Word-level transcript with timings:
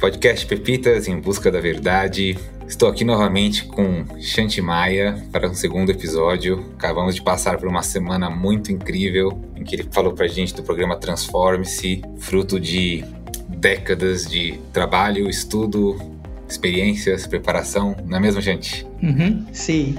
Podcast 0.00 0.46
Pepitas 0.46 1.08
em 1.08 1.20
Busca 1.20 1.50
da 1.50 1.60
Verdade. 1.60 2.38
Estou 2.66 2.88
aqui 2.88 3.04
novamente 3.04 3.64
com 3.64 4.04
Shanti 4.20 4.62
Maia 4.62 5.22
para 5.30 5.48
um 5.48 5.54
segundo 5.54 5.90
episódio. 5.90 6.72
Acabamos 6.78 7.14
de 7.14 7.22
passar 7.22 7.58
por 7.58 7.68
uma 7.68 7.82
semana 7.82 8.30
muito 8.30 8.72
incrível 8.72 9.38
em 9.54 9.64
que 9.64 9.74
ele 9.74 9.88
falou 9.90 10.14
para 10.14 10.24
a 10.24 10.28
gente 10.28 10.54
do 10.54 10.62
programa 10.62 10.96
Transforme-se, 10.96 12.00
fruto 12.18 12.58
de 12.58 13.04
décadas 13.48 14.26
de 14.26 14.58
trabalho, 14.72 15.28
estudo, 15.28 16.00
experiências, 16.48 17.26
preparação, 17.26 17.96
não 18.06 18.16
é 18.16 18.20
mesmo, 18.20 18.40
gente? 18.40 18.86
Uhum, 19.02 19.44
sim, 19.52 19.94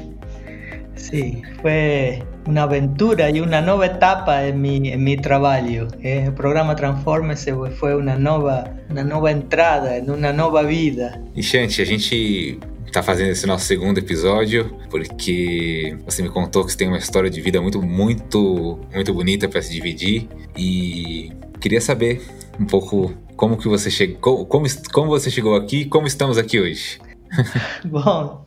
sim. 0.96 1.44
Foi 1.62 2.24
uma 2.48 2.64
aventura 2.64 3.30
e 3.30 3.42
uma 3.42 3.62
nova 3.62 3.86
etapa 3.86 4.44
em 4.44 4.54
mi, 4.54 4.90
en 4.90 4.98
mi 4.98 5.18
trabalho. 5.18 5.88
Eh, 6.02 6.30
o 6.30 6.32
programa 6.32 6.76
Transforme-se 6.76 7.52
foi 7.78 7.96
uma 7.96 8.18
nova, 8.18 8.64
uma 8.90 9.04
nova 9.04 9.32
entrada 9.32 10.02
uma 10.08 10.32
nova 10.32 10.64
vida. 10.64 11.22
E, 11.36 11.44
Shanti, 11.44 11.82
a 11.82 11.86
gente 11.86 12.60
está 12.86 13.04
fazendo 13.04 13.32
esse 13.32 13.46
nosso 13.46 13.66
segundo 13.66 13.98
episódio 13.98 14.74
porque 14.90 15.98
você 16.06 16.24
me 16.24 16.30
contou 16.30 16.64
que 16.64 16.72
você 16.72 16.78
tem 16.78 16.88
uma 16.88 16.98
história 16.98 17.30
de 17.30 17.42
vida 17.42 17.62
muito, 17.62 17.82
muito, 17.82 18.80
muito 18.94 19.14
bonita 19.14 19.48
para 19.50 19.62
se 19.62 19.72
dividir 19.72 20.28
e 20.58 21.32
queria 21.60 21.82
saber 21.82 22.22
um 22.60 22.66
pouco 22.66 23.14
como 23.36 23.58
que 23.58 23.68
você 23.68 23.92
chegou, 23.92 24.46
como, 24.46 24.66
como 24.92 25.10
você 25.10 25.30
chegou 25.30 25.56
aqui, 25.56 25.86
como 25.86 26.08
estamos 26.08 26.38
aqui 26.38 26.60
hoje. 26.60 27.00
Bom, 27.86 28.46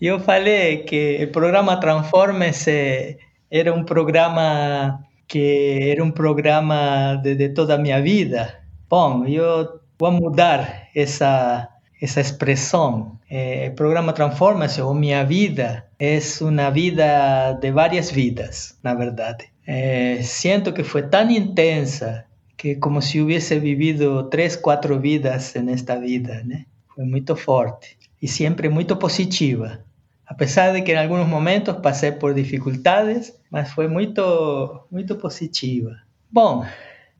eu 0.00 0.20
falei 0.20 0.78
que 0.78 1.24
o 1.24 1.32
programa 1.32 1.76
Transforme-se 1.78 3.18
era 3.54 3.72
um 3.72 3.84
programa 3.84 5.00
que 5.28 5.78
era 5.92 6.02
um 6.02 6.10
programa 6.10 7.14
de, 7.22 7.36
de 7.36 7.50
toda 7.50 7.76
a 7.76 7.78
minha 7.78 8.02
vida. 8.02 8.60
Bom, 8.90 9.24
eu 9.26 9.80
vou 9.96 10.10
mudar 10.10 10.88
essa 10.92 11.68
essa 12.02 12.20
expressão. 12.20 13.16
Eh, 13.30 13.68
o 13.72 13.76
programa 13.76 14.12
Transforma-se 14.12 14.82
ou 14.82 14.92
Minha 14.92 15.24
Vida 15.24 15.86
é 15.98 16.18
uma 16.42 16.68
vida 16.68 17.52
de 17.62 17.70
várias 17.70 18.10
vidas, 18.10 18.76
na 18.82 18.92
verdade. 18.94 19.44
Eh, 19.66 20.18
sinto 20.22 20.72
que 20.72 20.82
foi 20.82 21.04
tão 21.04 21.30
intensa 21.30 22.26
que 22.58 22.74
como 22.74 23.00
se 23.00 23.20
hubiese 23.22 23.58
vivido 23.58 24.24
três, 24.24 24.56
quatro 24.56 24.98
vidas 25.00 25.54
nesta 25.54 25.96
vida, 25.98 26.42
né? 26.44 26.64
Foi 26.94 27.04
muito 27.04 27.36
forte 27.36 27.96
e 28.20 28.26
sempre 28.26 28.68
muito 28.68 28.96
positiva. 28.96 29.78
Apesar 30.26 30.72
de 30.72 30.82
que 30.82 30.92
em 30.92 30.96
alguns 30.96 31.26
momentos 31.26 31.76
passei 31.82 32.12
por 32.12 32.34
dificuldades, 32.34 33.32
mas 33.50 33.70
foi 33.70 33.88
muito, 33.88 34.86
muito 34.90 35.16
positiva. 35.16 35.96
Bom, 36.30 36.64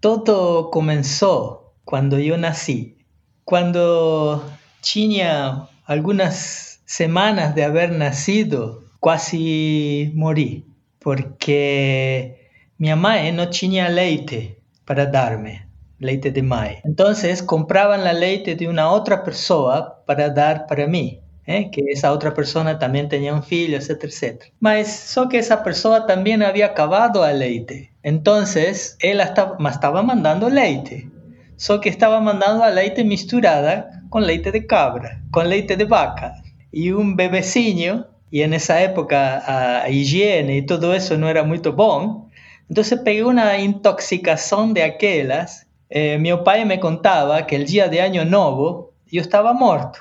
tudo 0.01 0.71
começou 0.71 1.75
quando 1.85 2.19
eu 2.19 2.37
nasci. 2.39 2.97
Quando 3.45 4.43
tinha 4.81 5.69
algumas 5.87 6.81
semanas 6.87 7.55
de 7.55 7.63
haber 7.63 7.91
nascido, 7.91 8.85
quase 9.01 10.11
morri, 10.15 10.65
porque 10.99 12.35
minha 12.79 12.97
mãe 12.97 13.31
não 13.33 13.49
tinha 13.51 13.89
leite 13.89 14.57
para 14.85 15.05
darme 15.05 15.63
leite 16.01 16.31
de 16.31 16.43
mãe. 16.43 16.81
Então, 16.85 17.13
compravam 17.47 18.07
a 18.07 18.13
leite 18.13 18.55
de 18.55 18.67
uma 18.67 18.91
outra 18.93 19.17
pessoa 19.17 20.03
para 20.07 20.29
dar 20.29 20.67
para 20.67 20.87
mim. 20.87 21.21
¿Eh? 21.47 21.71
que 21.71 21.83
esa 21.89 22.13
otra 22.13 22.35
persona 22.35 22.79
también 22.79 23.09
tenía 23.09 23.35
un 23.35 23.43
filho, 23.43 23.77
etc, 23.77 24.05
etc. 24.05 24.45
Mas 24.61 24.89
só 24.89 25.29
que 25.29 25.39
esa 25.39 25.63
pessoa 25.63 26.07
también 26.07 26.43
había 26.43 26.67
acabado 26.67 27.23
a 27.23 27.33
leite. 27.33 27.93
Entonces, 28.03 28.97
ela 29.01 29.25
estava, 29.25 29.57
estava 29.71 30.03
mandando 30.03 30.49
leite. 30.49 31.09
Só 31.57 31.79
que 31.79 31.89
estava 31.89 32.21
mandando 32.21 32.63
a 32.63 32.69
leite 32.69 33.05
misturada 33.05 33.89
com 34.11 34.19
leite 34.19 34.51
de 34.51 34.63
cabra, 34.63 35.21
com 35.31 35.41
leite 35.41 35.77
de 35.77 35.85
vaca. 35.85 36.33
E 36.73 36.93
um 36.93 37.15
bebecinho, 37.15 38.05
e 38.33 38.47
nessa 38.47 38.75
época 38.75 39.43
a 39.47 39.89
higiene 39.89 40.59
e 40.59 40.63
tudo 40.67 40.95
isso 40.95 41.17
não 41.17 41.29
era 41.29 41.45
muito 41.45 41.73
bom, 41.73 42.29
então 42.69 42.83
peguei 43.05 43.23
uma 43.23 43.57
intoxicação 43.57 44.73
de 44.73 44.83
aquelas. 44.83 45.67
Eh, 45.89 46.19
meu 46.19 46.43
pai 46.43 46.65
me 46.65 46.79
contava 46.79 47.43
que 47.43 47.55
el 47.55 47.65
dia 47.65 47.89
de 47.89 47.99
Ano 47.99 48.25
Novo 48.25 48.93
eu 49.13 49.21
estava 49.21 49.53
morto. 49.55 50.01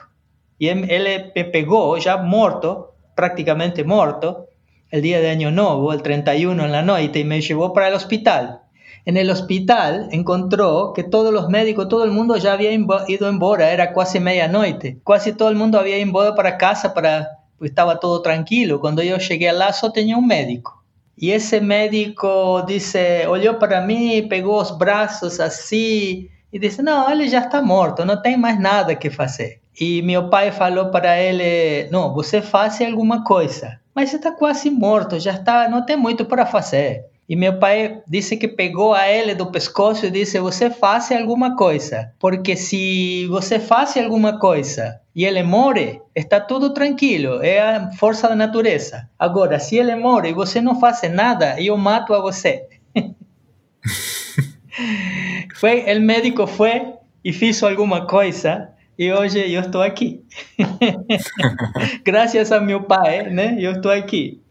Y 0.64 0.70
él 0.70 0.88
me 1.36 1.44
pegó 1.44 1.98
ya 1.98 2.16
muerto, 2.16 2.94
prácticamente 3.16 3.84
muerto, 3.84 4.48
el 4.92 5.02
día 5.02 5.20
de 5.20 5.30
Año 5.30 5.52
Nuevo, 5.52 5.92
el 5.92 6.02
31 6.02 6.64
en 6.64 6.72
la 6.72 6.82
noche, 6.82 7.20
y 7.20 7.24
me 7.26 7.42
llevó 7.42 7.74
para 7.74 7.90
el 7.90 7.96
hospital. 7.96 8.62
En 9.04 9.18
el 9.18 9.30
hospital 9.30 10.08
encontró 10.14 10.94
que 10.96 11.04
todos 11.04 11.34
los 11.34 11.50
médicos, 11.50 11.90
todo 11.90 12.06
el 12.06 12.12
mundo 12.12 12.38
ya 12.38 12.54
había 12.54 12.72
ido 12.72 13.28
embora, 13.28 13.74
era 13.74 13.92
casi 13.92 14.22
medianoche. 14.22 15.00
Casi 15.06 15.34
todo 15.34 15.50
el 15.50 15.58
mundo 15.58 15.78
había 15.78 15.98
ido 15.98 16.34
para 16.34 16.58
casa, 16.58 16.94
para, 16.94 17.40
pues 17.58 17.72
estaba 17.72 18.00
todo 18.00 18.22
tranquilo. 18.22 18.80
Cuando 18.80 19.04
yo 19.04 19.18
llegué 19.18 19.50
al 19.50 19.60
lazo 19.60 19.92
tenía 19.92 20.16
un 20.16 20.28
médico. 20.28 20.82
Y 21.18 21.32
ese 21.32 21.60
médico 21.60 22.64
dice, 22.66 23.28
olhó 23.28 23.60
para 23.60 23.82
mí, 23.82 24.22
pegó 24.30 24.60
los 24.60 24.78
brazos 24.78 25.42
así 25.42 26.30
y 26.54 26.60
dice, 26.60 26.82
no, 26.82 27.10
él 27.10 27.28
ya 27.28 27.40
está 27.40 27.62
muerto, 27.62 28.06
no 28.06 28.22
tem 28.22 28.40
más 28.40 28.58
nada 28.58 28.98
que 28.98 29.12
hacer. 29.18 29.63
E 29.80 30.02
meu 30.02 30.30
pai 30.30 30.52
falou 30.52 30.92
para 30.92 31.20
ele: 31.20 31.90
Não, 31.90 32.14
você 32.14 32.42
faça 32.42 32.86
alguma 32.86 33.24
coisa. 33.24 33.80
Mas 33.96 34.10
você 34.10 34.18
está 34.18 34.32
quase 34.32 34.70
morto, 34.70 35.20
já 35.20 35.34
está, 35.34 35.70
não 35.70 35.86
tem 35.86 35.96
muito 35.96 36.26
para 36.26 36.46
fazer. 36.46 37.06
E 37.28 37.36
meu 37.36 37.58
pai 37.58 38.02
disse 38.08 38.36
que 38.36 38.48
pegou 38.48 38.94
a 38.94 39.10
ele 39.10 39.34
do 39.34 39.52
pescoço 39.52 40.06
e 40.06 40.12
disse: 40.12 40.40
Você 40.40 40.70
faça 40.70 41.18
alguma 41.18 41.56
coisa. 41.56 42.12
Porque 42.20 42.56
se 42.56 43.26
você 43.28 43.60
faz 43.60 43.96
alguma 43.98 44.40
coisa 44.40 45.00
e 45.16 45.26
ele 45.26 45.42
morre, 45.42 46.02
está 46.16 46.40
tudo 46.40 46.74
tranquilo, 46.74 47.42
é 47.42 47.60
a 47.60 47.92
força 47.94 48.28
da 48.28 48.36
natureza. 48.36 49.10
Agora, 49.18 49.60
se 49.60 49.78
ele 49.78 49.96
morre 49.96 50.30
e 50.30 50.34
você 50.34 50.60
não 50.60 50.80
faz 50.80 51.02
nada, 51.12 51.60
eu 51.62 51.78
mato 51.78 52.14
a 52.14 52.20
você. 52.20 52.68
foi, 55.56 55.98
o 55.98 56.02
médico 56.02 56.46
foi 56.46 56.94
e 57.24 57.32
fez 57.32 57.64
alguma 57.64 58.06
coisa 58.06 58.73
e 58.98 59.12
hoje 59.12 59.52
eu 59.52 59.62
estou 59.62 59.82
aqui. 59.82 60.24
Graças 62.06 62.52
a 62.52 62.60
meu 62.60 62.84
pai, 62.84 63.30
né? 63.30 63.58
Eu 63.60 63.74
estou 63.74 63.92
aqui. 63.92 64.42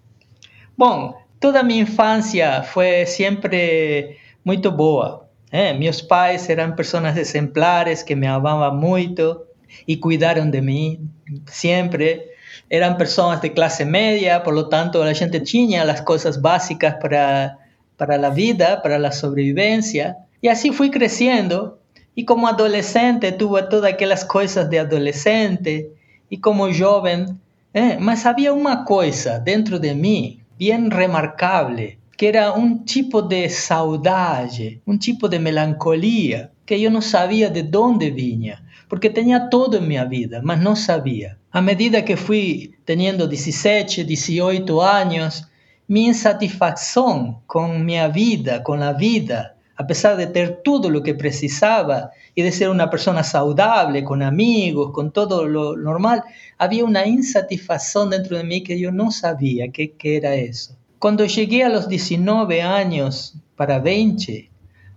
Bom, 0.77 1.15
toda 1.39 1.61
a 1.61 1.63
minha 1.63 1.83
infância 1.83 2.63
foi 2.63 3.07
sempre 3.07 4.17
muito 4.45 4.71
boa. 4.71 5.29
Né? 5.53 5.73
Meus 5.73 6.01
pais 6.01 6.49
eram 6.49 6.75
pessoas 6.75 7.17
exemplares 7.17 8.03
que 8.03 8.17
me 8.17 8.27
amavam 8.27 8.75
muito 8.75 9.43
e 9.87 9.97
cuidaram 9.97 10.51
de 10.51 10.61
mim 10.61 11.09
sempre. 11.47 12.33
Eram 12.69 12.97
pessoas 12.97 13.41
de 13.41 13.51
classe 13.51 13.85
média, 13.85 14.41
por 14.41 14.55
lo 14.55 14.69
tanto, 14.69 15.01
a 15.01 15.13
gente 15.13 15.41
tinha 15.41 15.83
as 15.83 16.01
coisas 16.01 16.37
básicas 16.37 16.95
para, 16.95 17.57
para 17.97 18.27
a 18.27 18.31
vida, 18.31 18.77
para 18.79 18.97
a 18.97 19.13
sobrevivência. 19.13 20.17
E 20.43 20.49
assim 20.49 20.73
fui 20.73 20.89
crescendo 20.91 21.79
y 22.15 22.25
como 22.25 22.49
adolescente 22.49 23.33
tuve 23.33 23.63
todas 23.65 23.93
aquellas 23.93 24.25
cosas 24.25 24.69
de 24.69 24.79
adolescente 24.79 25.91
y 26.29 26.39
como 26.39 26.73
joven, 26.73 27.41
eh, 27.75 27.97
mas 28.01 28.27
había 28.27 28.53
una 28.53 28.85
cosa 28.85 29.39
dentro 29.39 29.79
de 29.79 29.95
mí 29.95 30.41
bien 30.59 30.91
remarcable, 30.91 31.99
que 32.17 32.29
era 32.29 32.53
un 32.53 32.85
tipo 32.85 33.23
de 33.23 33.49
saudade, 33.49 34.81
un 34.85 34.99
tipo 34.99 35.29
de 35.29 35.39
melancolía, 35.39 36.51
que 36.67 36.81
yo 36.81 36.91
no 36.91 37.03
sabía 37.03 37.49
de 37.49 37.63
dónde 37.63 38.11
vinha, 38.11 38.65
porque 38.89 39.11
tenía 39.11 39.49
todo 39.49 39.79
en 39.79 39.89
mi 39.89 39.99
vida, 40.05 40.41
mas 40.43 40.61
no 40.61 40.77
sabía. 40.77 41.39
A 41.51 41.61
medida 41.61 42.05
que 42.05 42.17
fui 42.17 42.75
teniendo 42.85 43.27
17, 43.27 44.05
18 44.05 44.83
años, 44.83 45.49
mi 45.89 46.07
insatisfacción 46.07 47.39
con 47.47 47.85
mi 47.85 47.97
vida, 48.09 48.63
con 48.63 48.81
la 48.81 48.93
vida, 48.93 49.57
a 49.83 49.87
pesar 49.87 50.17
de 50.17 50.29
tener 50.29 50.61
todo 50.63 50.91
lo 50.91 51.03
que 51.03 51.15
precisaba 51.15 52.13
y 52.37 52.43
de 52.43 52.53
ser 52.53 52.69
una 52.69 52.89
persona 52.89 53.25
saludable, 53.25 54.05
con 54.05 54.23
amigos, 54.23 54.93
con 54.93 55.11
todo 55.11 55.45
lo 55.49 55.77
normal, 55.77 56.23
había 56.57 56.85
una 56.85 57.05
insatisfacción 57.05 58.11
dentro 58.11 58.37
de 58.37 58.45
mí 58.45 58.63
que 58.63 58.79
yo 58.79 58.93
no 58.93 59.11
sabía 59.11 59.73
qué, 59.73 59.93
era 60.01 60.37
eso. 60.37 60.77
Cuando 61.01 61.25
llegué 61.25 61.65
a 61.65 61.69
los 61.69 61.89
19 61.89 62.63
años 62.63 63.35
para 63.57 63.81
20, 63.81 64.49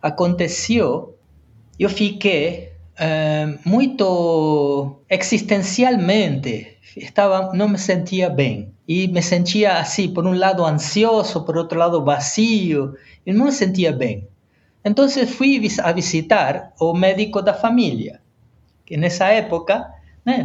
aconteció, 0.02 1.16
yo 1.80 1.90
fiqué 1.90 2.74
eh, 3.00 3.58
muy 3.64 3.98
existencialmente, 5.10 6.78
estaba, 6.96 7.50
no 7.56 7.68
me 7.68 7.80
sentía 7.80 8.30
bien. 8.30 8.76
Y 8.88 9.08
me 9.08 9.24
sentía 9.24 9.80
así, 9.80 10.10
por 10.10 10.28
un 10.28 10.40
lado 10.40 10.68
ansioso, 10.68 11.44
por 11.44 11.58
otro 11.58 11.80
lado 11.80 12.04
vacío, 12.04 12.94
y 13.26 13.32
no 13.32 13.46
me 13.46 13.52
sentía 13.52 13.92
bien. 13.94 14.30
Entonces 14.86 15.36
fui 15.36 15.60
a 15.84 15.92
visitar 15.92 16.72
o 16.80 16.94
médico 16.94 17.42
da 17.42 17.56
familia, 17.56 18.22
que 18.86 18.96
en 18.96 19.04
esa 19.04 19.34
época 19.34 19.96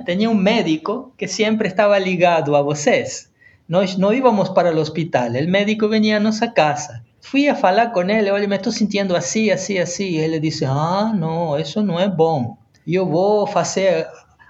tenía 0.07 0.31
un 0.31 0.43
médico 0.43 1.13
que 1.19 1.29
siempre 1.29 1.69
estaba 1.69 1.99
ligado 1.99 2.57
a 2.57 2.63
vocês. 2.63 3.31
Nós 3.69 3.99
no 3.99 4.13
íbamos 4.13 4.51
para 4.51 4.71
el 4.71 4.79
hospital, 4.79 5.37
el 5.37 5.47
médico 5.47 5.89
venía 5.89 6.17
a 6.17 6.21
nuestra 6.21 6.53
casa. 6.55 7.05
fui 7.21 7.49
a 7.49 7.53
hablar 7.53 7.93
con 7.93 8.11
él, 8.11 8.31
oye, 8.31 8.49
me 8.49 8.57
estoy 8.57 8.73
sintiendo 8.73 9.15
así, 9.15 9.51
así, 9.51 9.79
así. 9.79 10.17
Y 10.17 10.21
él 10.21 10.33
le 10.33 10.41
dice, 10.41 10.67
ah, 10.67 11.13
no, 11.15 11.57
eso 11.57 11.83
no 11.83 12.01
es 12.01 12.15
bom. 12.17 12.57
Yo 12.87 13.07
voy 13.07 13.49
a 13.55 13.61
hacer, 13.61 14.07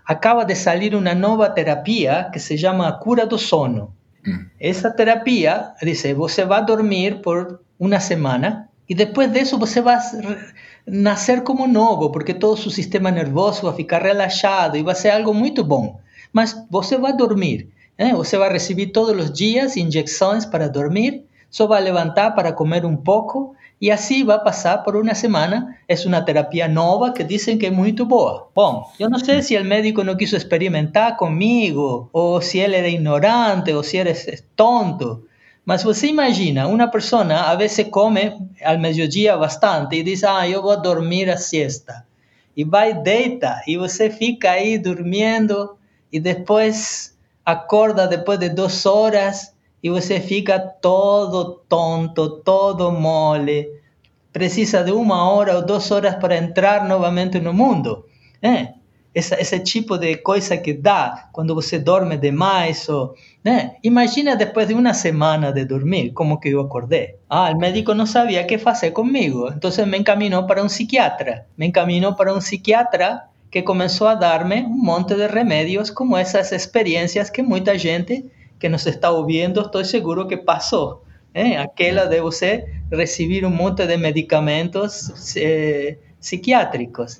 acaba 0.06 0.44
de 0.44 0.54
salir 0.54 0.94
una 0.96 1.14
nueva 1.14 1.52
terapia 1.52 2.30
que 2.32 2.38
se 2.38 2.56
llama 2.56 2.98
cura 2.98 3.26
do 3.26 3.38
sono. 3.38 3.92
Mm. 4.24 4.50
Esa 4.58 4.94
terapia 4.94 5.74
dice, 5.82 6.14
você 6.14 6.44
va 6.44 6.58
a 6.58 6.62
dormir 6.62 7.20
por 7.22 7.62
una 7.78 8.00
semana 8.00 8.69
y 8.90 8.94
después 8.94 9.32
de 9.32 9.38
eso 9.38 9.56
você 9.56 9.80
va 9.80 9.98
a 9.98 10.02
nacer 10.84 11.44
como 11.44 11.68
nuevo, 11.68 12.10
porque 12.10 12.34
todo 12.34 12.56
su 12.56 12.70
sistema 12.70 13.12
nervioso 13.12 13.68
va 13.68 13.72
a 13.72 13.76
ficar 13.76 14.02
relajado 14.02 14.76
y 14.76 14.82
va 14.82 14.90
a 14.90 14.96
ser 14.96 15.12
algo 15.12 15.32
muy 15.32 15.52
bom. 15.52 16.00
Mas 16.32 16.66
você 16.68 16.96
va 16.96 17.10
a 17.10 17.12
dormir, 17.12 17.70
¿eh? 17.96 18.12
você 18.12 18.36
va 18.36 18.46
a 18.46 18.48
recibir 18.58 18.92
todos 18.92 19.14
los 19.14 19.32
días 19.32 19.76
inyecciones 19.76 20.44
para 20.44 20.68
dormir 20.68 21.24
Só 21.50 21.68
va 21.68 21.78
a 21.78 21.80
levantar 21.80 22.34
para 22.34 22.54
comer 22.54 22.84
un 22.84 23.02
poco 23.04 23.54
y 23.78 23.90
así 23.90 24.24
va 24.24 24.34
a 24.36 24.44
pasar 24.44 24.82
por 24.84 24.96
una 24.96 25.14
semana. 25.14 25.78
Es 25.88 26.06
una 26.06 26.24
terapia 26.24 26.68
nueva 26.68 27.14
que 27.14 27.24
dicen 27.24 27.58
que 27.58 27.66
es 27.68 27.72
muy 27.72 27.92
boa. 27.92 28.48
Bom, 28.54 28.84
yo 28.98 29.08
no 29.08 29.18
sé 29.18 29.42
si 29.42 29.54
el 29.56 29.64
médico 29.64 30.04
no 30.04 30.16
quiso 30.16 30.36
experimentar 30.36 31.16
conmigo, 31.16 32.08
o 32.12 32.40
si 32.40 32.60
él 32.60 32.74
era 32.74 32.88
ignorante, 32.88 33.74
o 33.74 33.82
si 33.82 33.98
eres 33.98 34.44
tonto. 34.54 35.22
Mas 35.64 35.84
você 35.84 36.08
imagina, 36.08 36.66
una 36.66 36.90
persona 36.90 37.50
a 37.50 37.54
veces 37.54 37.88
come 37.90 38.50
al 38.64 38.78
mediodía 38.78 39.36
bastante 39.36 39.96
y 39.96 40.02
dice, 40.02 40.26
ah, 40.28 40.46
yo 40.46 40.62
voy 40.62 40.76
a 40.76 40.80
dormir 40.80 41.30
a 41.30 41.36
siesta. 41.36 42.06
Y 42.54 42.64
va 42.64 42.88
y 42.88 42.94
deita, 43.04 43.62
y 43.66 43.76
você 43.76 44.10
fica 44.10 44.52
ahí 44.52 44.78
durmiendo, 44.78 45.78
y 46.10 46.18
después 46.18 47.16
acorda 47.44 48.06
después 48.06 48.38
de 48.40 48.50
dos 48.50 48.86
horas 48.86 49.54
y 49.82 49.88
você 49.88 50.20
fica 50.20 50.74
todo 50.80 51.62
tonto, 51.68 52.40
todo 52.42 52.90
mole. 52.90 53.68
Precisa 54.32 54.84
de 54.84 54.92
una 54.92 55.30
hora 55.30 55.58
o 55.58 55.62
dos 55.62 55.90
horas 55.90 56.16
para 56.16 56.36
entrar 56.36 56.86
nuevamente 56.86 57.40
no 57.40 57.52
mundo. 57.52 58.06
¿Eh? 59.14 59.20
Ese, 59.38 59.60
tipo 59.60 59.98
de 59.98 60.22
cosa 60.22 60.62
que 60.62 60.74
da 60.74 61.28
cuando 61.32 61.54
você 61.54 61.78
dorme 61.78 62.16
demais. 62.16 62.88
O, 62.88 63.14
¿eh? 63.44 63.72
Imagina 63.82 64.36
después 64.36 64.68
de 64.68 64.74
una 64.74 64.94
semana 64.94 65.52
de 65.52 65.64
dormir, 65.64 66.12
como 66.14 66.40
que 66.40 66.50
yo 66.50 66.60
acordé. 66.60 67.18
Ah, 67.28 67.48
el 67.50 67.56
médico 67.56 67.94
no 67.94 68.06
sabía 68.06 68.46
qué 68.46 68.60
hacer 68.64 68.92
conmigo, 68.92 69.50
entonces 69.52 69.86
me 69.86 69.96
encaminó 69.96 70.46
para 70.46 70.62
un 70.62 70.70
psiquiatra. 70.70 71.46
Me 71.56 71.66
encaminó 71.66 72.16
para 72.16 72.32
un 72.32 72.42
psiquiatra 72.42 73.30
que 73.50 73.64
comenzó 73.64 74.08
a 74.08 74.16
darme 74.16 74.64
un 74.64 74.80
monte 74.80 75.16
de 75.16 75.26
remedios 75.26 75.90
como 75.90 76.18
esas 76.18 76.52
experiencias 76.52 77.30
que 77.30 77.42
mucha 77.42 77.76
gente 77.76 78.26
que 78.60 78.68
nos 78.68 78.86
está 78.86 79.10
ouvindo, 79.10 79.62
estoy 79.62 79.84
seguro 79.84 80.28
que 80.28 80.38
pasó. 80.38 81.02
¿eh? 81.34 81.56
Aquella 81.56 82.06
de 82.06 82.20
usted 82.20 82.64
recibir 82.90 83.46
un 83.46 83.56
monte 83.56 83.86
de 83.86 83.98
medicamentos 83.98 85.34
eh, 85.36 85.98
psiquiátricos. 86.20 87.18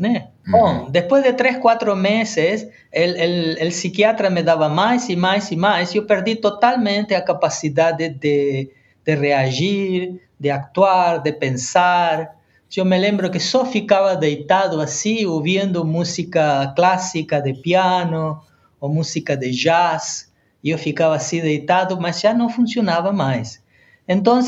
después 0.89 1.25
de 1.25 1.33
tres, 1.33 1.59
cuatro 1.59 1.97
meses, 1.97 2.69
el, 2.93 3.17
el, 3.59 3.73
psiquiatra 3.73 4.31
me 4.31 4.43
daba 4.43 4.69
más 4.69 5.11
y 5.11 5.17
más 5.17 5.51
y 5.51 5.57
más. 5.57 5.93
Yo 5.93 6.07
perdí 6.07 6.37
totalmente 6.37 7.15
la 7.15 7.25
capacidad 7.25 7.95
de, 7.95 8.11
de, 8.11 8.71
de 9.05 9.17
reagir, 9.17 10.21
de 10.39 10.53
actuar, 10.53 11.23
de 11.23 11.33
pensar. 11.33 12.33
Yo 12.71 12.85
me 12.85 12.99
lembro 12.99 13.31
que 13.31 13.41
só 13.41 13.65
ficaba 13.65 14.15
deitado 14.17 14.81
así, 14.81 15.25
ouvindo 15.27 15.85
música 15.85 16.73
clásica 16.77 17.41
de 17.41 17.55
piano 17.55 18.43
o 18.79 18.89
música 18.89 19.37
de 19.37 19.51
jazz. 19.51 20.31
E 20.63 20.71
eu 20.71 20.79
ficava 20.79 21.17
assim 21.17 21.41
deitado, 21.41 21.99
mas 21.99 22.21
já 22.21 22.35
não 22.35 22.51
funcionava 22.51 23.13
mais. 23.13 23.63
Então, 24.07 24.43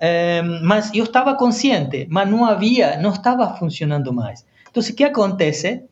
eh, 0.00 0.42
mas 0.62 0.90
consciente, 1.38 2.06
mas 2.08 2.28
não 2.28 2.44
havia, 2.44 2.98
não 2.98 3.10
estava 3.10 3.54
funcionando 3.56 4.12
mais. 4.12 4.44
Então, 4.70 4.82
o 4.82 4.94
que 4.94 5.04
acontece? 5.04 5.82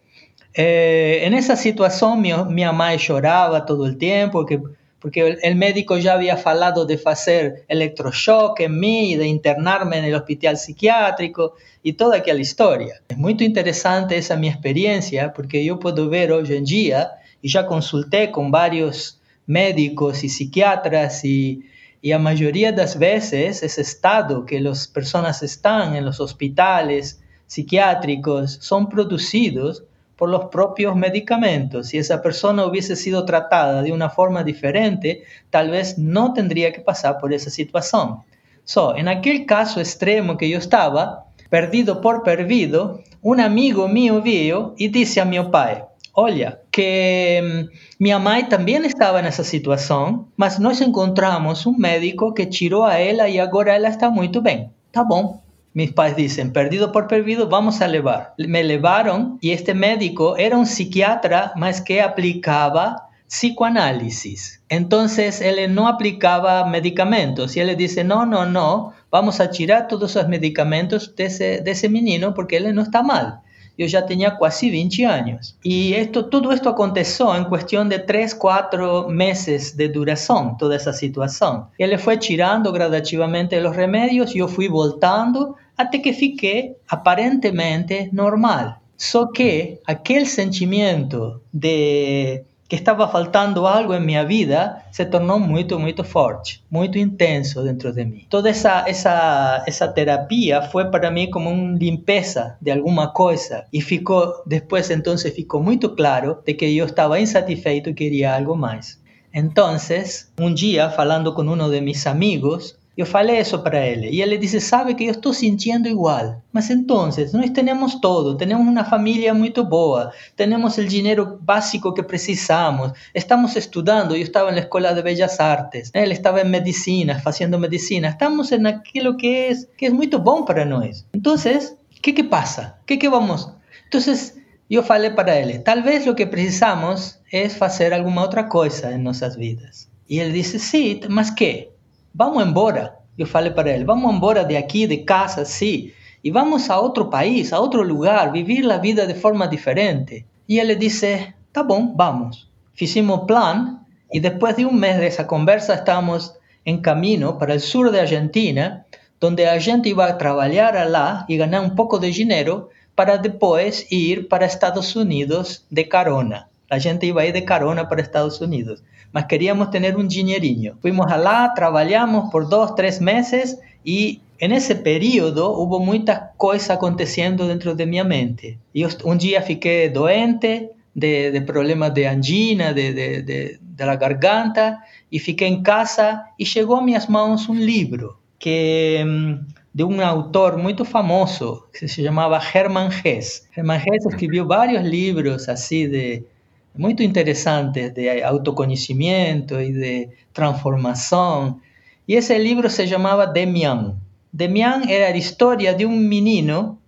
Eh, 0.56 1.28
nessa 1.30 1.54
situação, 1.54 2.16
minha, 2.16 2.44
minha 2.44 2.72
mãe 2.72 2.98
chorava 2.98 3.60
todo 3.60 3.84
o 3.84 3.94
tempo, 3.94 4.32
porque, 4.32 4.60
porque 4.98 5.22
o 5.22 5.56
médico 5.56 6.00
já 6.00 6.14
havia 6.14 6.36
falado 6.36 6.86
de 6.86 6.96
fazer 6.96 7.64
eletrochoque 7.68 8.64
em 8.64 8.68
mim, 8.68 9.18
de 9.18 9.26
internar-me 9.26 10.00
no 10.00 10.16
hospital 10.16 10.54
psiquiátrico 10.54 11.52
e 11.84 11.92
toda 11.92 12.16
aquela 12.16 12.40
história. 12.40 13.00
É 13.10 13.14
muito 13.14 13.44
interessante 13.44 14.14
essa 14.14 14.36
minha 14.36 14.52
experiência, 14.52 15.28
porque 15.28 15.58
eu 15.58 15.76
posso 15.76 16.08
ver 16.08 16.32
hoje 16.32 16.56
em 16.56 16.62
dia, 16.62 17.10
e 17.42 17.48
já 17.48 17.62
consultei 17.62 18.28
com 18.28 18.50
vários 18.50 19.18
médicos 19.46 20.24
y 20.24 20.28
psiquiatras 20.28 21.24
y, 21.24 21.62
y 22.00 22.12
a 22.12 22.18
mayoría 22.18 22.70
de 22.72 22.78
las 22.78 22.98
veces 22.98 23.62
ese 23.62 23.80
estado 23.80 24.46
que 24.46 24.60
las 24.60 24.86
personas 24.86 25.42
están 25.42 25.96
en 25.96 26.04
los 26.04 26.20
hospitales 26.20 27.20
psiquiátricos 27.46 28.58
son 28.60 28.88
producidos 28.88 29.84
por 30.16 30.28
los 30.28 30.46
propios 30.46 30.96
medicamentos. 30.96 31.88
Si 31.88 31.98
esa 31.98 32.20
persona 32.20 32.66
hubiese 32.66 32.96
sido 32.96 33.24
tratada 33.24 33.82
de 33.82 33.92
una 33.92 34.10
forma 34.10 34.42
diferente, 34.42 35.22
tal 35.50 35.70
vez 35.70 35.96
no 35.96 36.32
tendría 36.32 36.72
que 36.72 36.80
pasar 36.80 37.18
por 37.18 37.32
esa 37.32 37.50
situación. 37.50 38.22
So, 38.64 38.96
en 38.96 39.08
aquel 39.08 39.46
caso 39.46 39.80
extremo 39.80 40.36
que 40.36 40.48
yo 40.50 40.58
estaba, 40.58 41.26
perdido 41.48 42.00
por 42.00 42.22
perdido, 42.22 43.00
un 43.22 43.40
amigo 43.40 43.88
mío 43.88 44.20
vio 44.20 44.74
y 44.76 44.88
dice 44.88 45.20
a 45.20 45.24
mi 45.24 45.40
padre, 45.44 45.84
olha, 46.12 46.60
que 46.78 47.40
mm, 47.42 47.68
minha 47.98 48.20
mãe 48.20 48.44
também 48.44 48.76
estava 48.86 49.20
nessa 49.20 49.42
situação, 49.42 50.28
mas 50.36 50.60
nós 50.60 50.80
encontramos 50.80 51.66
um 51.66 51.76
médico 51.76 52.32
que 52.32 52.46
tirou 52.46 52.84
a 52.84 52.94
ela 52.94 53.28
e 53.28 53.40
agora 53.40 53.74
ela 53.74 53.88
está 53.88 54.08
muito 54.08 54.40
bem. 54.40 54.70
Tá 54.92 55.02
bom. 55.02 55.42
Mis 55.74 55.90
pais 55.90 56.14
dicen, 56.14 56.52
perdido 56.52 56.92
por 56.92 57.08
perdido, 57.08 57.48
vamos 57.48 57.82
a 57.82 57.88
levar. 57.88 58.32
Me 58.38 58.62
levaron 58.62 59.38
y 59.42 59.50
este 59.50 59.74
médico 59.74 60.36
era 60.36 60.56
un 60.56 60.66
psiquiatra, 60.66 61.52
mas 61.56 61.80
que 61.80 62.00
aplicaba 62.00 63.08
psicoanálisis. 63.26 64.62
Entonces 64.68 65.40
él 65.40 65.74
no 65.74 65.88
aplicaba 65.88 66.64
medicamentos 66.64 67.56
y 67.56 67.60
él 67.60 67.66
le 67.66 67.76
dice, 67.76 68.04
no, 68.04 68.24
no, 68.24 68.46
no, 68.46 68.92
vamos 69.10 69.40
a 69.40 69.50
tirar 69.50 69.88
todos 69.88 70.12
esos 70.12 70.28
medicamentos 70.28 71.16
de 71.16 71.24
ese, 71.24 71.60
de 71.60 71.70
ese 71.72 71.88
menino 71.88 72.34
porque 72.34 72.56
él 72.56 72.72
no 72.72 72.82
está 72.82 73.02
mal 73.02 73.40
yo 73.78 73.86
ya 73.86 74.04
tenía 74.04 74.36
casi 74.36 74.70
20 74.70 75.06
años. 75.06 75.56
Y 75.62 75.94
esto, 75.94 76.26
todo 76.26 76.52
esto 76.52 76.68
aconteció 76.68 77.34
en 77.34 77.44
cuestión 77.44 77.88
de 77.88 78.00
3, 78.00 78.34
4 78.34 79.08
meses 79.08 79.76
de 79.76 79.88
duración, 79.88 80.58
toda 80.58 80.76
esa 80.76 80.92
situación. 80.92 81.66
Él 81.78 81.96
fue 81.98 82.16
tirando 82.16 82.72
gradativamente 82.72 83.60
los 83.60 83.76
remedios, 83.76 84.34
yo 84.34 84.48
fui 84.48 84.66
voltando 84.68 85.54
hasta 85.76 86.02
que 86.02 86.12
fiqué 86.12 86.76
aparentemente 86.88 88.10
normal. 88.12 88.78
Só 88.96 89.30
que 89.30 89.80
aquel 89.86 90.26
sentimiento 90.26 91.40
de 91.52 92.44
que 92.68 92.76
estaba 92.76 93.08
faltando 93.08 93.66
algo 93.66 93.94
en 93.94 94.04
mi 94.04 94.22
vida 94.26 94.86
se 94.90 95.06
tornó 95.06 95.38
muy, 95.38 95.64
muy 95.64 95.94
fuerte, 96.04 96.60
muy 96.68 96.90
intenso 96.94 97.62
dentro 97.62 97.92
de 97.92 98.04
mí. 98.04 98.26
Toda 98.28 98.50
esa, 98.50 98.82
esa, 98.82 99.64
esa 99.66 99.94
terapia 99.94 100.60
fue 100.62 100.90
para 100.90 101.10
mí 101.10 101.30
como 101.30 101.50
una 101.50 101.78
limpieza 101.78 102.58
de 102.60 102.72
alguna 102.72 103.12
cosa 103.14 103.66
y 103.70 103.80
ficó, 103.80 104.42
después 104.44 104.90
entonces 104.90 105.34
ficó 105.34 105.60
muy 105.60 105.78
claro 105.78 106.42
de 106.44 106.56
que 106.56 106.74
yo 106.74 106.84
estaba 106.84 107.18
insatisfeito 107.18 107.90
y 107.90 107.94
quería 107.94 108.34
algo 108.34 108.54
más. 108.54 109.00
Entonces, 109.32 110.32
un 110.38 110.54
día, 110.54 110.92
hablando 110.96 111.34
con 111.34 111.48
uno 111.48 111.68
de 111.68 111.80
mis 111.80 112.06
amigos, 112.06 112.77
yo 112.98 113.06
falei 113.06 113.36
eso 113.36 113.62
para 113.62 113.86
él 113.86 114.06
y 114.06 114.22
él 114.22 114.30
le 114.30 114.38
dice, 114.38 114.60
sabe 114.60 114.96
que 114.96 115.04
yo 115.04 115.12
estoy 115.12 115.32
sintiendo 115.32 115.88
igual. 115.88 116.42
Mas 116.50 116.68
entonces, 116.68 117.32
nós 117.32 117.52
tenemos 117.52 118.00
todo, 118.00 118.36
tenemos 118.36 118.66
una 118.66 118.84
familia 118.84 119.32
muy 119.32 119.50
boa, 119.50 120.10
tenemos 120.34 120.78
el 120.78 120.88
dinero 120.88 121.38
básico 121.40 121.94
que 121.94 122.02
precisamos, 122.02 122.90
estamos 123.14 123.54
estudiando, 123.54 124.16
yo 124.16 124.24
estaba 124.24 124.48
en 124.48 124.56
la 124.56 124.62
Escuela 124.62 124.94
de 124.94 125.02
Bellas 125.02 125.38
Artes, 125.38 125.92
él 125.94 126.10
estaba 126.10 126.40
en 126.40 126.50
medicina, 126.50 127.22
haciendo 127.24 127.56
medicina, 127.60 128.08
estamos 128.08 128.50
en 128.50 128.66
aquello 128.66 129.16
que 129.16 129.50
es, 129.50 129.68
que 129.76 129.86
es 129.86 129.92
muy 129.92 130.08
bom 130.08 130.44
para 130.44 130.64
nós. 130.64 131.06
Entonces, 131.12 131.76
¿qué, 132.02 132.12
qué 132.12 132.24
pasa? 132.24 132.80
¿Qué, 132.84 132.98
qué 132.98 133.08
vamos? 133.08 133.52
Entonces, 133.84 134.38
yo 134.68 134.82
falei 134.82 135.10
para 135.10 135.38
él, 135.38 135.62
tal 135.62 135.84
vez 135.84 136.04
lo 136.04 136.16
que 136.16 136.26
precisamos 136.26 137.20
es 137.30 137.62
hacer 137.62 137.94
alguna 137.94 138.22
otra 138.22 138.48
cosa 138.48 138.90
en 138.90 139.04
nuestras 139.04 139.36
vidas. 139.36 139.88
Y 140.08 140.18
él 140.18 140.32
dice, 140.32 140.58
sí, 140.58 141.00
mas 141.08 141.30
qué? 141.30 141.77
Vamos 142.18 142.44
embora. 142.44 142.96
Eu 143.16 143.26
falei 143.26 143.52
para 143.52 143.70
ele, 143.70 143.84
vamos 143.84 144.12
embora 144.12 144.44
de 144.44 144.56
aqui, 144.56 144.88
de 144.88 144.98
casa, 144.98 145.44
sim, 145.44 145.92
e 146.22 146.32
vamos 146.32 146.68
a 146.68 146.80
outro 146.80 147.06
país, 147.06 147.52
a 147.52 147.60
outro 147.60 147.80
lugar, 147.82 148.32
viver 148.32 148.68
a 148.72 148.76
vida 148.78 149.06
de 149.06 149.14
forma 149.14 149.46
diferente. 149.46 150.26
E 150.48 150.58
ele 150.58 150.74
disse, 150.74 151.32
tá 151.52 151.62
bom, 151.62 151.94
vamos. 151.96 152.50
Fizemos 152.74 153.24
plan 153.24 153.78
e 154.12 154.18
depois 154.18 154.56
de 154.56 154.66
um 154.66 154.72
mês 154.72 154.98
dessa 154.98 155.22
conversa 155.22 155.74
estamos 155.74 156.34
em 156.66 156.80
caminho 156.80 157.34
para 157.34 157.54
o 157.54 157.60
sul 157.60 157.92
da 157.92 158.00
Argentina, 158.00 158.84
onde 159.22 159.44
a 159.44 159.58
gente 159.60 159.88
ia 159.88 160.12
trabalhar 160.14 160.74
lá 160.88 161.24
e 161.28 161.36
ganhar 161.36 161.60
um 161.60 161.70
pouco 161.70 162.00
de 162.00 162.10
dinheiro 162.10 162.68
para 162.96 163.16
depois 163.16 163.86
ir 163.92 164.26
para 164.28 164.46
Estados 164.46 164.96
Unidos 164.96 165.64
de 165.70 165.84
carona. 165.84 166.48
A 166.68 166.78
gente 166.78 167.06
iba 167.06 167.20
a 167.20 167.26
ir 167.26 167.32
de 167.32 167.42
carona 167.42 167.86
para 167.86 168.00
Estados 168.00 168.40
Unidos 168.40 168.82
mas 169.12 169.26
queríamos 169.26 169.70
tener 169.70 169.96
un 169.96 170.08
dinheirinho. 170.08 170.76
Fuimos 170.80 171.06
allá, 171.10 171.52
trabajamos 171.54 172.30
por 172.30 172.48
dos, 172.48 172.74
tres 172.74 173.00
meses 173.00 173.58
y 173.84 174.20
en 174.38 174.52
ese 174.52 174.76
período 174.76 175.52
hubo 175.52 175.80
muchas 175.80 176.20
cosas 176.36 176.70
aconteciendo 176.70 177.48
dentro 177.48 177.74
de 177.74 177.86
mi 177.86 178.02
mente. 178.04 178.58
Yo 178.72 178.88
un 179.04 179.18
día 179.18 179.42
fiqué 179.42 179.90
doente 179.90 180.70
de, 180.94 181.30
de 181.30 181.42
problemas 181.42 181.94
de 181.94 182.08
angina, 182.08 182.72
de, 182.72 182.92
de, 182.92 183.22
de, 183.22 183.86
la 183.86 183.96
garganta, 183.96 184.84
y 185.10 185.20
fiqué 185.20 185.46
en 185.46 185.62
casa 185.62 186.34
y 186.36 186.44
llegó 186.44 186.78
a 186.78 186.82
mis 186.82 187.08
manos 187.08 187.48
un 187.48 187.64
libro 187.64 188.18
que 188.38 189.04
mm, 189.06 189.54
de 189.72 189.84
un 189.84 190.00
autor 190.00 190.56
muy 190.56 190.74
famoso 190.74 191.68
que 191.72 191.86
se 191.86 192.02
llamaba 192.02 192.40
Hermann 192.52 192.90
Hesse. 192.92 193.48
Hermann 193.54 193.80
Hesse 193.80 194.06
escribió 194.08 194.44
varios 194.44 194.84
libros 194.84 195.48
así 195.48 195.86
de 195.86 196.26
muy 196.74 196.94
interesantes 196.98 197.94
de 197.94 198.24
autoconocimiento 198.24 199.60
y 199.60 199.72
de 199.72 200.10
transformación. 200.32 201.60
Y 202.06 202.16
ese 202.16 202.38
libro 202.38 202.70
se 202.70 202.86
llamaba 202.86 203.26
Demian. 203.26 204.00
Demian 204.32 204.88
era 204.88 205.10
la 205.10 205.16
historia 205.16 205.74
de 205.74 205.86
un 205.86 206.08
menino 206.08 206.78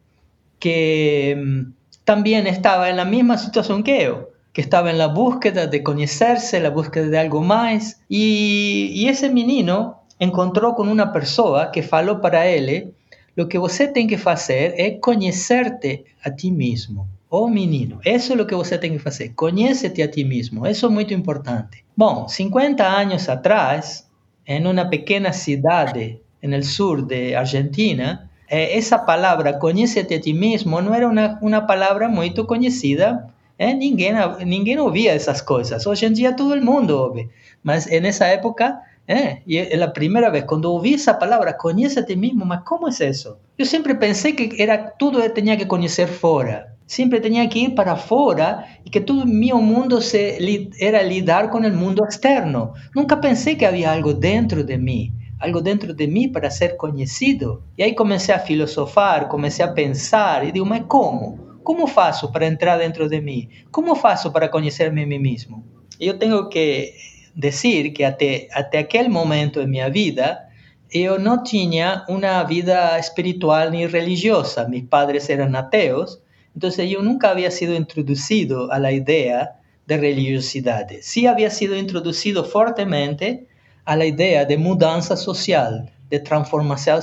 que 0.59 1.37
mm, 1.37 1.73
también 2.05 2.47
estaba 2.47 2.91
en 2.91 2.97
la 2.97 3.05
misma 3.05 3.39
situación 3.39 3.83
que 3.83 4.05
yo, 4.05 4.31
que 4.53 4.61
estaba 4.61 4.91
en 4.91 4.99
la 4.99 5.09
búsqueda 5.09 5.67
de 5.67 5.83
conocerse, 5.83 6.61
la 6.61 6.71
búsqueda 6.71 7.07
de 7.07 7.19
algo 7.19 7.43
más. 7.43 8.01
Y, 8.09 8.91
y 8.95 9.09
ese 9.09 9.31
menino 9.31 10.01
encontrou 10.19 10.75
com 10.75 10.83
uma 10.83 11.07
pessoa 11.07 11.71
que 11.73 11.83
falou 11.83 12.21
para 12.21 12.47
ele: 12.47 12.95
o 13.39 13.47
que 13.47 13.59
você 13.59 13.89
tem 13.89 14.07
que 14.07 14.19
fazer 14.19 14.75
é 14.77 14.91
conhecer-te 14.91 16.05
a 16.23 16.31
ti 16.31 16.51
mesmo. 16.51 17.09
Oh 17.33 17.47
menino, 17.47 18.01
isso 18.05 18.33
é 18.33 18.43
o 18.43 18.45
que 18.45 18.57
você 18.57 18.77
tem 18.77 18.91
que 18.91 18.99
fazer. 18.99 19.29
Conhece-te 19.37 20.03
a 20.03 20.09
ti 20.09 20.25
mesmo. 20.25 20.67
Isso 20.67 20.85
é 20.85 20.89
muito 20.89 21.15
importante. 21.15 21.85
Bom, 21.97 22.27
50 22.27 22.85
anos 22.85 23.29
atrás, 23.29 24.05
em 24.45 24.67
uma 24.67 24.85
pequena 24.87 25.33
cidade 25.33 26.21
no 26.43 26.61
sul 26.65 27.03
de 27.03 27.37
Argentina, 27.37 28.29
eh, 28.49 28.77
essa 28.77 28.99
palavra 28.99 29.53
conhece-te 29.53 30.15
a 30.15 30.21
ti 30.21 30.33
mesmo 30.33 30.83
não 30.83 30.93
era 30.93 31.09
uma, 31.09 31.39
uma 31.41 31.61
palavra 31.61 32.09
muito 32.09 32.45
conhecida. 32.45 33.25
Eh? 33.57 33.75
Ninguém, 33.75 34.13
ninguém 34.45 34.81
ouvia 34.81 35.13
essas 35.13 35.41
coisas. 35.41 35.87
Hoje 35.87 36.07
em 36.07 36.13
dia 36.13 36.33
todo 36.33 36.61
mundo 36.61 36.99
ouve. 36.99 37.31
Mas 37.63 37.87
nessa 37.87 38.27
época 38.27 38.81
¿Eh? 39.07 39.43
Y 39.45 39.59
es 39.59 39.77
la 39.77 39.93
primera 39.93 40.31
vez, 40.31 40.45
cuando 40.45 40.73
oí 40.73 40.95
esa 40.95 41.19
palabra, 41.19 41.57
conoce 41.57 41.99
a 41.99 42.07
ti 42.07 42.15
mismo, 42.15 42.45
mas 42.45 42.63
¿cómo 42.63 42.87
es 42.87 43.01
eso? 43.01 43.41
Yo 43.59 43.65
siempre 43.67 43.97
pensé 43.97 44.37
que 44.37 44.51
era 44.57 44.93
todo 44.99 45.19
tenía 45.33 45.57
que 45.57 45.67
conocer 45.67 46.07
fuera. 46.07 46.77
Siempre 46.91 47.21
tenía 47.21 47.49
que 47.49 47.61
ir 47.61 47.77
para 47.77 47.93
afuera 47.93 48.67
y 48.85 48.91
que 48.91 49.01
todo 49.01 49.25
mi 49.25 49.53
mundo 49.53 50.01
se, 50.01 50.39
era 50.81 51.05
lidar 51.05 51.49
con 51.49 51.65
el 51.65 51.73
mundo 51.73 52.05
externo. 52.05 52.75
Nunca 52.97 53.21
pensé 53.21 53.57
que 53.57 53.65
había 53.65 53.93
algo 53.93 54.13
dentro 54.13 54.65
de 54.65 54.77
mí, 54.77 55.13
algo 55.39 55.61
dentro 55.61 55.95
de 55.95 56.09
mí 56.09 56.27
para 56.27 56.51
ser 56.51 56.77
conocido. 56.77 57.63
Y 57.77 57.85
ahí 57.85 57.95
comencé 57.95 58.33
a 58.33 58.41
filosofar, 58.41 59.29
comencé 59.29 59.63
a 59.63 59.73
pensar 59.73 60.45
y 60.45 60.51
digo, 60.51 60.67
mas 60.67 60.83
¿cómo? 60.89 61.39
¿Cómo 61.63 61.87
faço 61.87 62.33
para 62.33 62.49
entrar 62.49 62.81
dentro 62.81 63.09
de 63.09 63.21
mí? 63.21 63.49
¿Cómo 63.71 63.95
faço 63.95 64.33
para 64.33 64.51
conocerme 64.51 65.05
a 65.05 65.07
mí 65.07 65.21
mismo? 65.21 65.63
Yo 66.01 66.19
tengo 66.19 66.49
que 66.49 66.97
decir 67.37 67.95
que 67.95 68.05
hasta, 68.05 68.79
aquel 68.81 69.11
momento 69.11 69.61
en 69.61 69.71
mi 69.71 69.81
vida 69.93 70.49
yo 70.93 71.19
no 71.19 71.45
tenía 71.45 72.03
una 72.09 72.43
vida 72.43 72.99
espiritual 72.99 73.71
ni 73.71 73.87
religiosa. 73.87 74.67
Mis 74.67 74.83
padres 74.89 75.31
eran 75.31 75.55
ateos, 75.55 76.21
entonces 76.55 76.91
yo 76.91 77.03
nunca 77.03 77.31
había 77.31 77.51
sido 77.51 77.75
introducido 77.75 78.71
a 78.73 78.79
la 78.79 78.93
idea 78.93 79.61
de 79.87 79.97
religiosidad. 79.97 80.89
Sí 81.01 81.27
había 81.27 81.51
sido 81.51 81.77
introducido 81.77 82.45
fuertemente 82.45 83.47
a 83.85 83.97
la 83.97 84.07
idea 84.07 84.45
de 84.45 84.57
mudanza 84.57 85.17
social, 85.17 85.91
de 86.11 86.21
transformación, 86.21 87.03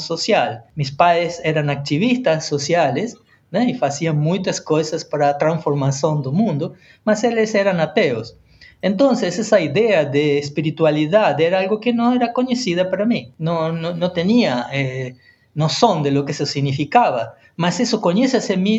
social. 0.00 0.64
Mis 0.74 0.90
padres 0.90 1.40
eran 1.44 1.70
activistas 1.70 2.46
sociales 2.46 3.16
y 3.52 3.78
hacían 3.80 4.18
muchas 4.18 4.60
cosas 4.60 5.04
para 5.04 5.26
la 5.26 5.38
transformación 5.38 6.22
del 6.22 6.32
mundo, 6.32 6.74
mas 7.04 7.22
ellos 7.22 7.54
eran 7.54 7.78
ateos. 7.80 8.36
Entonces 8.82 9.38
esa 9.38 9.60
idea 9.60 10.04
de 10.04 10.38
espiritualidad 10.38 11.40
era 11.40 11.60
algo 11.60 11.80
que 11.80 11.92
no 11.92 12.12
era 12.12 12.32
conocida 12.32 12.90
para 12.90 13.06
mí, 13.06 13.32
no, 13.38 13.72
no, 13.72 14.12
tenía 14.12 14.66
eh, 14.72 15.14
noción 15.54 16.02
de 16.02 16.10
lo 16.10 16.24
que 16.24 16.32
eso 16.32 16.44
significaba, 16.44 17.34
mas 17.56 17.80
eso 17.80 18.00
conoce 18.00 18.38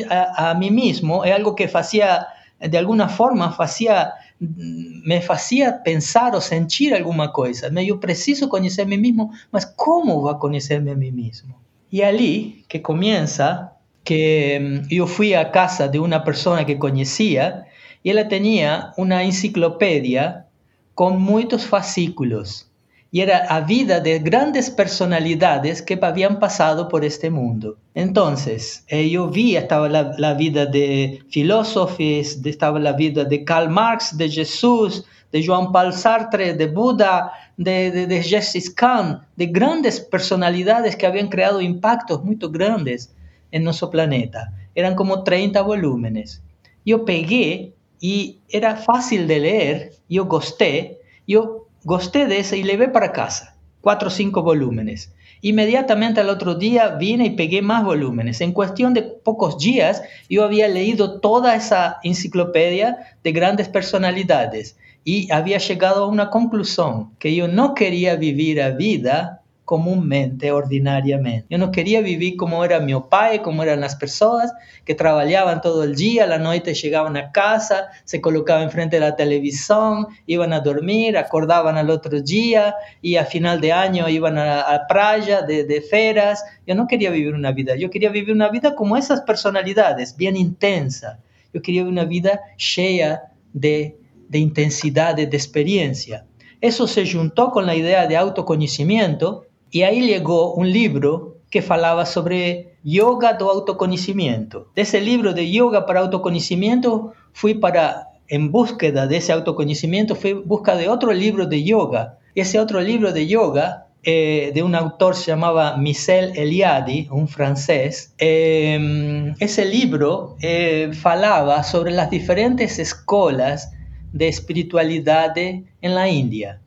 a, 0.09 0.49
a, 0.49 0.53
mí 0.55 0.71
mismo 0.71 1.23
es 1.23 1.33
algo 1.33 1.55
que 1.55 1.69
hacía, 1.73 2.27
de 2.59 2.77
alguna 2.77 3.07
forma, 3.07 3.55
hacía, 3.57 4.13
me 4.39 5.17
hacía 5.17 5.83
pensar 5.83 6.35
o 6.35 6.41
sentir 6.41 6.93
alguna 6.93 7.31
cosa. 7.31 7.69
Yo 7.81 7.99
preciso 7.99 8.49
conocer 8.49 8.85
a 8.85 8.89
mí 8.89 8.97
mismo, 8.97 9.31
mas 9.51 9.65
¿cómo 9.65 10.23
va 10.23 10.33
a 10.33 10.39
conocerme 10.39 10.91
a 10.91 10.95
mí 10.95 11.11
mismo? 11.11 11.57
Y 11.89 12.01
allí 12.01 12.65
que 12.67 12.81
comienza 12.81 13.73
que 14.03 14.59
mm, 14.59 14.87
yo 14.89 15.07
fui 15.07 15.33
a 15.33 15.51
casa 15.51 15.87
de 15.87 15.99
una 15.99 16.23
persona 16.23 16.65
que 16.65 16.77
conocía 16.77 17.65
y 18.03 18.11
ella 18.11 18.27
tenía 18.27 18.93
una 18.97 19.23
enciclopedia 19.23 20.45
con 20.93 21.21
muchos 21.21 21.65
fascículos 21.65 22.69
y 23.15 23.21
era 23.21 23.45
la 23.45 23.61
vida 23.61 24.01
de 24.01 24.19
grandes 24.19 24.69
personalidades 24.69 25.81
que 25.81 25.97
habían 26.01 26.37
pasado 26.37 26.89
por 26.89 27.05
este 27.05 27.29
mundo. 27.29 27.77
Entonces, 27.93 28.83
yo 28.89 29.29
vi, 29.29 29.55
estaba 29.55 29.87
la, 29.87 30.33
vida 30.33 30.65
de 30.65 31.23
filósofos, 31.29 31.97
estaba 32.43 32.77
la 32.77 32.91
vida 32.91 33.23
de 33.23 33.45
Karl 33.45 33.69
Marx, 33.69 34.17
de 34.17 34.29
Jesús, 34.29 35.05
de 35.31 35.45
Joan 35.45 35.71
Paul 35.71 35.93
Sartre, 35.93 36.55
de 36.55 36.67
Buda, 36.67 37.31
de, 37.55 37.89
de, 37.89 38.05
de 38.05 38.21
Jessica 38.21 38.73
Khan, 38.75 39.21
de 39.37 39.45
grandes 39.45 40.01
personalidades 40.01 40.97
que 40.97 41.05
habían 41.05 41.29
creado 41.29 41.61
impactos 41.61 42.21
muy 42.21 42.37
grandes 42.37 43.15
en 43.49 43.63
nuestro 43.63 43.89
planeta. 43.89 44.51
Eran 44.75 44.93
como 44.93 45.23
30 45.23 45.61
volúmenes. 45.61 46.43
Yo 46.85 47.05
pegué 47.05 47.75
y 48.01 48.39
era 48.49 48.75
fácil 48.75 49.25
de 49.25 49.39
leer, 49.39 49.91
yo 50.09 50.25
gusté, 50.25 50.99
yo 51.25 51.64
gusté 51.85 52.25
de 52.25 52.39
ese 52.39 52.57
y 52.57 52.63
le 52.63 52.89
para 52.89 53.11
casa, 53.13 53.55
cuatro 53.79 54.07
o 54.07 54.11
cinco 54.11 54.41
volúmenes. 54.41 55.13
Inmediatamente 55.41 56.19
al 56.19 56.29
otro 56.29 56.55
día 56.55 56.89
vine 56.89 57.27
y 57.27 57.29
pegué 57.29 57.61
más 57.61 57.83
volúmenes. 57.83 58.41
En 58.41 58.53
cuestión 58.53 58.95
de 58.95 59.03
pocos 59.03 59.59
días 59.59 60.01
yo 60.27 60.43
había 60.43 60.67
leído 60.67 61.19
toda 61.19 61.55
esa 61.55 61.99
enciclopedia 62.03 62.97
de 63.23 63.31
grandes 63.31 63.69
personalidades 63.69 64.77
y 65.03 65.31
había 65.31 65.59
llegado 65.59 66.03
a 66.03 66.07
una 66.07 66.31
conclusión, 66.31 67.11
que 67.19 67.35
yo 67.35 67.47
no 67.47 67.75
quería 67.75 68.15
vivir 68.15 68.59
a 68.63 68.71
vida 68.71 69.43
comúnmente, 69.65 70.51
ordinariamente. 70.51 71.47
Yo 71.49 71.57
no 71.57 71.71
quería 71.71 71.99
vivir 72.01 72.37
como 72.37 72.63
era 72.63 72.79
mi 72.79 72.93
padre, 73.09 73.41
como 73.41 73.63
eran 73.63 73.81
las 73.81 73.95
personas 73.95 74.53
que 74.85 74.93
trabajaban 74.93 75.59
todo 75.61 75.83
el 75.83 75.95
día, 75.95 76.27
la 76.27 76.37
noche 76.37 76.75
llegaban 76.75 77.17
a 77.17 77.31
casa, 77.31 77.87
se 78.03 78.21
colocaban 78.21 78.69
frente 78.69 78.97
a 78.97 78.99
la 78.99 79.15
televisión, 79.15 80.07
iban 80.27 80.53
a 80.53 80.59
dormir, 80.59 81.17
acordaban 81.17 81.77
al 81.77 81.89
otro 81.89 82.21
día 82.21 82.75
y 83.01 83.15
a 83.15 83.25
final 83.25 83.59
de 83.59 83.71
año 83.71 84.07
iban 84.07 84.37
a 84.37 84.45
la 84.45 84.85
playa 84.87 85.41
de, 85.41 85.63
de 85.63 85.81
feras. 85.81 86.45
Yo 86.67 86.75
no 86.75 86.87
quería 86.87 87.09
vivir 87.09 87.33
una 87.33 87.51
vida, 87.51 87.75
yo 87.75 87.89
quería 87.89 88.09
vivir 88.09 88.33
una 88.33 88.49
vida 88.49 88.75
como 88.75 88.95
esas 88.95 89.21
personalidades, 89.21 90.15
bien 90.15 90.37
intensa. 90.37 91.19
Yo 91.53 91.61
quería 91.61 91.83
una 91.83 92.05
vida 92.05 92.41
llena 92.75 93.23
de, 93.53 93.97
de 94.29 94.39
intensidad, 94.39 95.15
de 95.15 95.23
experiencia. 95.23 96.25
Eso 96.61 96.87
se 96.87 97.11
juntó 97.11 97.51
con 97.51 97.65
la 97.65 97.75
idea 97.75 98.07
de 98.07 98.17
autoconocimiento 98.17 99.44
y 99.75 99.83
ahí 99.83 100.07
llegó 100.07 100.53
un 100.53 100.71
libro 100.71 101.35
que 101.49 101.61
falaba 101.61 102.05
sobre 102.05 102.77
yoga 102.81 103.33
do 103.33 103.51
autoconocimiento. 103.51 104.71
De 104.73 104.83
ese 104.83 105.01
libro 105.01 105.33
de 105.33 105.51
yoga 105.51 105.85
para 105.85 105.99
autoconocimiento 105.99 107.11
fui 107.33 107.55
para, 107.55 108.07
en 108.29 108.53
búsqueda 108.53 109.05
de 109.05 109.17
ese 109.17 109.33
autoconocimiento, 109.33 110.15
fui 110.15 110.29
en 110.29 110.47
busca 110.47 110.77
de 110.77 110.87
otro 110.87 111.11
libro 111.11 111.45
de 111.45 111.65
yoga. 111.65 112.19
Ese 112.35 112.57
otro 112.57 112.79
libro 112.79 113.11
de 113.11 113.27
yoga 113.27 113.87
eh, 114.03 114.53
de 114.55 114.63
un 114.63 114.75
autor 114.75 115.13
se 115.13 115.31
llamaba 115.31 115.75
Michel 115.75 116.31
Eliade, 116.37 117.09
un 117.11 117.27
francés. 117.27 118.13
Eh, 118.17 119.33
ese 119.41 119.65
libro 119.65 120.37
eh, 120.39 120.91
falaba 120.93 121.63
sobre 121.63 121.91
las 121.91 122.09
diferentes 122.09 122.79
escuelas 122.79 123.73
de 124.13 124.29
espiritualidad 124.29 125.35
en 125.35 125.65
la 125.81 126.07
India. 126.07 126.61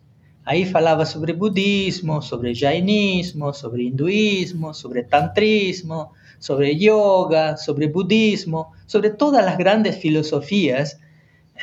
Ahí 0.51 0.65
falaba 0.65 1.05
sobre 1.05 1.35
budismo, 1.35 2.23
sobre 2.23 2.55
jainismo, 2.55 3.53
sobre 3.53 3.83
hinduismo, 3.83 4.73
sobre 4.73 5.03
tantrismo, 5.03 6.15
sobre 6.39 6.75
yoga, 6.75 7.59
sobre 7.59 7.89
budismo, 7.89 8.73
sobre 8.87 9.11
todas 9.11 9.45
las 9.45 9.59
grandes 9.59 9.99
filosofías 9.99 10.99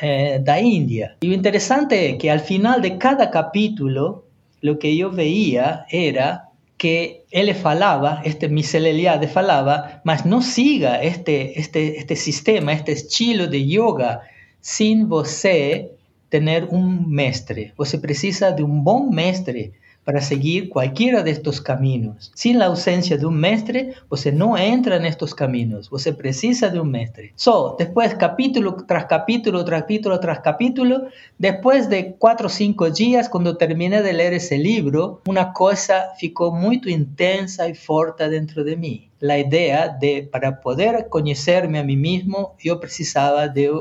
eh, 0.00 0.38
de 0.40 0.60
India. 0.60 1.16
Y 1.20 1.26
lo 1.26 1.34
interesante 1.34 2.10
es 2.10 2.18
que 2.18 2.30
al 2.30 2.38
final 2.38 2.80
de 2.80 2.96
cada 2.96 3.28
capítulo, 3.32 4.24
lo 4.60 4.78
que 4.78 4.96
yo 4.96 5.10
veía 5.10 5.84
era 5.90 6.50
que 6.76 7.24
él 7.32 7.52
falaba, 7.56 8.22
este 8.24 8.46
de 8.46 9.28
falaba, 9.28 10.00
mas 10.04 10.24
no 10.24 10.42
siga 10.42 11.02
este, 11.02 11.58
este, 11.58 11.98
este 11.98 12.14
sistema, 12.14 12.72
este 12.72 12.92
estilo 12.92 13.48
de 13.48 13.66
yoga 13.66 14.22
sin 14.60 15.08
você 15.08 15.95
tener 16.28 16.64
un 16.70 17.08
mestre. 17.10 17.72
Você 17.76 17.98
precisa 17.98 18.50
de 18.50 18.62
un 18.62 18.82
buen 18.82 19.10
mestre 19.10 19.72
para 20.06 20.20
seguir 20.20 20.68
cualquiera 20.68 21.24
de 21.24 21.32
estos 21.32 21.60
caminos. 21.60 22.30
Sin 22.32 22.60
la 22.60 22.66
ausencia 22.66 23.18
de 23.18 23.26
un 23.26 23.36
mestre, 23.40 23.94
usted 24.08 24.32
no 24.32 24.56
entra 24.56 24.94
en 24.94 25.04
estos 25.04 25.34
caminos, 25.34 25.88
usted 25.90 26.16
precisa 26.16 26.68
de 26.68 26.78
un 26.78 26.92
mestre. 26.92 27.32
So, 27.34 27.74
después 27.76 28.14
capítulo 28.14 28.76
tras 28.86 29.06
capítulo, 29.06 29.64
tras 29.64 29.82
capítulo 29.82 30.20
tras 30.20 30.38
capítulo, 30.40 31.08
después 31.38 31.90
de 31.90 32.14
cuatro 32.14 32.46
o 32.46 32.50
cinco 32.50 32.88
días, 32.88 33.28
cuando 33.28 33.56
terminé 33.56 34.00
de 34.00 34.12
leer 34.12 34.34
ese 34.34 34.58
libro, 34.58 35.22
una 35.26 35.52
cosa 35.52 36.12
ficó 36.16 36.52
muy 36.52 36.80
intensa 36.86 37.68
y 37.68 37.74
fuerte 37.74 38.28
dentro 38.28 38.62
de 38.62 38.76
mí. 38.76 39.10
La 39.18 39.40
idea 39.40 39.88
de, 39.88 40.28
para 40.30 40.60
poder 40.60 41.08
conocerme 41.08 41.80
a 41.80 41.82
mí 41.82 41.96
mismo, 41.96 42.54
yo 42.60 42.78
precisaba 42.78 43.48
de, 43.48 43.72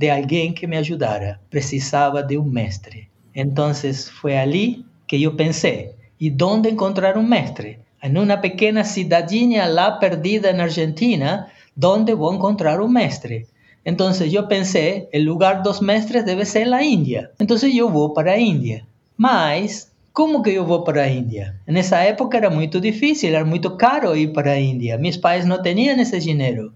de 0.00 0.10
alguien 0.10 0.54
que 0.54 0.66
me 0.66 0.78
ayudara, 0.78 1.42
precisaba 1.50 2.22
de 2.22 2.38
un 2.38 2.50
mestre. 2.50 3.10
Entonces 3.34 4.10
fue 4.10 4.38
allí 4.38 4.86
que 5.06 5.20
yo 5.20 5.36
pensé, 5.36 5.94
¿y 6.18 6.30
dónde 6.30 6.70
encontrar 6.70 7.18
un 7.18 7.28
mestre? 7.28 7.80
En 8.00 8.16
una 8.16 8.40
pequeña 8.40 8.82
ciudadina 8.82 9.66
la 9.66 9.98
perdida 9.98 10.48
en 10.48 10.62
Argentina, 10.62 11.48
¿dónde 11.74 12.14
voy 12.14 12.32
a 12.32 12.36
encontrar 12.36 12.80
un 12.80 12.94
mestre? 12.94 13.46
Entonces 13.84 14.32
yo 14.32 14.48
pensé, 14.48 15.10
el 15.12 15.24
lugar 15.24 15.62
dos 15.62 15.82
mestres 15.82 16.24
debe 16.24 16.46
ser 16.46 16.68
la 16.68 16.82
India. 16.82 17.32
Entonces 17.38 17.74
yo 17.74 17.90
voy 17.90 18.12
para 18.14 18.38
India. 18.38 18.86
Mas, 19.18 19.92
¿cómo 20.12 20.42
que 20.42 20.54
yo 20.54 20.64
voy 20.64 20.80
para 20.86 21.10
India? 21.10 21.60
En 21.66 21.76
esa 21.76 22.08
época 22.08 22.38
era 22.38 22.48
muy 22.48 22.68
difícil, 22.68 23.34
era 23.34 23.44
muy 23.44 23.60
caro 23.76 24.16
ir 24.16 24.32
para 24.32 24.58
India. 24.58 24.96
Mis 24.96 25.18
padres 25.18 25.44
no 25.44 25.60
tenían 25.60 26.00
ese 26.00 26.20
dinero. 26.20 26.72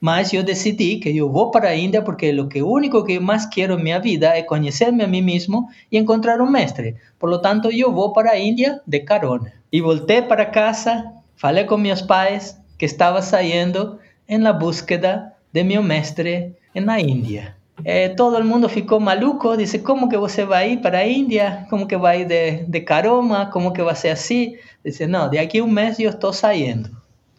Mas 0.00 0.30
yo 0.30 0.44
decidí 0.44 1.00
que 1.00 1.12
yo 1.12 1.28
voy 1.28 1.50
para 1.52 1.74
India 1.74 2.04
porque 2.04 2.32
lo 2.32 2.48
que 2.48 2.62
único 2.62 3.04
que 3.04 3.18
más 3.18 3.48
quiero 3.48 3.74
en 3.74 3.82
mi 3.82 3.98
vida 3.98 4.36
es 4.36 4.46
conocerme 4.46 5.04
a 5.04 5.08
mí 5.08 5.22
mismo 5.22 5.70
y 5.90 5.96
encontrar 5.96 6.40
un 6.40 6.52
mestre. 6.52 6.96
Por 7.18 7.30
lo 7.30 7.40
tanto, 7.40 7.70
yo 7.70 7.90
voy 7.90 8.12
para 8.14 8.38
India 8.38 8.80
de 8.86 9.04
carona. 9.04 9.52
Y 9.70 9.80
volté 9.80 10.22
para 10.22 10.50
casa, 10.52 11.14
falé 11.34 11.66
con 11.66 11.82
mis 11.82 12.02
padres 12.02 12.58
que 12.78 12.86
estaba 12.86 13.22
saliendo 13.22 13.98
en 14.28 14.44
la 14.44 14.52
búsqueda 14.52 15.36
de 15.52 15.64
mi 15.64 15.78
mestre 15.78 16.56
en 16.74 16.86
la 16.86 17.00
India. 17.00 17.56
Eh, 17.84 18.12
todo 18.16 18.38
el 18.38 18.44
mundo 18.44 18.68
ficó 18.68 18.98
maluco, 18.98 19.56
dice, 19.56 19.82
¿cómo 19.82 20.08
que 20.08 20.16
usted 20.16 20.48
va 20.48 20.58
a 20.58 20.66
ir 20.66 20.80
para 20.80 21.06
India? 21.06 21.66
¿Cómo 21.70 21.86
que 21.86 21.96
va 21.96 22.10
a 22.10 22.16
ir 22.16 22.26
de, 22.26 22.64
de 22.66 22.84
caroma? 22.84 23.50
¿Cómo 23.50 23.72
que 23.72 23.82
va 23.82 23.92
a 23.92 23.96
ser 23.96 24.12
así? 24.12 24.56
Dice, 24.82 25.06
no, 25.06 25.28
de 25.28 25.38
aquí 25.38 25.58
a 25.58 25.64
un 25.64 25.74
mes 25.74 25.98
yo 25.98 26.10
estoy 26.10 26.34
saliendo. 26.34 26.90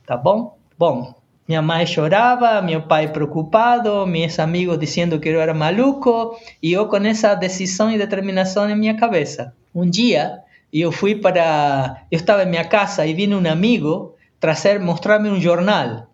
¿Está 0.01 0.15
bom? 0.15 0.51
Bom, 0.77 1.13
mi 1.49 1.55
mamá 1.55 1.83
lloraba, 1.83 2.61
mi 2.61 2.75
papá 2.75 3.11
preocupado, 3.11 4.05
mis 4.05 4.37
amigos 4.37 4.79
diciendo 4.79 5.19
que 5.19 5.33
yo 5.33 5.41
era 5.41 5.55
maluco 5.55 6.37
y 6.61 6.73
yo 6.73 6.87
con 6.89 7.07
esa 7.07 7.37
decisión 7.37 7.91
y 7.91 7.97
determinación 7.97 8.69
en 8.69 8.79
mi 8.79 8.95
cabeza. 8.95 9.53
Un 9.73 9.89
día 9.89 10.45
yo 10.71 10.91
fui 10.91 11.15
para, 11.15 12.05
yo 12.11 12.19
estaba 12.19 12.43
en 12.43 12.51
mi 12.51 12.57
casa 12.69 13.07
y 13.07 13.15
vino 13.15 13.35
un 13.35 13.47
amigo 13.47 14.15
traer, 14.37 14.79
mostrarme 14.79 15.31
un 15.31 15.43
jornal. 15.43 16.05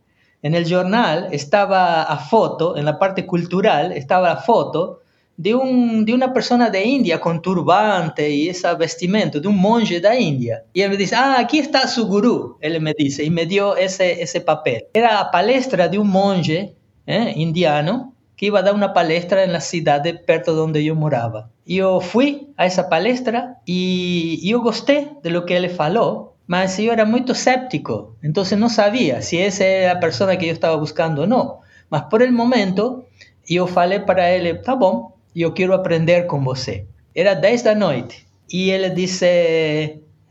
En 0.42 0.56
el 0.56 0.74
jornal 0.74 1.28
estaba 1.34 2.04
a 2.04 2.18
foto, 2.18 2.78
en 2.78 2.86
la 2.86 2.98
parte 2.98 3.26
cultural, 3.26 3.92
estaba 3.92 4.32
a 4.32 4.38
foto 4.38 5.02
de, 5.38 5.54
un, 5.54 6.06
de 6.06 6.14
una 6.14 6.34
persona 6.34 6.70
de 6.70 6.84
India 6.84 7.20
con 7.20 7.42
turbante 7.42 8.30
y 8.30 8.50
ese 8.50 8.74
vestimento, 8.76 9.40
de 9.40 9.48
un 9.48 9.58
monje 9.58 10.00
de 10.00 10.20
India. 10.20 10.64
Y 10.74 10.82
él 10.82 10.90
me 10.90 10.98
dice, 10.98 11.16
ah, 11.16 11.36
aquí 11.40 11.60
está 11.60 11.88
su 11.88 12.08
gurú, 12.08 12.58
él 12.62 12.80
me 12.82 12.94
dice, 12.98 13.24
y 13.24 13.30
me 13.30 13.46
dio 13.46 13.76
ese, 13.76 14.22
ese 14.22 14.42
papel. 14.42 14.86
Era 14.94 15.14
la 15.14 15.32
palestra 15.32 15.88
de 15.88 15.98
un 15.98 16.10
monje 16.10 16.76
eh, 17.06 17.34
indiano 17.36 18.14
que 18.36 18.48
iba 18.48 18.60
a 18.60 18.64
dar 18.64 18.76
una 18.76 18.94
palestra 18.94 19.44
en 19.44 19.54
la 19.54 19.62
ciudad 19.62 20.02
de 20.02 20.14
perto 20.14 20.54
donde 20.54 20.84
yo 20.84 20.96
moraba. 20.96 21.50
Yo 21.66 22.02
fui 22.02 22.54
a 22.58 22.66
esa 22.66 22.90
palestra 22.90 23.62
y 23.66 24.48
yo 24.48 24.62
gusté 24.62 25.12
de 25.24 25.30
lo 25.30 25.46
que 25.46 25.58
él 25.58 25.70
faló, 25.70 26.36
mas 26.48 26.78
yo 26.78 26.94
era 26.94 27.06
muy 27.06 27.26
escéptico, 27.28 28.16
entonces 28.22 28.60
no 28.60 28.70
sabía 28.70 29.22
si 29.22 29.40
esa 29.40 29.66
era 29.66 29.94
la 29.96 30.00
persona 30.00 30.38
que 30.38 30.48
yo 30.48 30.54
estaba 30.54 30.76
buscando 30.76 31.24
o 31.24 31.28
no. 31.28 31.62
Mas 31.90 32.04
por 32.04 32.22
el 32.22 32.32
momento 32.32 33.06
yo 33.48 33.68
falei 33.68 34.00
para 34.06 34.32
él, 34.32 34.48
está 34.48 34.74
bom, 34.74 35.15
e 35.36 35.42
eu 35.42 35.52
quero 35.52 35.74
aprender 35.74 36.26
com 36.26 36.42
você. 36.44 36.86
Era 37.14 37.34
10 37.34 37.62
da 37.62 37.76
noite 37.76 38.26
e 38.52 38.72
ele 38.72 38.90
disse: 38.90 39.26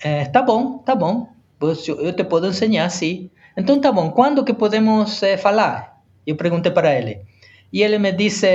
é, 0.02 0.24
Tá 0.32 0.42
bom, 0.42 0.78
tá 0.78 0.94
bom, 0.94 1.28
eu 1.60 2.12
te 2.12 2.24
posso 2.24 2.46
ensinar, 2.46 2.88
sim. 2.88 3.30
Então 3.56 3.80
tá 3.80 3.92
bom, 3.92 4.10
quando 4.10 4.44
que 4.44 4.54
podemos 4.54 5.22
é, 5.22 5.36
falar? 5.36 6.00
Eu 6.26 6.36
perguntei 6.36 6.72
para 6.72 6.94
ele. 6.94 7.20
E 7.72 7.82
ele 7.82 7.98
me 7.98 8.12
disse: 8.12 8.46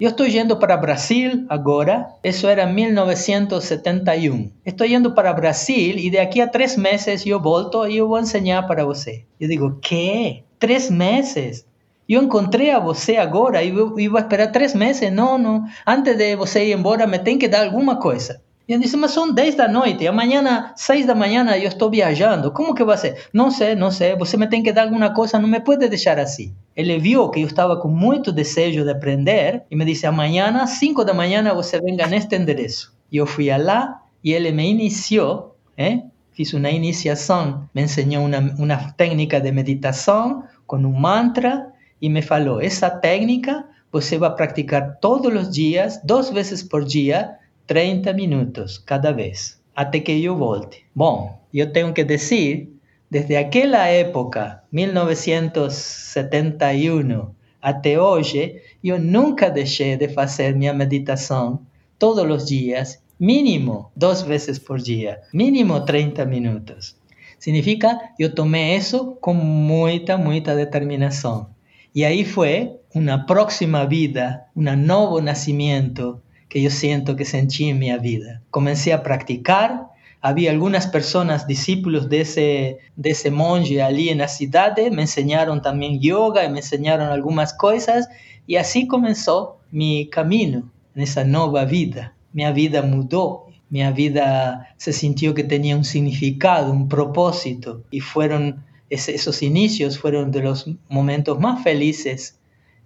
Eu 0.00 0.10
estou 0.10 0.26
indo 0.26 0.56
para 0.56 0.76
Brasil 0.76 1.44
agora. 1.48 2.08
Isso 2.22 2.46
era 2.46 2.64
1971. 2.64 4.52
Estou 4.64 4.86
indo 4.86 5.12
para 5.12 5.32
Brasil 5.32 5.96
e 5.98 6.10
daqui 6.10 6.40
a 6.40 6.46
três 6.46 6.76
meses 6.76 7.26
eu 7.26 7.40
volto 7.40 7.86
e 7.88 7.96
eu 7.96 8.06
vou 8.06 8.20
ensinar 8.20 8.62
para 8.62 8.84
você. 8.84 9.24
Eu 9.40 9.48
digo: 9.48 9.78
Que? 9.80 10.44
Três 10.60 10.88
meses? 10.90 11.66
Eu 12.08 12.22
encontrei 12.22 12.70
a 12.70 12.78
você 12.78 13.16
agora 13.16 13.62
e 13.62 13.68
eu, 13.68 13.90
vou 13.90 14.18
esperar 14.18 14.50
três 14.52 14.74
meses. 14.74 15.12
Não, 15.12 15.38
não. 15.38 15.64
Antes 15.86 16.16
de 16.16 16.36
você 16.36 16.66
ir 16.66 16.76
embora, 16.76 17.06
me 17.06 17.18
tem 17.18 17.38
que 17.38 17.48
dar 17.48 17.64
alguma 17.64 17.96
coisa. 17.96 18.40
E 18.68 18.72
ele 18.72 18.82
disse, 18.82 18.96
mas 18.96 19.10
são 19.10 19.32
10 19.32 19.56
da 19.56 19.66
noite, 19.66 20.06
amanhã, 20.06 20.72
6 20.76 21.04
da 21.04 21.14
manhã, 21.14 21.44
eu 21.56 21.68
estou 21.68 21.90
viajando. 21.90 22.52
Como 22.52 22.74
que 22.74 22.84
vai 22.84 22.96
ser? 22.96 23.28
Não 23.32 23.50
sei, 23.50 23.74
não 23.74 23.90
sei. 23.90 24.14
Você 24.16 24.36
me 24.36 24.46
tem 24.46 24.62
que 24.62 24.72
dar 24.72 24.84
alguma 24.84 25.12
coisa, 25.12 25.38
não 25.38 25.48
me 25.48 25.60
pode 25.60 25.88
deixar 25.88 26.18
assim. 26.18 26.54
Ele 26.76 26.98
viu 26.98 27.28
que 27.28 27.40
eu 27.40 27.46
estava 27.46 27.76
com 27.76 27.88
muito 27.88 28.30
desejo 28.30 28.84
de 28.84 28.90
aprender 28.90 29.64
e 29.70 29.74
me 29.74 29.84
disse, 29.84 30.06
amanhã, 30.06 30.64
5 30.64 31.04
da 31.04 31.12
manhã, 31.12 31.42
você 31.54 31.80
venga 31.80 32.06
neste 32.06 32.36
endereço. 32.36 32.94
E 33.10 33.16
eu 33.16 33.26
fui 33.26 33.54
lá 33.56 34.00
e 34.22 34.32
ele 34.32 34.52
me 34.52 34.70
iniciou, 34.70 35.56
eh? 35.76 36.02
fiz 36.32 36.54
uma 36.54 36.70
iniciação, 36.70 37.68
me 37.74 37.82
ensinou 37.82 38.24
uma, 38.24 38.38
uma 38.58 38.92
técnica 38.92 39.40
de 39.40 39.50
meditação 39.50 40.44
com 40.66 40.76
um 40.76 40.92
mantra 40.92 41.71
y 42.02 42.10
me 42.10 42.20
falou, 42.20 42.60
esa 42.60 43.00
técnica 43.00 43.64
você 43.92 44.18
va 44.18 44.26
a 44.26 44.34
practicar 44.34 44.98
todos 45.00 45.32
los 45.32 45.52
días, 45.52 46.04
dos 46.04 46.32
veces 46.32 46.64
por 46.64 46.84
día, 46.84 47.38
30 47.66 48.12
minutos 48.14 48.80
cada 48.80 49.12
vez, 49.12 49.62
hasta 49.76 50.00
que 50.00 50.20
yo 50.20 50.34
volte. 50.34 50.84
Bom, 50.94 51.38
yo 51.52 51.70
tengo 51.70 51.94
que 51.94 52.04
decir, 52.04 52.72
desde 53.08 53.38
aquella 53.38 53.92
época, 53.92 54.64
1971, 54.72 57.36
hasta 57.60 58.02
hoy, 58.02 58.56
yo 58.82 58.98
nunca 58.98 59.50
dejé 59.50 59.96
de 59.96 60.12
hacer 60.16 60.56
mi 60.56 60.68
meditación 60.72 61.60
todos 61.98 62.26
los 62.26 62.48
días, 62.48 63.04
mínimo 63.20 63.92
dos 63.94 64.26
veces 64.26 64.58
por 64.58 64.82
día, 64.82 65.20
mínimo 65.32 65.84
30 65.84 66.24
minutos. 66.24 66.96
Significa, 67.38 68.12
yo 68.18 68.34
tomé 68.34 68.74
eso 68.74 69.20
con 69.20 69.36
mucha, 69.36 70.16
mucha 70.16 70.56
determinación. 70.56 71.52
Y 71.94 72.04
ahí 72.04 72.24
fue 72.24 72.80
una 72.94 73.26
próxima 73.26 73.84
vida, 73.86 74.48
un 74.54 74.86
nuevo 74.86 75.20
nacimiento 75.20 76.22
que 76.48 76.62
yo 76.62 76.70
siento 76.70 77.16
que 77.16 77.24
sentí 77.24 77.68
en 77.68 77.78
mi 77.78 77.96
vida. 77.98 78.42
Comencé 78.50 78.92
a 78.92 79.02
practicar, 79.02 79.88
había 80.20 80.50
algunas 80.50 80.86
personas, 80.86 81.46
discípulos 81.46 82.08
de 82.08 82.20
ese, 82.20 82.78
de 82.96 83.10
ese 83.10 83.30
monje 83.30 83.82
allí 83.82 84.08
en 84.08 84.18
la 84.18 84.28
ciudad, 84.28 84.76
me 84.92 85.02
enseñaron 85.02 85.62
también 85.62 86.00
yoga 86.00 86.44
y 86.44 86.50
me 86.50 86.60
enseñaron 86.60 87.08
algunas 87.08 87.52
cosas 87.52 88.08
y 88.46 88.56
así 88.56 88.86
comenzó 88.86 89.58
mi 89.70 90.08
camino 90.08 90.70
en 90.94 91.02
esa 91.02 91.24
nueva 91.24 91.64
vida. 91.64 92.14
Mi 92.32 92.50
vida 92.52 92.82
mudó, 92.82 93.46
mi 93.68 93.84
vida 93.92 94.74
se 94.76 94.92
sintió 94.92 95.34
que 95.34 95.44
tenía 95.44 95.76
un 95.76 95.84
significado, 95.84 96.72
un 96.72 96.88
propósito 96.88 97.82
y 97.90 98.00
fueron 98.00 98.64
esos 98.92 99.42
inicios 99.42 99.96
fueron 99.96 100.30
de 100.30 100.42
los 100.42 100.66
momentos 100.88 101.38
más 101.38 101.62
felices 101.62 102.38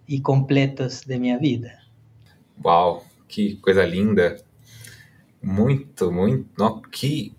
e 0.06 0.20
completos 0.20 1.02
de 1.04 1.18
minha 1.18 1.36
vida. 1.36 1.82
Uau, 2.64 3.04
que 3.26 3.56
coisa 3.56 3.84
linda! 3.84 4.40
Muito, 5.42 6.12
muito, 6.12 6.48
não, 6.56 6.80
que 6.80 7.34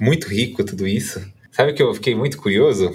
muito 0.00 0.28
rico 0.28 0.64
tudo 0.64 0.86
isso. 0.86 1.20
Sabe 1.50 1.72
que 1.72 1.82
eu 1.82 1.92
fiquei 1.92 2.14
muito 2.14 2.38
curioso? 2.38 2.94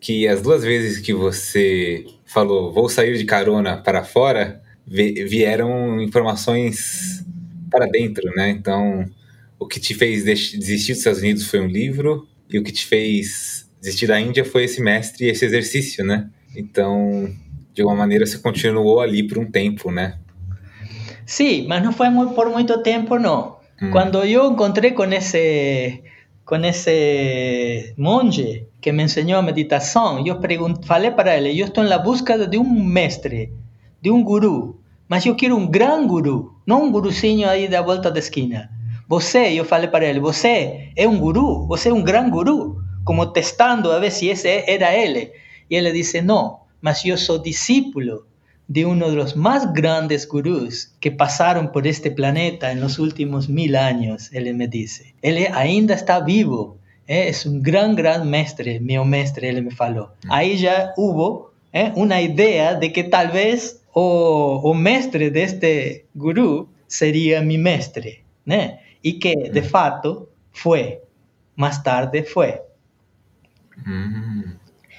Que 0.00 0.28
as 0.28 0.42
duas 0.42 0.62
vezes 0.62 0.98
que 1.00 1.12
você 1.12 2.06
falou 2.24 2.72
vou 2.72 2.88
sair 2.88 3.18
de 3.18 3.24
carona 3.24 3.76
para 3.76 4.04
fora, 4.04 4.62
vieram 4.86 6.00
informações 6.00 7.24
para 7.70 7.86
dentro, 7.86 8.30
né? 8.36 8.50
Então, 8.50 9.04
o 9.58 9.66
que 9.66 9.80
te 9.80 9.94
fez 9.94 10.24
desistir 10.24 10.92
dos 10.92 10.98
Estados 11.00 11.20
Unidos 11.20 11.46
foi 11.46 11.60
um 11.60 11.66
livro, 11.66 12.28
e 12.48 12.58
o 12.58 12.62
que 12.62 12.72
te 12.72 12.86
fez 12.86 13.63
desistir 13.84 14.06
da 14.06 14.18
Índia 14.18 14.46
foi 14.46 14.64
esse 14.64 14.80
mestre, 14.80 15.28
esse 15.28 15.44
exercício, 15.44 16.02
né? 16.02 16.30
Então, 16.56 17.30
de 17.74 17.82
alguma 17.82 17.98
maneira, 17.98 18.24
você 18.24 18.38
continuou 18.38 19.00
ali 19.00 19.22
por 19.28 19.36
um 19.36 19.50
tempo, 19.50 19.90
né? 19.90 20.16
Sí, 21.26 21.66
mas 21.68 21.82
não 21.82 21.92
foi 21.92 22.08
por 22.34 22.48
muito 22.48 22.82
tempo, 22.82 23.18
não. 23.18 23.58
Hum. 23.80 23.90
Quando 23.90 24.24
eu 24.24 24.52
encontrei 24.52 24.92
com 24.92 25.04
esse 25.04 26.02
com 26.46 26.56
esse 26.56 27.94
monge 27.96 28.66
que 28.80 28.92
me 28.92 29.02
ensinou 29.02 29.38
a 29.38 29.42
meditação, 29.42 30.22
eu 30.26 30.38
falei 30.84 31.10
para 31.10 31.36
ele, 31.36 31.58
eu 31.58 31.66
estou 31.66 31.82
na 31.84 31.96
busca 31.98 32.46
de 32.46 32.58
um 32.58 32.84
mestre, 32.84 33.50
de 34.02 34.10
um 34.10 34.22
guru, 34.22 34.78
mas 35.08 35.24
eu 35.24 35.34
quero 35.34 35.56
um 35.56 35.66
grande 35.66 36.06
guru, 36.06 36.54
não 36.66 36.84
um 36.84 36.92
guruzinho 36.92 37.48
aí 37.48 37.66
da 37.66 37.80
volta 37.80 38.10
da 38.10 38.18
esquina, 38.18 38.68
você, 39.08 39.58
eu 39.58 39.64
falei 39.64 39.88
para 39.88 40.04
ele, 40.04 40.20
você 40.20 40.90
é 40.94 41.08
um 41.08 41.18
guru, 41.18 41.66
você 41.66 41.88
é 41.88 41.94
um 41.94 42.02
grande 42.02 42.30
guru, 42.30 42.83
como 43.04 43.32
testando 43.32 43.92
a 43.92 43.98
ver 43.98 44.10
se 44.10 44.30
esse 44.30 44.64
era 44.66 44.94
ele. 44.94 45.32
E 45.70 45.76
ele 45.76 45.92
disse, 45.92 46.20
não, 46.20 46.60
mas 46.80 47.04
eu 47.04 47.16
sou 47.16 47.38
discípulo 47.38 48.26
de 48.66 48.84
uno 48.84 49.10
de 49.10 49.16
los 49.16 49.36
más 49.36 49.72
grandes 49.72 50.26
gurús 50.26 50.94
que 51.00 51.10
pasaron 51.10 51.70
por 51.70 51.86
este 51.86 52.10
planeta 52.10 52.72
en 52.72 52.80
los 52.80 52.98
últimos 52.98 53.48
mil 53.48 53.76
años, 53.76 54.30
él 54.32 54.52
me 54.54 54.68
dice. 54.68 55.14
Él 55.22 55.46
ainda 55.52 55.94
está 55.94 56.20
vivo, 56.20 56.78
¿eh? 57.06 57.28
es 57.28 57.44
un 57.44 57.62
gran, 57.62 57.94
gran 57.94 58.28
mestre, 58.28 58.80
mi 58.80 58.98
mestre, 58.98 59.50
él 59.50 59.62
me 59.62 59.70
faló. 59.70 60.12
Ahí 60.28 60.56
ya 60.56 60.92
hubo 60.96 61.52
¿eh? 61.72 61.92
una 61.94 62.22
idea 62.22 62.74
de 62.74 62.92
que 62.92 63.04
tal 63.04 63.30
vez 63.30 63.82
o, 63.92 64.60
o 64.62 64.74
mestre 64.74 65.30
de 65.30 65.42
este 65.42 66.06
gurú 66.14 66.68
sería 66.86 67.42
mi 67.42 67.58
mestre, 67.58 68.24
¿eh? 68.46 68.78
y 69.02 69.18
que 69.18 69.50
de 69.52 69.62
facto 69.62 70.30
fue, 70.52 71.02
más 71.56 71.82
tarde 71.82 72.22
fue. 72.24 72.62
Mm. 73.84 74.54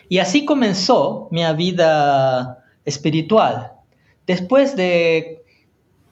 Y 0.10 0.20
así 0.20 0.46
comenzó 0.46 1.28
mi 1.32 1.42
vida 1.56 2.64
espiritual. 2.86 3.72
Después 4.28 4.76
de 4.76 5.42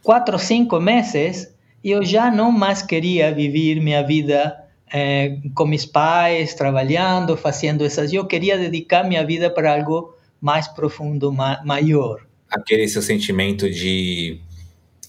cuatro 0.02 0.38
o 0.38 0.40
cinco 0.40 0.80
meses, 0.80 1.54
yo 1.84 2.02
ya 2.02 2.32
no 2.32 2.52
más 2.52 2.84
quería 2.84 3.32
vivir 3.32 3.82
mi 3.82 3.94
vida 4.04 4.70
eh, 4.92 5.42
con 5.54 5.70
mis 5.70 5.86
pais, 5.86 6.56
trabajando, 6.56 7.38
haciendo 7.44 7.86
esas. 7.86 8.12
Yo 8.12 8.28
quería 8.28 8.58
dedicar 8.58 9.08
mi 9.08 9.24
vida 9.26 9.54
para 9.54 9.74
algo 9.74 10.16
más 10.40 10.70
profundo, 10.70 11.32
ma 11.32 11.62
mayor. 11.64 12.28
Aquele 12.50 12.88
seu 12.88 13.02
sentimento 13.02 13.66
de 13.66 14.40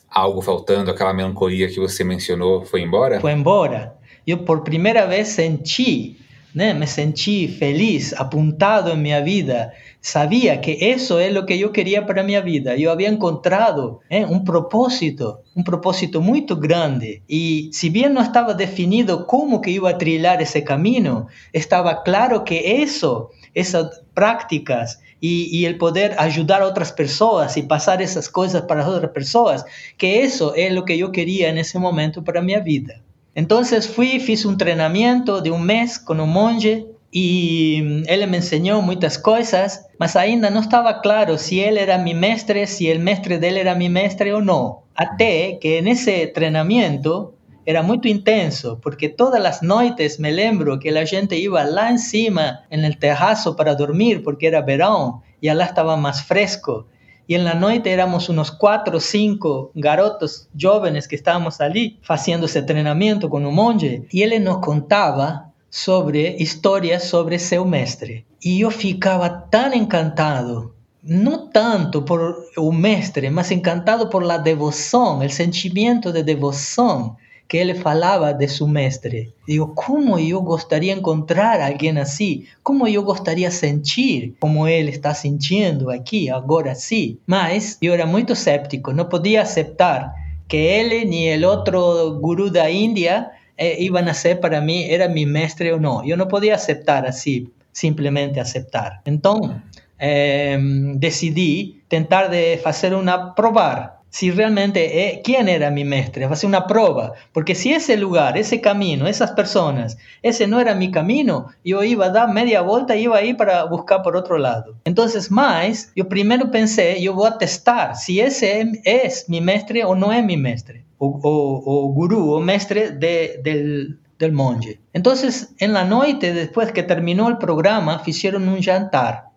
algo 0.08 0.40
faltando, 0.40 0.90
aquela 0.90 1.12
melancolia 1.12 1.68
que 1.68 1.78
você 1.78 2.02
mencionou, 2.02 2.64
foi 2.64 2.80
embora? 2.80 3.20
Foi 3.20 3.32
embora. 3.32 3.94
Eu 4.26 4.38
por 4.38 4.62
primeira 4.62 5.06
vez 5.06 5.28
senti 5.28 6.16
me 6.54 6.86
sentí 6.86 7.48
feliz, 7.48 8.14
apuntado 8.16 8.92
en 8.92 9.02
mi 9.02 9.12
vida. 9.22 9.72
Sabía 10.00 10.60
que 10.60 10.92
eso 10.92 11.18
es 11.18 11.32
lo 11.32 11.46
que 11.46 11.58
yo 11.58 11.72
quería 11.72 12.06
para 12.06 12.22
mi 12.22 12.40
vida. 12.40 12.76
Yo 12.76 12.92
había 12.92 13.08
encontrado 13.08 14.00
¿eh? 14.08 14.24
un 14.24 14.44
propósito, 14.44 15.42
un 15.54 15.64
propósito 15.64 16.20
muy 16.20 16.46
grande. 16.48 17.22
Y 17.26 17.70
si 17.72 17.90
bien 17.90 18.14
no 18.14 18.22
estaba 18.22 18.54
definido 18.54 19.26
cómo 19.26 19.60
que 19.60 19.72
iba 19.72 19.90
a 19.90 19.98
trillar 19.98 20.40
ese 20.40 20.62
camino, 20.62 21.26
estaba 21.52 22.04
claro 22.04 22.44
que 22.44 22.82
eso, 22.82 23.30
esas 23.54 24.02
prácticas 24.14 25.00
y, 25.20 25.64
el 25.64 25.78
poder 25.78 26.14
ayudar 26.18 26.62
a 26.62 26.66
otras 26.66 26.92
personas 26.92 27.56
y 27.56 27.62
pasar 27.62 28.02
esas 28.02 28.28
cosas 28.28 28.62
para 28.62 28.86
otras 28.86 29.10
personas, 29.10 29.64
que 29.96 30.22
eso 30.22 30.54
es 30.54 30.70
lo 30.72 30.84
que 30.84 30.98
yo 30.98 31.12
quería 31.12 31.48
en 31.48 31.56
ese 31.56 31.78
momento 31.78 32.22
para 32.22 32.42
mi 32.42 32.54
vida. 32.60 33.00
Entonces 33.34 33.88
fui, 33.88 34.22
hice 34.26 34.46
un 34.46 34.54
entrenamiento 34.54 35.40
de 35.40 35.50
un 35.50 35.64
mes 35.64 35.98
con 35.98 36.20
un 36.20 36.30
monje 36.30 36.86
y 37.10 37.80
mm, 37.82 38.02
él 38.06 38.28
me 38.28 38.38
enseñó 38.38 38.82
muchas 38.82 39.18
cosas, 39.18 39.86
mas 39.98 40.16
ainda 40.16 40.50
no 40.50 40.60
estaba 40.60 41.00
claro 41.00 41.38
si 41.38 41.60
él 41.60 41.78
era 41.78 41.98
mi 41.98 42.14
maestre, 42.14 42.66
si 42.66 42.90
el 42.90 43.00
maestre 43.00 43.38
de 43.38 43.48
él 43.48 43.56
era 43.56 43.74
mi 43.74 43.88
maestre 43.88 44.32
o 44.34 44.40
no. 44.40 44.84
Hasta 44.94 45.58
que 45.60 45.78
en 45.78 45.88
ese 45.88 46.22
entrenamiento 46.22 47.34
era 47.66 47.82
muy 47.82 48.00
intenso, 48.04 48.80
porque 48.80 49.08
todas 49.08 49.40
las 49.40 49.62
noches 49.62 50.20
me 50.20 50.32
lembro 50.32 50.78
que 50.78 50.90
la 50.90 51.06
gente 51.06 51.36
iba 51.36 51.64
lá 51.64 51.90
encima 51.90 52.66
en 52.70 52.84
el 52.84 52.98
terrazo 52.98 53.56
para 53.56 53.74
dormir, 53.74 54.22
porque 54.22 54.46
era 54.46 54.60
verano 54.60 55.22
y 55.40 55.48
allá 55.48 55.64
estaba 55.64 55.96
más 55.96 56.24
fresco. 56.24 56.86
Y 57.26 57.34
en 57.34 57.44
la 57.44 57.54
noche 57.54 57.90
éramos 57.90 58.28
unos 58.28 58.50
cuatro 58.50 58.98
o 58.98 59.00
cinco 59.00 59.70
garotos 59.74 60.48
jóvenes 60.60 61.08
que 61.08 61.16
estábamos 61.16 61.60
allí 61.60 61.98
haciendo 62.08 62.46
ese 62.46 62.60
entrenamiento 62.60 63.30
con 63.30 63.46
un 63.46 63.54
monje. 63.54 64.06
Y 64.10 64.22
él 64.22 64.42
nos 64.44 64.58
contaba 64.58 65.52
sobre 65.70 66.36
historias 66.38 67.02
sobre 67.02 67.38
su 67.38 67.64
mestre. 67.64 68.26
Y 68.40 68.58
yo 68.58 68.70
ficaba 68.70 69.48
tan 69.50 69.72
encantado, 69.72 70.74
no 71.02 71.48
tanto 71.50 72.04
por 72.04 72.46
un 72.56 72.80
mestre, 72.80 73.30
más 73.30 73.50
encantado 73.50 74.08
por 74.08 74.24
la 74.24 74.38
devoción, 74.38 75.22
el 75.22 75.32
sentimiento 75.32 76.12
de 76.12 76.22
devoción 76.22 77.16
que 77.48 77.56
ele 77.56 77.74
falava 77.74 78.32
de 78.32 78.48
su 78.48 78.66
mestre. 78.66 79.32
Digo, 79.46 79.74
como 79.74 80.18
eu 80.18 80.40
gostaria 80.40 80.94
de 80.94 81.00
encontrar 81.00 81.60
alguém 81.60 81.98
assim? 81.98 82.44
Como 82.62 82.86
eu 82.88 83.02
gostaria 83.02 83.48
de 83.48 83.54
sentir 83.54 84.34
como 84.40 84.66
ele 84.66 84.90
está 84.90 85.14
sentindo 85.14 85.90
aqui, 85.90 86.30
agora 86.30 86.74
sim? 86.74 87.18
Mas 87.26 87.78
eu 87.80 87.92
era 87.92 88.06
muito 88.06 88.34
céptico, 88.34 88.92
não 88.92 89.04
podia 89.04 89.42
aceitar 89.42 90.12
que 90.48 90.56
ele 90.56 91.04
nem 91.04 91.42
o 91.44 91.48
outro 91.48 92.18
guru 92.20 92.50
da 92.50 92.70
Índia 92.70 93.30
eh, 93.56 93.82
iban 93.82 94.08
a 94.08 94.14
ser 94.14 94.40
para 94.40 94.60
mim, 94.60 94.84
era 94.84 95.08
meu 95.08 95.26
mestre 95.26 95.72
ou 95.72 95.80
não. 95.80 96.04
Eu 96.04 96.16
não 96.16 96.26
podia 96.26 96.54
aceitar 96.54 97.06
assim, 97.06 97.46
simplesmente 97.72 98.40
aceitar. 98.40 99.00
Então, 99.06 99.60
eh, 99.98 100.58
decidi 100.96 101.82
tentar 101.88 102.28
de 102.28 102.58
fazer 102.58 102.92
uma 102.94 103.32
provar 103.32 103.93
si 104.14 104.30
realmente 104.30 105.08
eh, 105.08 105.22
quién 105.24 105.48
era 105.48 105.72
mi 105.72 105.82
maestre, 105.82 106.24
hacer 106.26 106.46
una 106.46 106.68
prueba, 106.68 107.14
porque 107.32 107.56
si 107.56 107.72
ese 107.72 107.96
lugar, 107.96 108.38
ese 108.38 108.60
camino, 108.60 109.08
esas 109.08 109.32
personas, 109.32 109.98
ese 110.22 110.46
no 110.46 110.60
era 110.60 110.76
mi 110.76 110.92
camino, 110.92 111.48
yo 111.64 111.82
iba 111.82 112.06
a 112.06 112.10
dar 112.10 112.32
media 112.32 112.60
vuelta 112.60 112.94
iba 112.94 113.16
a 113.16 113.22
ir 113.24 113.36
para 113.36 113.64
buscar 113.64 114.02
por 114.02 114.16
otro 114.16 114.38
lado. 114.38 114.76
Entonces, 114.84 115.32
más, 115.32 115.90
yo 115.96 116.08
primero 116.08 116.52
pensé, 116.52 117.02
yo 117.02 117.12
voy 117.12 117.26
a 117.26 117.38
testar 117.38 117.96
si 117.96 118.20
ese 118.20 118.80
es 118.84 119.28
mi 119.28 119.40
maestre 119.40 119.84
o 119.84 119.96
no 119.96 120.12
es 120.12 120.24
mi 120.24 120.36
maestre, 120.36 120.84
o, 120.98 121.08
o, 121.08 121.88
gurú 121.88 122.34
o 122.34 122.40
maestre 122.40 122.90
de, 122.92 123.40
del, 123.42 123.98
del 124.20 124.30
monje. 124.30 124.78
Entonces, 124.92 125.52
en 125.58 125.72
la 125.72 125.84
noche, 125.84 126.32
después 126.32 126.70
que 126.70 126.84
terminó 126.84 127.28
el 127.28 127.38
programa, 127.38 128.00
hicieron 128.06 128.48
un 128.48 128.62
jantar. 128.62 129.30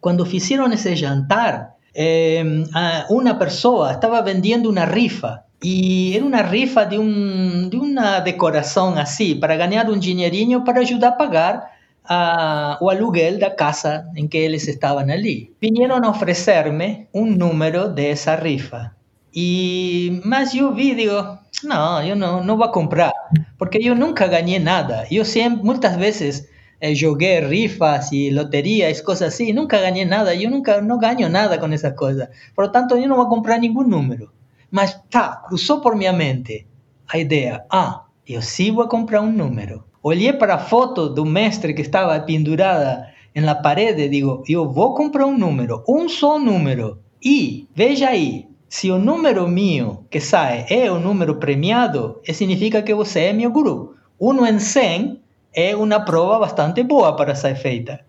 Cuando 0.00 0.26
hicieron 0.26 0.72
ese 0.72 0.96
jantar, 0.96 1.73
Em, 1.94 2.66
una 3.08 3.38
persona 3.38 3.92
estaba 3.92 4.20
vendiendo 4.20 4.68
una 4.68 4.84
rifa 4.84 5.44
y 5.62 6.14
era 6.16 6.24
una 6.24 6.42
rifa 6.42 6.84
de, 6.86 6.98
un, 6.98 7.70
de 7.70 7.76
una 7.76 8.20
decoración 8.20 8.98
así, 8.98 9.36
para 9.36 9.56
ganar 9.56 9.88
un 9.88 10.00
dinheirinho 10.00 10.64
para 10.64 10.80
ayudar 10.80 11.12
a 11.12 11.16
pagar 11.16 11.62
a, 12.04 12.78
o 12.80 12.90
aluguel 12.90 13.38
da 13.38 13.54
casa 13.54 14.06
en 14.16 14.28
que 14.28 14.44
ellos 14.44 14.68
estaban 14.68 15.10
allí. 15.10 15.52
Vinieron 15.60 16.04
a 16.04 16.10
ofrecerme 16.10 17.08
un 17.12 17.38
número 17.38 17.88
de 17.88 18.10
esa 18.10 18.36
rifa. 18.36 18.94
Y 19.32 20.20
más 20.24 20.52
yo 20.52 20.72
vi, 20.72 20.94
digo, 20.94 21.38
no, 21.62 22.04
yo 22.04 22.14
no, 22.14 22.42
no 22.42 22.56
voy 22.56 22.68
a 22.68 22.72
comprar, 22.72 23.12
porque 23.56 23.82
yo 23.82 23.94
nunca 23.94 24.26
gané 24.26 24.60
nada. 24.60 25.04
Yo 25.10 25.24
siempre, 25.24 25.64
muchas 25.64 25.96
veces 25.96 26.48
eh, 26.84 26.94
jugué 27.00 27.40
rifas 27.40 28.12
y 28.12 28.30
loterías, 28.30 29.00
cosas 29.00 29.32
así, 29.32 29.54
nunca 29.54 29.80
gané 29.80 30.04
nada, 30.04 30.34
yo 30.34 30.50
nunca 30.50 30.82
no 30.82 30.98
gano 30.98 31.30
nada 31.30 31.58
con 31.58 31.72
esas 31.72 31.94
cosas. 31.94 32.28
Por 32.54 32.66
lo 32.66 32.72
tanto, 32.72 32.98
yo 32.98 33.08
no 33.08 33.16
voy 33.16 33.24
a 33.24 33.30
comprar 33.30 33.58
ningún 33.58 33.88
número. 33.88 34.34
Mas, 34.70 35.00
tá, 35.08 35.40
cruzó 35.46 35.80
por 35.80 35.96
mi 35.96 36.04
mente 36.12 36.66
a 37.06 37.16
idea, 37.16 37.64
ah, 37.70 38.06
yo 38.26 38.42
sí 38.42 38.70
voy 38.70 38.84
a 38.84 38.88
comprar 38.88 39.22
un 39.22 39.34
número. 39.34 39.86
Olhé 40.02 40.34
para 40.34 40.56
la 40.56 40.60
foto 40.60 41.08
do 41.08 41.24
mestre 41.24 41.74
que 41.74 41.80
estaba 41.80 42.26
pendurada 42.26 43.14
en 43.32 43.46
la 43.46 43.62
pared 43.62 43.96
digo, 44.10 44.42
yo 44.46 44.66
voy 44.66 44.92
a 44.92 44.94
comprar 44.94 45.24
un 45.24 45.38
número, 45.38 45.84
un 45.86 46.10
solo 46.10 46.38
número. 46.38 46.98
Y, 47.18 47.66
veja 47.74 48.10
ahí, 48.10 48.46
si 48.68 48.90
el 48.90 49.02
número 49.02 49.48
mío 49.48 50.04
que 50.10 50.20
sale 50.20 50.66
es 50.68 50.90
un 50.90 51.02
número 51.02 51.40
premiado, 51.40 52.20
significa 52.24 52.84
que 52.84 52.92
você 52.92 53.30
es 53.30 53.34
mi 53.34 53.46
guru. 53.46 53.94
Uno 54.18 54.46
en 54.46 54.60
100 54.60 55.23
é 55.54 55.74
uma 55.76 56.00
prova 56.00 56.38
bastante 56.40 56.82
boa 56.82 57.14
para 57.14 57.34
ser 57.34 57.54
feita. 57.54 58.00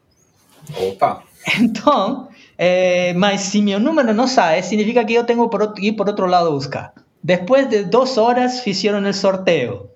Opa! 0.77 1.23
Então, 1.59 2.27
é, 2.57 3.13
mas 3.13 3.41
se 3.41 3.61
meu 3.61 3.79
número 3.79 4.13
não 4.13 4.27
sai, 4.27 4.63
significa 4.63 5.05
que 5.05 5.13
eu 5.13 5.23
tenho 5.23 5.47
que 5.47 5.87
ir 5.87 5.93
por 5.93 6.07
outro 6.07 6.25
lado 6.25 6.51
buscar. 6.51 6.93
Depois 7.23 7.67
de 7.69 7.83
duas 7.83 8.17
horas, 8.17 8.59
fizeram 8.61 9.07
o 9.07 9.13
sorteio. 9.13 9.89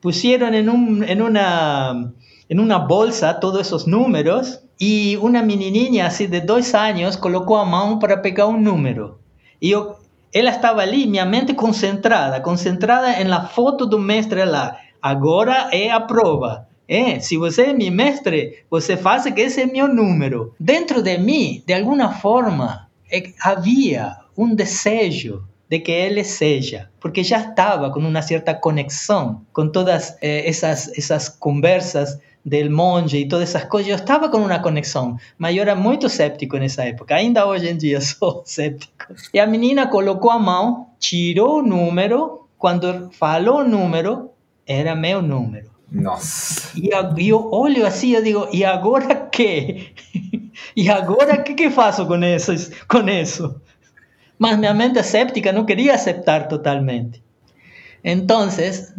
Puseram 0.00 0.52
em, 0.52 0.68
um, 0.68 1.02
em, 1.02 1.20
uma, 1.20 2.12
em 2.48 2.58
uma 2.58 2.78
bolsa 2.78 3.32
todos 3.34 3.60
esses 3.60 3.86
números 3.86 4.60
e 4.80 5.16
uma 5.18 5.42
menininha 5.42 6.06
assim 6.06 6.28
de 6.28 6.40
dois 6.40 6.74
anos 6.74 7.16
colocou 7.16 7.56
a 7.56 7.64
mão 7.64 7.98
para 7.98 8.16
pegar 8.16 8.46
um 8.48 8.60
número. 8.60 9.18
E 9.62 9.70
eu, 9.70 9.96
ela 10.32 10.50
estava 10.50 10.82
ali, 10.82 11.06
minha 11.06 11.24
mente 11.24 11.54
concentrada, 11.54 12.40
concentrada 12.40 13.22
na 13.24 13.46
foto 13.46 13.86
do 13.86 13.98
mestre 13.98 14.44
lá. 14.44 14.76
Agora 15.00 15.68
é 15.72 15.90
a 15.90 16.00
prova. 16.00 16.66
É, 16.88 17.18
se 17.18 17.36
você 17.36 17.62
é 17.66 17.72
meu 17.72 17.90
mestre, 17.90 18.64
você 18.70 18.96
faz 18.96 19.24
que 19.24 19.40
esse 19.40 19.62
é 19.62 19.66
meu 19.66 19.88
número. 19.88 20.54
Dentro 20.60 21.02
de 21.02 21.16
mim, 21.18 21.62
de 21.66 21.72
alguma 21.72 22.12
forma, 22.12 22.88
é, 23.10 23.22
havia 23.40 24.16
um 24.36 24.54
desejo 24.54 25.44
de 25.68 25.80
que 25.80 25.92
ele 25.92 26.22
seja, 26.24 26.90
porque 27.00 27.22
já 27.24 27.40
estava 27.40 27.90
com 27.90 28.00
uma 28.00 28.22
certa 28.22 28.54
conexão 28.54 29.40
com 29.52 29.68
todas 29.68 30.16
eh, 30.20 30.48
essas 30.48 30.96
essas 30.96 31.28
conversas 31.28 32.18
del 32.44 32.70
monge 32.70 33.18
e 33.18 33.28
todas 33.28 33.48
essas 33.48 33.64
coisas. 33.68 33.90
Eu 33.90 33.96
estava 33.96 34.28
com 34.28 34.38
uma 34.38 34.58
conexão, 34.58 35.16
mas 35.38 35.56
eu 35.56 35.62
era 35.62 35.74
muito 35.74 36.08
cético 36.08 36.58
nessa 36.58 36.84
época. 36.84 37.14
Ainda 37.14 37.46
hoje 37.46 37.68
em 37.68 37.76
dia 37.76 38.00
sou 38.02 38.42
cético. 38.44 38.92
E 39.32 39.40
a 39.40 39.46
menina 39.46 39.86
colocou 39.86 40.30
a 40.30 40.38
mão, 40.38 40.88
tirou 40.98 41.60
o 41.60 41.62
número. 41.62 42.46
Quando 42.58 43.10
falou 43.12 43.60
o 43.60 43.68
número, 43.68 44.30
era 44.66 44.94
meu 44.94 45.20
número. 45.20 45.73
Nossa. 45.94 46.70
E 46.76 46.90
eu 47.28 47.50
olho 47.52 47.86
assim, 47.86 48.10
eu 48.10 48.22
digo, 48.22 48.48
e 48.52 48.64
agora 48.64 49.14
que? 49.14 49.92
e 50.76 50.90
agora 50.90 51.40
que 51.42 51.54
que 51.54 51.70
faço 51.70 52.04
com 52.04 52.22
isso? 52.22 52.52
Com 52.88 53.08
isso? 53.08 53.60
Mas 54.36 54.58
minha 54.58 54.74
mente 54.74 55.02
séptica 55.04 55.52
não 55.52 55.64
queria 55.64 55.94
aceitar 55.94 56.48
totalmente. 56.48 57.22
Então, 58.02 58.48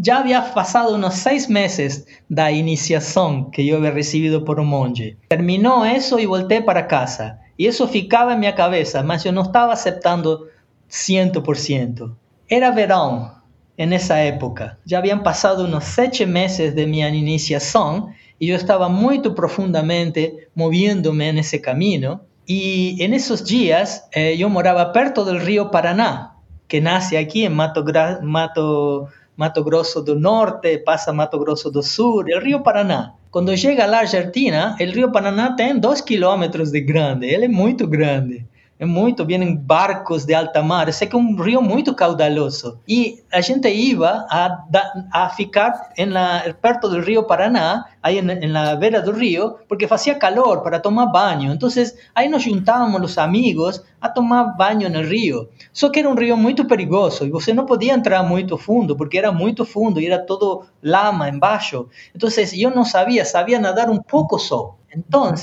já 0.04 0.20
havia 0.20 0.42
passado 0.42 0.96
uns 0.96 1.14
seis 1.14 1.48
meses 1.48 2.08
da 2.28 2.52
iniciação 2.52 3.52
que 3.52 3.68
eu 3.68 3.78
havia 3.78 3.94
recebido 3.94 4.42
por 4.42 4.60
um 4.60 4.66
monge. 4.66 5.16
Terminou 5.30 5.86
isso 5.86 6.18
e 6.18 6.26
voltei 6.26 6.62
para 6.62 6.82
casa. 6.82 7.38
E 7.60 7.68
isso 7.68 7.88
ficava 7.88 8.34
em 8.34 8.40
minha 8.40 8.54
cabeça, 8.54 9.04
mas 9.04 9.24
eu 9.24 9.32
não 9.32 9.44
estava 9.44 9.74
aceitando 9.74 10.50
100%. 10.90 12.12
Era 12.50 12.72
verão, 12.72 13.32
nessa 13.78 14.16
época. 14.16 14.78
Já 14.86 15.00
haviam 15.00 15.20
passado 15.20 15.66
uns 15.66 15.84
sete 15.84 16.26
meses 16.26 16.74
de 16.74 16.86
minha 16.86 17.10
iniciação 17.10 18.10
e 18.40 18.50
eu 18.50 18.56
estava 18.56 18.88
muito 18.88 19.34
profundamente 19.34 20.48
movendo-me 20.56 21.32
nesse 21.32 21.60
caminho. 21.60 22.20
E 22.48 22.96
nesses 23.10 23.42
dias 23.42 24.04
eh, 24.14 24.36
eu 24.36 24.50
morava 24.50 24.86
perto 24.86 25.26
do 25.26 25.38
rio 25.38 25.70
Paraná, 25.70 26.36
que 26.68 26.80
nasce 26.80 27.18
aqui 27.18 27.44
em 27.44 27.50
Mato, 27.50 27.84
Gra 27.84 28.22
Mato, 28.22 29.08
Mato 29.36 29.64
Grosso 29.64 30.02
do 30.02 30.18
Norte, 30.18 30.78
passa 30.78 31.12
Mato 31.12 31.40
Grosso 31.40 31.72
do 31.72 31.82
Sul, 31.82 32.24
o 32.24 32.40
rio 32.40 32.62
Paraná. 32.62 33.14
Quando 33.32 33.58
chega 33.58 33.88
lá 33.88 34.00
Argentina, 34.00 34.78
o 34.80 34.84
rio 34.84 35.12
Paraná 35.12 35.54
tem 35.54 35.78
dois 35.80 36.02
quilômetros 36.02 36.72
de 36.72 36.82
grande, 36.82 37.26
ele 37.26 37.46
é 37.46 37.50
muito 37.50 37.88
grande 37.88 38.46
é 38.78 38.86
muito, 38.86 39.26
vêm 39.26 39.56
barcos 39.56 40.26
de 40.26 40.34
alta 40.34 40.62
mar, 40.62 40.92
sei 40.92 41.08
que 41.08 41.16
é 41.16 41.20
um 41.20 41.42
rio 41.42 41.62
muito 41.62 41.96
caudaloso. 41.96 42.78
E 42.86 43.24
a 43.32 43.40
gente 43.40 43.70
ia 43.70 44.26
a, 44.30 44.66
a 45.14 45.30
ficar 45.30 45.92
la, 45.98 46.54
perto 46.62 46.90
do 46.90 47.00
rio 47.00 47.24
Paraná, 47.24 47.86
aí 48.04 48.22
na 48.22 48.76
beira 48.76 49.02
do 49.02 49.14
rio, 49.14 49.56
porque 49.70 49.88
fazia 49.88 50.16
calor 50.16 50.62
para 50.62 50.80
tomar 50.80 51.06
banho. 51.06 51.54
Então, 51.54 51.70
aí 52.14 52.28
nos 52.28 52.44
juntávamos 52.44 53.12
os 53.12 53.18
amigos 53.18 53.82
a 54.02 54.10
tomar 54.10 54.56
banho 54.58 54.90
no 54.90 55.02
rio. 55.02 55.48
Só 55.72 55.90
que 55.90 56.00
era 56.00 56.10
um 56.10 56.16
rio 56.16 56.36
muito 56.36 56.66
perigoso 56.66 57.26
e 57.26 57.30
você 57.30 57.54
não 57.54 57.66
podia 57.66 57.94
entrar 57.94 58.24
muito 58.24 58.58
fundo, 58.58 58.98
porque 58.98 59.18
era 59.18 59.32
muito 59.32 59.64
fundo 59.64 60.02
e 60.02 60.08
era 60.08 60.20
todo 60.20 60.66
lama 60.84 61.30
embaixo. 61.30 61.88
Então, 62.14 62.30
eu 62.54 62.72
não 62.72 62.84
sabia, 62.84 63.24
sabia 63.24 63.58
nadar 63.58 63.90
um 63.90 64.02
pouco 64.02 64.38
só. 64.38 64.76
Então, 64.94 65.34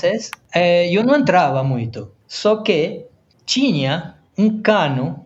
eh, 0.53 0.91
eu 0.91 1.03
não 1.03 1.15
entrava 1.15 1.63
muito. 1.63 2.11
Só 2.27 2.57
que 2.57 3.05
tinha 3.45 4.15
um 4.37 4.61
cano 4.61 5.25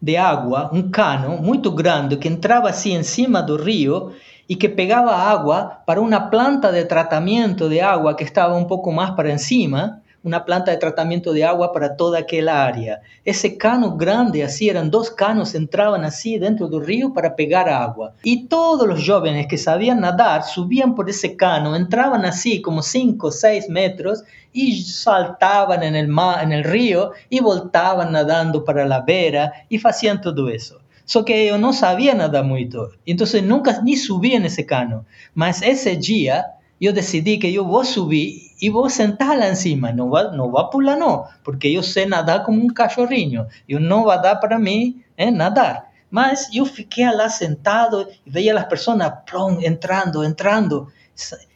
de 0.00 0.16
água, 0.16 0.70
um 0.72 0.90
cano 0.90 1.40
muito 1.40 1.70
grande 1.70 2.16
que 2.16 2.28
entrava 2.28 2.68
assim 2.68 2.94
em 2.94 3.02
cima 3.02 3.42
do 3.42 3.56
rio 3.56 4.12
e 4.48 4.54
que 4.54 4.68
pegava 4.68 5.14
água 5.14 5.78
para 5.86 6.00
uma 6.00 6.20
planta 6.20 6.70
de 6.70 6.84
tratamento 6.84 7.68
de 7.68 7.80
água 7.80 8.14
que 8.14 8.24
estava 8.24 8.54
um 8.54 8.64
pouco 8.64 8.92
mais 8.92 9.10
para 9.10 9.36
cima 9.38 10.02
una 10.24 10.44
planta 10.44 10.70
de 10.70 10.78
tratamiento 10.78 11.32
de 11.32 11.44
agua 11.44 11.72
para 11.72 11.96
toda 11.96 12.18
aquella 12.18 12.64
área. 12.66 13.02
Ese 13.24 13.58
cano 13.58 13.96
grande, 13.96 14.42
así 14.42 14.70
eran 14.70 14.90
dos 14.90 15.10
canos, 15.10 15.54
entraban 15.54 16.02
así 16.04 16.38
dentro 16.38 16.66
del 16.66 16.84
río 16.84 17.12
para 17.12 17.36
pegar 17.36 17.68
agua. 17.68 18.14
Y 18.22 18.46
todos 18.46 18.88
los 18.88 19.06
jóvenes 19.06 19.46
que 19.46 19.58
sabían 19.58 20.00
nadar 20.00 20.42
subían 20.42 20.94
por 20.94 21.10
ese 21.10 21.36
cano, 21.36 21.76
entraban 21.76 22.24
así 22.24 22.62
como 22.62 22.82
5 22.82 23.26
o 23.26 23.30
6 23.30 23.68
metros 23.68 24.24
y 24.52 24.82
saltaban 24.82 25.82
en 25.82 25.94
el, 25.94 26.08
mar, 26.08 26.42
en 26.42 26.52
el 26.52 26.64
río 26.64 27.12
y 27.28 27.40
voltaban 27.40 28.12
nadando 28.12 28.64
para 28.64 28.86
la 28.86 29.02
vera 29.02 29.52
y 29.68 29.78
hacían 29.86 30.22
todo 30.22 30.48
eso. 30.48 30.80
Só 31.04 31.22
que 31.26 31.46
yo 31.46 31.58
no 31.58 31.74
sabía 31.74 32.14
nadar 32.14 32.44
mucho, 32.44 32.88
entonces 33.04 33.42
nunca 33.42 33.82
ni 33.82 33.94
subí 33.94 34.32
en 34.32 34.46
ese 34.46 34.64
cano. 34.64 35.04
Mas 35.34 35.60
ese 35.60 35.96
día 35.96 36.46
yo 36.80 36.94
decidí 36.94 37.38
que 37.38 37.52
yo 37.52 37.64
voy 37.64 37.82
a 37.82 37.90
subir 37.90 38.43
y 38.58 38.68
voy 38.68 38.86
a 38.86 38.90
sentar 38.90 39.36
lá 39.38 39.48
encima, 39.48 39.92
no 39.92 40.08
va, 40.10 40.30
no 40.32 40.50
va 40.50 40.62
a 40.62 40.70
pular 40.70 40.98
no, 40.98 41.24
porque 41.42 41.72
yo 41.72 41.82
sé 41.82 42.06
nadar 42.06 42.44
como 42.44 42.62
un 42.62 42.70
cachorrinho, 42.70 43.48
yo 43.66 43.80
no 43.80 44.04
va 44.04 44.14
a 44.14 44.18
dar 44.18 44.40
para 44.40 44.58
mí 44.58 45.02
eh, 45.16 45.30
nadar. 45.30 45.90
Mas 46.10 46.48
eu 46.54 46.64
fiquei 46.64 47.10
lá 47.10 47.28
sentado 47.28 48.06
e 48.24 48.30
veia 48.30 48.56
as 48.56 48.66
pessoas 48.66 49.12
plom, 49.26 49.58
entrando, 49.60 50.22
entrando. 50.22 50.86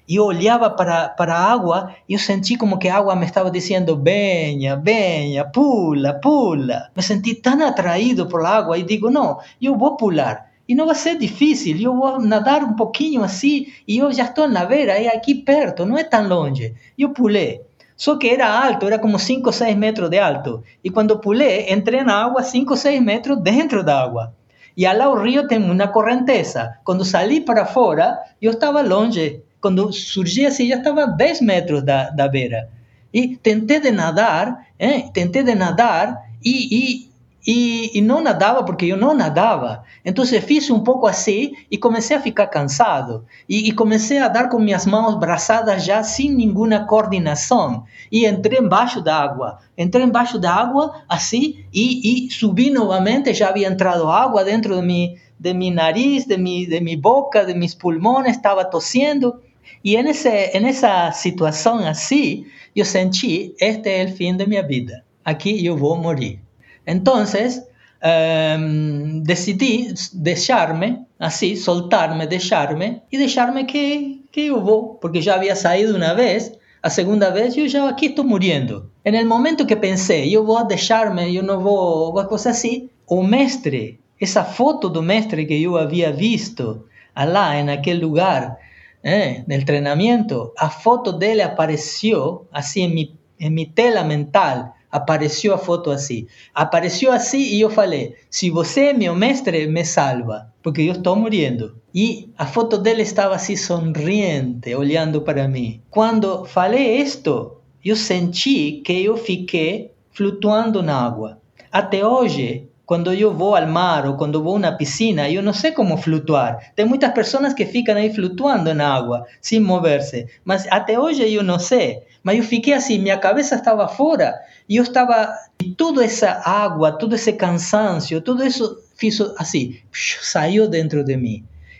Eu 0.09 0.25
olhava 0.25 0.69
para, 0.71 1.11
para 1.11 1.35
a 1.37 1.53
água 1.53 1.95
e 2.09 2.15
eu 2.15 2.19
senti 2.19 2.57
como 2.57 2.77
que 2.77 2.89
a 2.89 2.97
água 2.97 3.15
me 3.15 3.25
estava 3.25 3.53
dizendo: 3.53 3.97
venha, 4.03 4.75
venha, 4.75 5.45
pula, 5.45 6.15
pula. 6.15 6.91
Me 6.97 7.03
senti 7.05 7.37
tão 7.37 7.65
atraído 7.65 8.27
por 8.27 8.45
a 8.45 8.49
água 8.49 8.77
e 8.77 8.83
digo: 8.83 9.11
não, 9.11 9.39
eu 9.63 9.77
vou 9.79 9.97
pular. 9.97 10.48
E 10.69 10.75
não 10.75 10.85
vai 10.85 10.95
ser 10.95 11.17
difícil, 11.17 11.77
eu 11.81 11.97
vou 11.97 12.21
nadar 12.21 12.63
um 12.63 12.75
pouquinho 12.75 13.23
assim 13.23 13.69
e 13.87 13.99
eu 13.99 14.13
já 14.13 14.25
estou 14.25 14.47
na 14.47 14.67
beira, 14.67 14.93
é 14.93 15.09
aqui 15.09 15.35
perto, 15.35 15.87
não 15.87 15.97
é 15.97 16.05
tão 16.05 16.29
longe. 16.29 16.75
Eu 16.99 17.11
pulei. 17.11 17.63
Só 17.97 18.17
que 18.17 18.29
era 18.29 18.47
alto, 18.47 18.87
era 18.87 18.99
como 18.99 19.19
5 19.19 19.47
ou 19.47 19.53
6 19.53 19.75
metros 19.77 20.11
de 20.11 20.19
alto. 20.19 20.63
E 20.85 20.91
quando 20.91 21.19
pulei, 21.19 21.73
entrei 21.73 22.05
na 22.05 22.23
água 22.23 22.43
5 22.43 22.71
ou 22.71 22.77
6 22.77 23.03
metros 23.03 23.41
dentro 23.43 23.83
da 23.83 24.01
água. 24.01 24.35
E 24.77 24.87
lá 24.87 25.11
o 25.11 25.21
rio 25.21 25.49
tem 25.49 25.59
uma 25.59 25.89
correnteza. 25.89 26.79
Quando 26.85 27.05
saí 27.05 27.41
para 27.41 27.67
fora, 27.67 28.17
eu 28.41 28.53
estava 28.53 28.83
longe. 28.83 29.43
Quando 29.61 29.93
surgi 29.93 30.47
assim, 30.47 30.69
já 30.69 30.77
estava 30.77 31.07
10 31.07 31.41
metros 31.41 31.83
da, 31.83 32.11
da 32.11 32.29
beira. 32.29 32.69
E 33.13 33.37
tentei 33.39 33.81
de 33.81 33.91
nadar, 33.91 34.67
eh? 34.79 35.09
tentei 35.13 35.43
de 35.43 35.57
nadar 35.57 36.23
e, 36.45 36.69
e 36.71 37.11
e, 37.47 37.97
e, 37.97 38.01
não 38.01 38.21
nadava 38.21 38.65
porque 38.65 38.87
eu 38.87 38.97
não 38.97 39.15
nadava. 39.15 39.85
Então 40.05 40.25
fiz 40.27 40.69
um 40.71 40.81
pouco 40.81 41.07
assim 41.07 41.53
e 41.71 41.79
comecei 41.79 42.17
a 42.17 42.21
ficar 42.21 42.47
cansado. 42.49 43.25
E, 43.49 43.69
e, 43.69 43.73
comecei 43.73 44.19
a 44.19 44.29
dar 44.29 44.49
com 44.49 44.59
minhas 44.59 44.85
mãos 44.85 45.15
braçadas 45.15 45.85
já 45.85 46.03
sem 46.03 46.31
nenhuma 46.31 46.85
coordenação. 46.85 47.85
E 48.11 48.27
entrei 48.27 48.59
embaixo 48.59 49.01
da 49.01 49.17
água. 49.17 49.59
Entrei 49.77 50.05
embaixo 50.05 50.39
da 50.39 50.53
água 50.53 51.03
assim 51.09 51.65
e, 51.73 52.27
e 52.27 52.31
subi 52.31 52.71
novamente. 52.71 53.33
Já 53.33 53.51
havia 53.51 53.69
entrado 53.69 54.09
água 54.09 54.45
dentro 54.45 54.75
de 54.75 54.83
mi, 54.83 55.17
de 55.39 55.55
mi 55.55 55.71
nariz, 55.71 56.27
de 56.27 56.37
mi, 56.37 56.67
de 56.67 56.81
mi 56.81 56.97
boca, 56.97 57.45
de 57.45 57.55
mis 57.55 57.75
pulmões. 57.75 58.37
Estava 58.37 58.65
tossindo. 58.65 59.41
E 59.85 60.01
nesse, 60.03 60.59
nessa 60.61 61.13
situação 61.13 61.79
assim, 61.87 62.47
eu 62.75 62.85
senti: 62.85 63.55
este 63.61 63.89
é 63.89 64.05
o 64.05 64.09
fim 64.09 64.37
da 64.37 64.45
minha 64.45 64.67
vida. 64.67 65.05
Aqui 65.25 65.65
eu 65.65 65.77
vou 65.77 65.97
morrer. 65.97 66.41
Entonces, 66.89 67.65
em, 68.01 69.23
decidí 69.23 69.89
dejarme, 70.15 71.05
así, 71.19 71.55
soltarme, 71.55 72.27
dejarme 72.27 73.03
y 73.11 73.19
dejarme 73.19 73.67
que, 73.67 74.21
que 74.33 74.51
voy, 74.51 74.97
porque 74.99 75.21
ya 75.21 75.35
había 75.35 75.55
salido 75.55 75.95
una 75.95 76.15
vez, 76.15 76.55
a 76.81 76.89
segunda 76.89 77.29
vez 77.29 77.55
yo 77.55 77.67
ya 77.67 77.87
aquí 77.87 78.07
estoy 78.07 78.25
muriendo. 78.25 78.91
En 79.05 79.15
el 79.15 79.27
momento 79.27 79.67
que 79.67 79.77
pensé, 79.77 80.31
yo 80.31 80.43
voy 80.45 80.63
a 80.63 80.65
dejarme, 80.65 81.31
yo 81.31 81.43
no 81.43 81.61
voy, 81.61 82.23
a 82.23 82.27
cosa 82.27 82.51
así, 82.51 82.89
o 83.05 83.23
mestre, 83.23 83.99
esa 84.19 84.45
foto 84.45 84.89
do 84.89 85.03
mestre 85.03 85.47
que 85.47 85.61
yo 85.61 85.77
había 85.77 86.11
visto 86.11 86.87
allá 87.15 87.61
en 87.61 87.69
aquel 87.69 87.99
lugar, 88.01 88.57
eh, 89.03 89.45
del 89.47 89.61
entrenamiento, 89.61 90.55
a 90.57 90.71
foto 90.71 91.13
de 91.13 91.33
él 91.33 91.41
apareció 91.43 92.47
así 92.51 92.81
en 92.81 92.95
mi, 92.95 93.15
en 93.39 93.53
mi 93.53 93.67
tela 93.67 94.05
mental 94.05 94.73
apareceu 94.91 95.55
a 95.55 95.59
foto 95.59 95.91
assim. 95.91 96.27
Apareceu 96.55 97.13
assim 97.13 97.41
e 97.41 97.61
eu 97.61 97.71
falei: 97.71 98.15
se 98.31 98.51
você 98.51 98.87
é 98.87 98.93
meu 98.93 99.15
mestre, 99.15 99.67
me 99.67 99.85
salva, 99.85 100.53
porque 100.63 100.83
eu 100.83 100.93
estou 100.93 101.17
morrendo. 101.17 101.77
E 101.95 102.31
a 102.37 102.47
foto 102.47 102.79
dele 102.79 103.03
estava 103.03 103.35
assim 103.35 103.57
sorriente, 103.57 104.75
olhando 104.75 105.23
para 105.23 105.49
mim. 105.49 105.81
Quando 105.91 106.45
falei 106.45 106.99
isto, 106.99 107.57
eu 107.85 107.97
senti 107.97 108.83
que 108.85 109.05
eu 109.05 109.17
fiquei 109.17 109.93
flutuando 110.11 110.83
na 110.83 111.01
água. 111.01 111.39
Até 111.71 112.07
hoje, 112.07 112.69
quando 112.89 113.13
eu 113.13 113.35
vou 113.35 113.55
ao 113.55 113.67
mar 113.67 114.07
ou 114.07 114.17
quando 114.17 114.43
vou 114.43 114.59
na 114.59 114.73
piscina, 114.73 115.29
eu 115.29 115.43
não 115.43 115.53
sei 115.53 115.73
como 115.73 115.99
flutuar. 115.99 116.73
Tem 116.75 116.87
muitas 116.87 117.13
pessoas 117.13 117.53
que 117.53 117.67
ficam 117.67 117.95
aí 117.95 118.13
flutuando 118.15 118.73
na 118.73 118.95
água, 118.95 119.27
sem 119.43 119.61
mover-se. 119.61 120.27
Mas 120.43 120.67
até 120.71 120.99
hoje 120.99 121.31
eu 121.31 121.43
não 121.43 121.59
sei. 121.59 122.03
Mas 122.23 122.39
eu 122.39 122.45
fiquei 122.45 122.73
assim, 122.73 122.99
minha 122.99 123.17
cabeça 123.17 123.55
estava 123.55 123.89
fora 123.89 124.35
e 124.69 124.77
eu 124.77 124.83
estava. 124.83 125.35
E 125.63 125.71
toda 125.71 126.05
essa 126.05 126.43
água, 126.45 126.93
todo 126.93 127.15
esse 127.15 127.33
cansaço, 127.33 128.21
tudo 128.21 128.45
isso 128.45 128.83
fiz 128.97 129.21
assim, 129.37 129.79
saiu 129.93 130.69
dentro 130.69 131.05
de. 131.05 131.17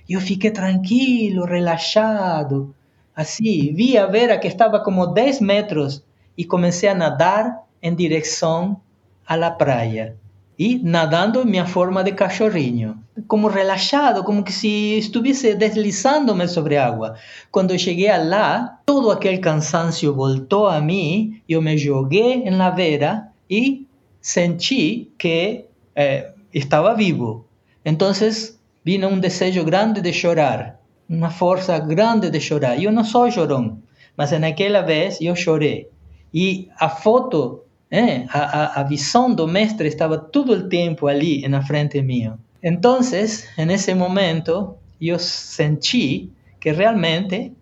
E 0.09 0.13
eu 0.13 0.21
fiquei 0.21 0.51
tranquilo, 0.51 1.45
relaxado. 1.45 2.75
Assim, 3.15 3.75
vi 3.75 3.99
a 3.99 4.07
Vera 4.07 4.39
que 4.39 4.47
estava 4.47 4.81
como 4.81 5.07
10 5.07 5.41
metros 5.41 6.03
e 6.37 6.45
comecei 6.45 6.89
a 6.89 6.95
nadar 6.95 7.63
em 7.83 7.95
direção 7.95 8.81
à 9.27 9.51
praia 9.51 10.17
e 10.59 10.79
nadando 10.83 11.43
em 11.43 11.47
minha 11.47 11.67
forma 11.67 12.03
de 12.03 12.13
cachorrinho, 12.13 12.99
como 13.29 13.47
relaxado, 13.47 14.25
como 14.25 14.43
que 14.43 14.53
se 14.53 14.99
estivesse 14.99 15.55
deslizando-me 15.55 16.49
sobre 16.49 16.77
a 16.77 16.87
água. 16.87 17.15
Quando 17.53 17.79
cheguei 17.79 18.09
lá, 18.19 18.81
todo 18.85 19.11
aquele 19.11 19.39
cansaço 19.39 20.13
voltou 20.13 20.67
a 20.67 20.81
mim, 20.81 21.41
eu 21.49 21.63
me 21.63 21.79
joguei 21.79 22.51
na 22.51 22.71
vera 22.71 23.29
e 23.49 23.87
senti 24.21 25.13
que 25.17 25.65
eh, 25.95 26.33
estava 26.53 26.95
vivo. 26.95 27.47
Então, 27.85 28.11
vino 28.85 29.09
um 29.09 29.21
desejo 29.21 29.65
grande 29.65 30.01
de 30.01 30.13
chorar. 30.13 30.77
uma 31.09 31.31
força 31.31 31.79
grande 31.79 32.31
de 32.31 32.41
chorar. 32.41 32.83
Eu 32.83 32.93
não 32.93 33.05
sou 33.05 33.31
chorão, 33.31 33.79
mas 34.17 34.31
naquela 34.33 34.83
vez 34.83 35.19
eu 35.21 35.35
chorei. 35.35 35.89
E 36.35 36.69
a 36.79 36.89
foto, 36.89 37.65
eh, 37.91 38.25
a, 38.29 38.81
a, 38.81 38.83
visão 38.83 39.35
do 39.35 39.47
mestre 39.47 39.89
estava 39.89 40.19
todo 40.19 40.53
o 40.53 40.69
tempo 40.69 41.07
ali 41.07 41.47
na 41.49 41.63
frente 41.63 42.01
minha. 42.03 42.39
Então, 42.63 43.01
nesse 43.67 43.95
momento, 43.95 44.77
eu 45.01 45.19
senti 45.19 46.31
que 46.61 46.73
realmente 46.73 47.53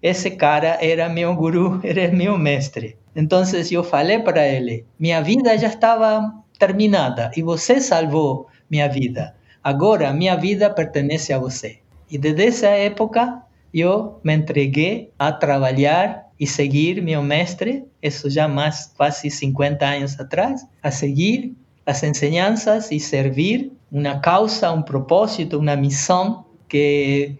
esse 0.00 0.30
cara 0.32 0.78
era 0.80 1.08
meu 1.08 1.34
guru, 1.34 1.80
era 1.84 2.10
meu 2.12 2.38
mestre. 2.38 2.96
Então 3.16 3.42
eu 3.70 3.84
falei 3.84 4.18
para 4.18 4.46
ele: 4.46 4.84
minha 4.98 5.22
vida 5.22 5.56
já 5.56 5.68
estava 5.68 6.32
terminada 6.58 7.30
e 7.36 7.42
você 7.42 7.80
salvou 7.80 8.48
minha 8.70 8.88
vida. 8.88 9.34
Agora 9.62 10.12
minha 10.12 10.36
vida 10.36 10.68
pertence 10.68 11.32
a 11.32 11.38
você. 11.38 11.78
E 12.10 12.18
desde 12.18 12.46
essa 12.46 12.68
época 12.68 13.42
eu 13.72 14.20
me 14.22 14.34
entreguei 14.34 15.10
a 15.18 15.32
trabalhar 15.32 16.23
e 16.38 16.46
seguir 16.46 17.00
meu 17.02 17.22
mestre, 17.22 17.84
isso 18.02 18.28
já 18.28 18.48
mais 18.48 18.92
quase 18.96 19.30
50 19.30 19.86
anos 19.86 20.18
atrás, 20.18 20.66
a 20.82 20.90
seguir 20.90 21.54
as 21.86 22.02
enseñanças 22.02 22.90
e 22.90 22.98
servir 22.98 23.72
uma 23.90 24.18
causa, 24.18 24.72
um 24.72 24.82
propósito, 24.82 25.58
uma 25.58 25.76
missão 25.76 26.44
que 26.68 27.36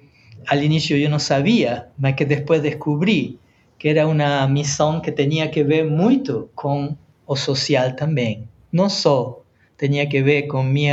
al 0.47 0.63
inicio 0.63 0.97
yo 0.97 1.09
no 1.09 1.19
sabía, 1.19 1.89
mas 1.99 2.15
que 2.15 2.25
después 2.25 2.63
descubrí 2.63 3.39
que 3.79 3.91
era 3.91 4.07
una 4.07 4.47
misión 4.47 5.03
que 5.03 5.13
tenía 5.13 5.51
que 5.51 5.65
ver 5.65 5.87
mucho 5.87 6.51
con 6.55 6.97
o 7.27 7.37
social 7.37 7.97
también. 7.97 8.49
No 8.73 8.89
solo 8.91 9.45
tenía 9.77 10.09
que 10.09 10.23
ver 10.23 10.47
con 10.47 10.73
mi 10.73 10.89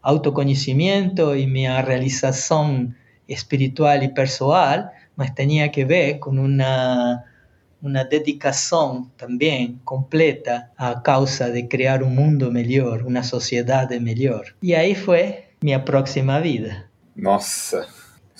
autoconocimiento 0.00 1.36
y 1.36 1.46
mi 1.46 1.66
realización 1.68 2.96
espiritual 3.28 4.02
y 4.02 4.08
personal, 4.08 4.90
mas 5.16 5.34
tenía 5.34 5.70
que 5.70 5.84
ver 5.84 6.18
con 6.18 6.38
una, 6.38 7.24
una 7.82 8.04
dedicación 8.04 9.10
también 9.16 9.80
completa 9.84 10.72
a 10.76 11.02
causa 11.02 11.50
de 11.50 11.68
crear 11.68 12.02
un 12.02 12.14
mundo 12.14 12.50
mejor, 12.50 13.04
una 13.04 13.22
sociedad 13.22 13.90
mejor. 14.00 14.54
Y 14.60 14.74
ahí 14.74 14.94
fue 14.94 15.50
mi 15.60 15.76
próxima 15.78 16.40
vida. 16.40 16.88
Nossa, 17.14 17.86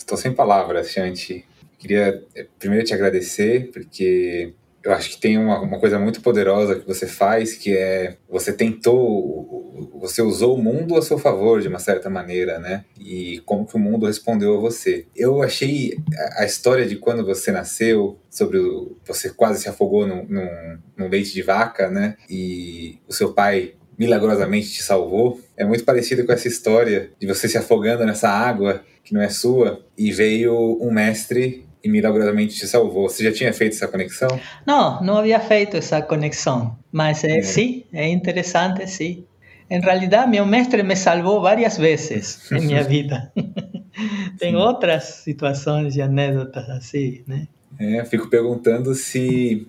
Estou 0.02 0.18
sem 0.18 0.34
palavras, 0.34 0.88
Shanti. 0.88 1.44
Queria 1.78 2.20
eh, 2.34 2.48
primeiro 2.58 2.84
te 2.84 2.92
agradecer, 2.92 3.70
porque 3.70 4.54
eu 4.84 4.92
acho 4.92 5.10
que 5.10 5.18
tem 5.18 5.38
uma, 5.38 5.60
uma 5.60 5.78
coisa 5.78 5.98
muito 5.98 6.20
poderosa 6.20 6.74
que 6.74 6.86
você 6.86 7.06
faz, 7.06 7.54
que 7.54 7.76
é 7.76 8.16
você 8.28 8.52
tentou, 8.52 9.90
você 10.00 10.20
usou 10.20 10.56
o 10.56 10.62
mundo 10.62 10.96
a 10.96 11.02
seu 11.02 11.18
favor 11.18 11.60
de 11.60 11.68
uma 11.68 11.78
certa 11.78 12.10
maneira, 12.10 12.58
né? 12.58 12.84
E 12.98 13.40
como 13.44 13.66
que 13.66 13.76
o 13.76 13.78
mundo 13.78 14.06
respondeu 14.06 14.56
a 14.56 14.60
você. 14.60 15.06
Eu 15.14 15.42
achei 15.42 15.96
a, 16.36 16.44
história 16.44 16.86
de 16.86 16.96
quando 16.96 17.24
você 17.24 17.52
nasceu, 17.52 18.18
sobre 18.28 18.58
o, 18.58 18.96
você 19.06 19.30
quase 19.30 19.62
se 19.62 19.68
afogou 19.68 20.06
num, 20.06 20.24
num, 20.24 20.78
num 20.96 21.08
leite 21.08 21.32
de 21.32 21.42
vaca, 21.42 21.88
né? 21.88 22.16
E 22.28 22.98
o 23.06 23.12
seu 23.12 23.32
pai 23.32 23.74
milagrosamente 23.96 24.72
te 24.72 24.82
salvou. 24.82 25.40
É 25.56 25.64
muito 25.64 25.84
parecido 25.84 26.24
com 26.24 26.32
essa 26.32 26.48
história 26.48 27.12
de 27.20 27.26
você 27.26 27.48
se 27.48 27.56
afogando 27.56 28.04
nessa 28.04 28.28
água 28.28 28.82
que 29.04 29.14
não 29.14 29.22
é 29.22 29.28
sua 29.28 29.84
e 29.96 30.10
veio 30.10 30.78
um 30.80 30.90
mestre 30.92 31.66
e 31.82 31.88
milagrosamente 31.88 32.54
te 32.54 32.66
salvou. 32.66 33.08
Você 33.08 33.24
já 33.24 33.32
tinha 33.32 33.52
feito 33.52 33.74
essa 33.74 33.88
conexão? 33.88 34.28
Não, 34.66 35.02
não 35.02 35.18
havia 35.18 35.40
feito 35.40 35.76
essa 35.76 36.00
conexão, 36.00 36.78
mas 36.90 37.24
é, 37.24 37.38
é. 37.38 37.42
sim, 37.42 37.84
é 37.92 38.08
interessante, 38.08 38.86
sim. 38.86 39.24
Em 39.68 39.80
realidade, 39.80 40.30
meu 40.30 40.44
mestre 40.44 40.82
me 40.82 40.94
salvou 40.94 41.40
várias 41.40 41.78
vezes 41.78 42.50
em 42.52 42.66
minha 42.66 42.82
vida. 42.82 43.32
Tem 44.38 44.54
outras 44.54 45.04
situações 45.24 45.96
e 45.96 46.02
anedotas 46.02 46.68
assim, 46.70 47.22
né? 47.26 47.48
É, 47.78 48.04
fico 48.04 48.28
perguntando 48.28 48.94
se 48.94 49.66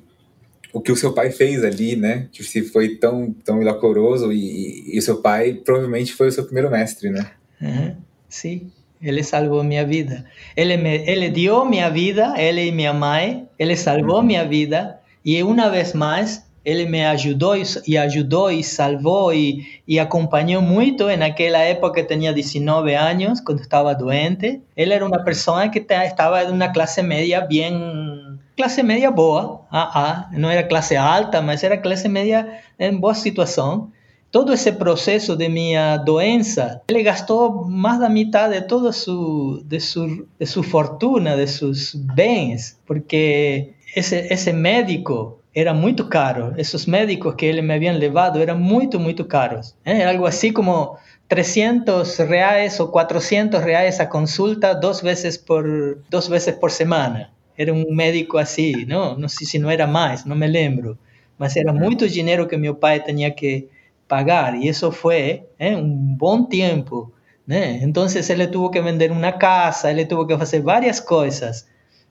o 0.73 0.81
que 0.81 0.91
o 0.91 0.95
seu 0.95 1.13
pai 1.13 1.31
fez 1.31 1.63
ali, 1.63 1.95
né? 1.95 2.27
Que 2.31 2.43
se 2.43 2.63
foi 2.63 2.95
tão, 2.95 3.31
tão 3.45 3.57
milagroso 3.57 4.31
e, 4.31 4.95
e, 4.95 4.99
o 4.99 5.01
seu 5.01 5.21
pai 5.21 5.53
provavelmente 5.53 6.13
foi 6.13 6.27
o 6.27 6.31
seu 6.31 6.43
primeiro 6.43 6.69
mestre, 6.69 7.09
né? 7.09 7.31
Uhum, 7.61 7.95
sim. 8.27 8.71
Ele 9.03 9.21
salvou 9.21 9.63
minha 9.63 9.85
vida. 9.85 10.25
Ele 10.55 10.77
me, 10.77 11.03
ele 11.05 11.29
deu 11.29 11.65
minha 11.65 11.89
vida, 11.89 12.33
e 12.37 12.71
minha 12.71 12.93
mãe. 12.93 13.47
Ele 13.59 13.75
salvou 13.75 14.17
uhum. 14.17 14.23
minha 14.23 14.45
vida 14.45 14.99
e 15.25 15.41
uma 15.43 15.69
vez 15.69 15.93
mais 15.93 16.43
ele 16.65 16.85
me 16.85 17.03
ajudou 17.05 17.55
e 17.85 17.97
ajudou 17.97 18.49
e 18.49 18.63
salvou 18.63 19.33
e, 19.33 19.81
e 19.85 19.99
acompanhou 19.99 20.61
muito. 20.61 21.05
Naquela 21.17 21.59
época 21.59 21.99
eu 21.99 22.07
tinha 22.07 22.31
19 22.31 22.95
anos, 22.95 23.41
quando 23.41 23.59
estava 23.59 23.93
doente. 23.93 24.61
Ele 24.75 24.93
era 24.93 25.05
uma 25.05 25.19
pessoa 25.23 25.67
que 25.67 25.79
estava 25.79 26.45
de 26.45 26.51
uma 26.51 26.69
classe 26.69 27.01
média 27.01 27.41
bem 27.41 28.39
classe 28.55 28.83
média 28.83 29.09
boa, 29.09 29.61
ah, 29.71 29.91
ah, 29.95 30.29
não 30.31 30.47
era 30.47 30.63
classe 30.63 30.95
alta, 30.95 31.41
mas 31.41 31.63
era 31.63 31.75
classe 31.75 32.07
média 32.07 32.47
em 32.79 32.95
boa 32.95 33.15
situação 33.15 33.91
todo 34.33 34.51
esse 34.51 34.71
processo 34.71 35.35
de 35.35 35.47
minha 35.47 35.95
doença, 35.95 36.81
ele 36.89 37.03
gastou 37.03 37.65
mais 37.69 37.99
da 37.99 38.09
metade 38.09 38.59
de 38.59 38.67
toda 38.67 38.91
su, 38.91 39.61
de, 39.63 39.79
su, 39.79 40.27
de 40.39 40.45
sua 40.47 40.63
fortuna, 40.63 41.37
de 41.37 41.45
seus 41.45 41.93
bens, 41.93 42.79
porque 42.83 43.73
esse, 43.95 44.15
esse 44.31 44.51
médico 44.51 45.39
era 45.55 45.71
muito 45.71 46.07
caro. 46.09 46.51
Esses 46.57 46.87
médicos 46.87 47.35
que 47.35 47.45
ele 47.45 47.61
me 47.61 47.75
haviam 47.75 47.95
levado 47.95 48.39
eram 48.39 48.57
muito, 48.57 48.99
muito 48.99 49.23
caros. 49.23 49.75
É 49.85 50.03
algo 50.03 50.25
assim 50.25 50.51
como 50.51 50.97
300 51.27 52.17
reais 52.17 52.79
ou 52.79 52.87
400 52.87 53.61
reais 53.61 53.99
a 53.99 54.07
consulta 54.07 54.73
duas 54.73 54.99
vezes 54.99 55.37
por, 55.37 55.63
duas 56.09 56.27
vezes 56.27 56.55
por 56.55 56.71
semana. 56.71 57.29
Era 57.55 57.71
um 57.71 57.93
médico 57.93 58.39
assim, 58.39 58.83
não, 58.85 59.15
não 59.15 59.29
sei 59.29 59.45
se 59.45 59.59
não 59.59 59.69
era 59.69 59.85
mais, 59.85 60.25
não 60.25 60.35
me 60.35 60.47
lembro. 60.47 60.97
Mas 61.37 61.55
era 61.55 61.71
muito 61.71 62.09
dinheiro 62.09 62.47
que 62.47 62.57
meu 62.57 62.73
pai 62.73 62.99
tinha 62.99 63.29
que 63.29 63.67
pagar 64.13 64.55
y 64.55 64.69
eso 64.69 64.91
fue 64.91 65.49
¿eh? 65.57 65.75
un 65.75 66.15
buen 66.15 66.47
tiempo. 66.47 67.11
¿eh? 67.49 67.79
Entonces 67.81 68.29
él 68.29 68.47
tuvo 68.51 68.69
que 68.69 68.79
vender 68.79 69.11
una 69.11 69.39
casa, 69.39 69.89
él 69.89 70.07
tuvo 70.07 70.27
que 70.27 70.35
hacer 70.35 70.61
varias 70.61 71.01
cosas 71.01 71.67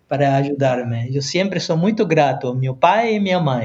para 0.09 0.35
ayudarme. 0.35 1.09
Yo 1.12 1.23
siempre 1.23 1.61
soy 1.61 1.77
muy 1.77 1.93
grato 1.93 2.51
a 2.51 2.55
mi 2.57 2.69
pai 2.75 3.15
y 3.15 3.21
mi 3.21 3.31
mamá. 3.31 3.61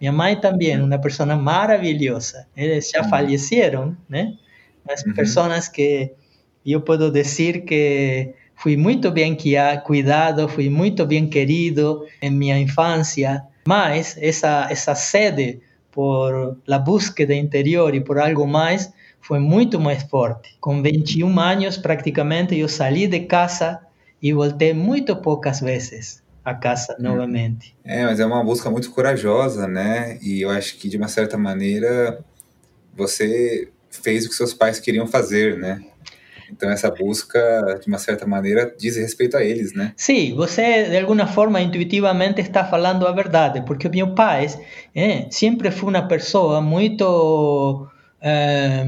Mi 0.00 0.06
mamá 0.08 0.40
también, 0.40 0.82
una 0.82 1.00
persona 1.00 1.36
maravillosa. 1.36 2.48
Ellos 2.56 2.90
ya 2.92 3.04
fallecieron, 3.04 3.96
¿eh? 4.12 4.36
Mas 4.84 5.04
personas 5.14 5.70
que 5.70 6.16
yo 6.64 6.84
puedo 6.84 7.12
decir 7.12 7.64
que 7.64 8.34
fui 8.56 8.76
muy 8.76 8.96
bien 9.14 9.36
cuidado, 9.84 10.48
fui 10.48 10.68
muy 10.68 10.90
bien 11.06 11.30
querido 11.30 12.06
en 12.20 12.38
mi 12.38 12.50
infancia, 12.50 13.48
mas 13.66 14.16
esa, 14.20 14.68
esa 14.68 14.96
sede 14.96 15.60
por 15.90 16.58
la 16.66 16.78
búsqueda 16.78 17.34
interior 17.34 17.94
y 17.94 18.00
por 18.00 18.18
algo 18.18 18.46
más, 18.46 18.92
fue 19.20 19.40
mucho 19.40 19.80
más 19.80 20.08
fuerte. 20.08 20.50
Con 20.60 20.82
21 20.82 21.40
años 21.40 21.78
prácticamente 21.78 22.56
yo 22.56 22.68
salí 22.68 23.06
de 23.06 23.26
casa 23.26 23.82
e 24.22 24.32
voltei 24.32 24.74
muito 24.74 25.20
poucas 25.22 25.60
vezes 25.60 26.22
a 26.44 26.54
casa 26.54 26.96
novamente. 26.98 27.74
É, 27.84 28.04
mas 28.04 28.20
é 28.20 28.26
uma 28.26 28.42
busca 28.42 28.70
muito 28.70 28.90
corajosa, 28.90 29.68
né? 29.68 30.18
E 30.22 30.40
eu 30.40 30.50
acho 30.50 30.76
que 30.76 30.88
de 30.88 30.96
uma 30.96 31.08
certa 31.08 31.36
maneira 31.36 32.24
você 32.94 33.68
fez 33.90 34.26
o 34.26 34.28
que 34.28 34.34
seus 34.34 34.54
pais 34.54 34.80
queriam 34.80 35.06
fazer, 35.06 35.58
né? 35.58 35.82
Então 36.50 36.70
essa 36.70 36.90
busca, 36.90 37.78
de 37.80 37.88
uma 37.88 37.98
certa 37.98 38.26
maneira, 38.26 38.74
diz 38.78 38.96
respeito 38.96 39.36
a 39.36 39.44
eles, 39.44 39.74
né? 39.74 39.92
Sim, 39.96 40.34
você 40.34 40.88
de 40.88 40.98
alguma 40.98 41.26
forma 41.26 41.60
intuitivamente 41.60 42.40
está 42.40 42.64
falando 42.64 43.06
a 43.06 43.12
verdade, 43.12 43.62
porque 43.62 43.88
meu 43.88 44.14
pai 44.14 44.46
eh, 44.94 45.26
sempre 45.30 45.70
foi 45.70 45.90
uma 45.90 46.08
pessoa 46.08 46.60
muito 46.60 47.86
eh, 48.20 48.86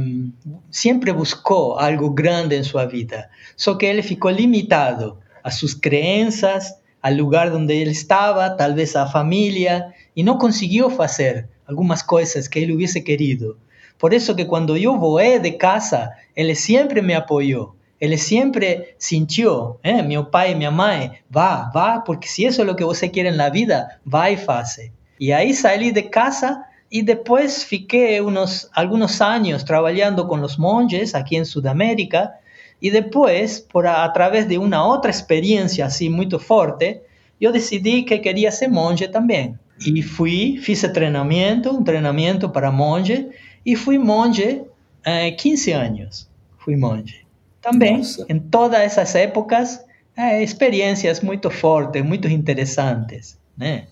sempre 0.70 1.12
buscou 1.12 1.78
algo 1.78 2.10
grande 2.10 2.56
em 2.56 2.62
sua 2.62 2.86
vida, 2.86 3.28
só 3.56 3.74
que 3.74 3.86
ele 3.86 4.02
ficou 4.02 4.30
limitado 4.30 5.18
a 5.42 5.50
suas 5.50 5.74
crenças, 5.74 6.74
ao 7.02 7.12
lugar 7.14 7.52
onde 7.52 7.74
ele 7.74 7.92
estava, 7.92 8.50
talvez 8.50 8.94
a 8.94 9.06
família, 9.06 9.92
e 10.14 10.22
não 10.22 10.36
conseguiu 10.36 10.90
fazer 10.90 11.48
algumas 11.66 12.02
coisas 12.02 12.46
que 12.46 12.58
ele 12.58 12.72
hubiese 12.72 13.00
querido. 13.00 13.56
Por 14.00 14.14
eso 14.14 14.34
que 14.34 14.46
cuando 14.46 14.76
yo 14.78 14.96
voé 14.96 15.38
de 15.38 15.58
casa, 15.58 16.16
él 16.34 16.56
siempre 16.56 17.02
me 17.02 17.14
apoyó. 17.14 17.74
Él 18.00 18.18
siempre 18.18 18.94
sintió, 18.96 19.78
eh, 19.82 20.02
mi 20.02 20.16
papá 20.16 20.48
y 20.48 20.54
mi 20.54 20.64
mamá, 20.64 21.12
va, 21.36 21.70
va, 21.76 22.02
porque 22.02 22.26
si 22.26 22.46
eso 22.46 22.62
es 22.62 22.66
lo 22.66 22.74
que 22.74 22.84
usted 22.84 23.12
quiere 23.12 23.28
en 23.28 23.36
la 23.36 23.50
vida, 23.50 24.00
va 24.12 24.30
y 24.30 24.38
hace. 24.48 24.92
Y 25.18 25.32
ahí 25.32 25.52
salí 25.52 25.90
de 25.90 26.08
casa 26.08 26.66
y 26.88 27.02
después 27.02 27.66
fiqué 27.66 28.22
unos, 28.22 28.70
algunos 28.72 29.20
años 29.20 29.66
trabajando 29.66 30.26
con 30.26 30.40
los 30.40 30.58
monjes 30.58 31.14
aquí 31.14 31.36
en 31.36 31.44
Sudamérica 31.44 32.40
y 32.80 32.88
después, 32.88 33.60
por 33.60 33.86
a, 33.86 34.10
través 34.14 34.48
de 34.48 34.56
una 34.56 34.82
otra 34.82 35.10
experiencia 35.10 35.84
así 35.86 36.08
muy 36.08 36.26
fuerte, 36.30 37.02
yo 37.38 37.52
decidí 37.52 38.06
que 38.06 38.22
quería 38.22 38.50
ser 38.50 38.70
monje 38.70 39.08
también. 39.08 39.58
Y 39.78 40.02
fui, 40.02 40.60
hice 40.66 40.86
entrenamiento, 40.86 41.76
entrenamiento 41.76 42.52
para 42.52 42.70
monje, 42.70 43.28
e 43.64 43.76
fui 43.76 43.98
monge 43.98 44.62
eh, 45.04 45.30
15 45.32 45.72
anos. 45.72 46.30
Fui 46.58 46.76
monge. 46.76 47.26
Também, 47.60 47.98
Nossa. 47.98 48.26
em 48.28 48.38
todas 48.38 48.80
essas 48.80 49.14
épocas, 49.14 49.84
é, 50.16 50.42
experiências 50.42 51.20
muito 51.20 51.50
fortes, 51.50 52.02
muito 52.02 52.28
interessantes, 52.28 53.38
né? 53.56 53.86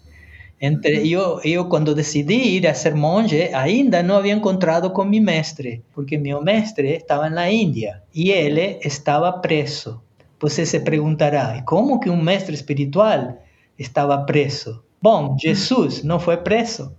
Entre, 0.60 1.08
eu, 1.08 1.40
eu, 1.44 1.66
quando 1.66 1.94
decidi 1.94 2.34
ir 2.34 2.66
a 2.66 2.74
ser 2.74 2.94
monge, 2.94 3.42
ainda 3.54 4.02
não 4.02 4.16
havia 4.16 4.32
encontrado 4.32 4.90
com 4.90 5.04
meu 5.04 5.22
mestre, 5.22 5.84
porque 5.94 6.18
meu 6.18 6.42
mestre 6.42 6.94
estava 6.94 7.30
na 7.30 7.48
Índia 7.48 8.02
e 8.12 8.30
ele 8.32 8.80
estava 8.82 9.30
preso. 9.32 10.02
Você 10.40 10.66
se 10.66 10.80
perguntará, 10.80 11.62
como 11.64 12.00
que 12.00 12.10
um 12.10 12.20
mestre 12.20 12.54
espiritual 12.54 13.40
estava 13.78 14.18
preso? 14.18 14.82
Bom, 15.00 15.36
Jesus 15.38 16.02
não 16.02 16.18
foi 16.18 16.36
preso. 16.36 16.92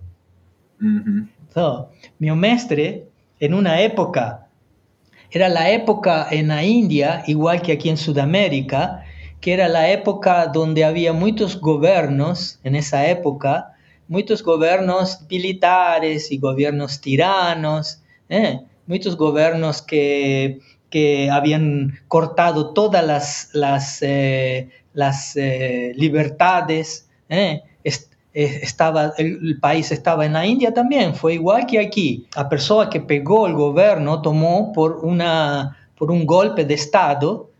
Uhum. 0.80 1.26
Então, 1.50 1.88
meu 2.18 2.36
mestre, 2.36 3.04
em 3.40 3.52
uma 3.52 3.76
época, 3.76 4.46
era 5.34 5.46
a 5.46 5.68
época 5.68 6.28
na 6.44 6.62
Índia, 6.62 7.24
igual 7.26 7.58
que 7.58 7.72
aqui 7.72 7.90
em 7.90 7.96
Sudamérica, 7.96 9.02
que 9.40 9.50
era 9.50 9.66
a 9.66 9.82
época 9.82 10.52
onde 10.56 10.84
havia 10.84 11.12
muitos 11.12 11.56
governos, 11.56 12.60
nessa 12.62 12.98
época, 12.98 13.66
muitos 14.08 14.40
governos 14.42 15.18
militares 15.28 16.30
e 16.30 16.36
governos 16.36 16.98
tiranos, 16.98 18.00
eh? 18.28 18.60
muitos 18.86 19.14
governos 19.14 19.80
que, 19.80 20.60
que 20.88 21.28
habían 21.30 21.98
cortado 22.06 22.72
todas 22.72 23.04
las, 23.04 23.50
las, 23.54 24.02
eh, 24.02 24.68
las 24.92 25.36
eh, 25.36 25.92
libertades. 25.96 27.08
Eh? 28.32 28.60
estaba, 28.62 29.12
el, 29.18 29.58
país 29.60 29.90
estaba 29.90 30.24
en 30.24 30.34
la 30.34 30.46
India 30.46 30.72
también, 30.72 31.14
fue 31.14 31.34
igual 31.34 31.66
que 31.66 31.78
aquí. 31.78 32.26
La 32.36 32.48
persona 32.48 32.88
que 32.88 33.00
pegó 33.00 33.46
el 33.46 33.54
gobierno 33.54 34.22
tomó 34.22 34.72
por, 34.72 35.04
una, 35.04 35.76
por 35.96 36.10
un 36.10 36.24
golpe 36.26 36.64
de 36.64 36.74
Estado 36.74 37.50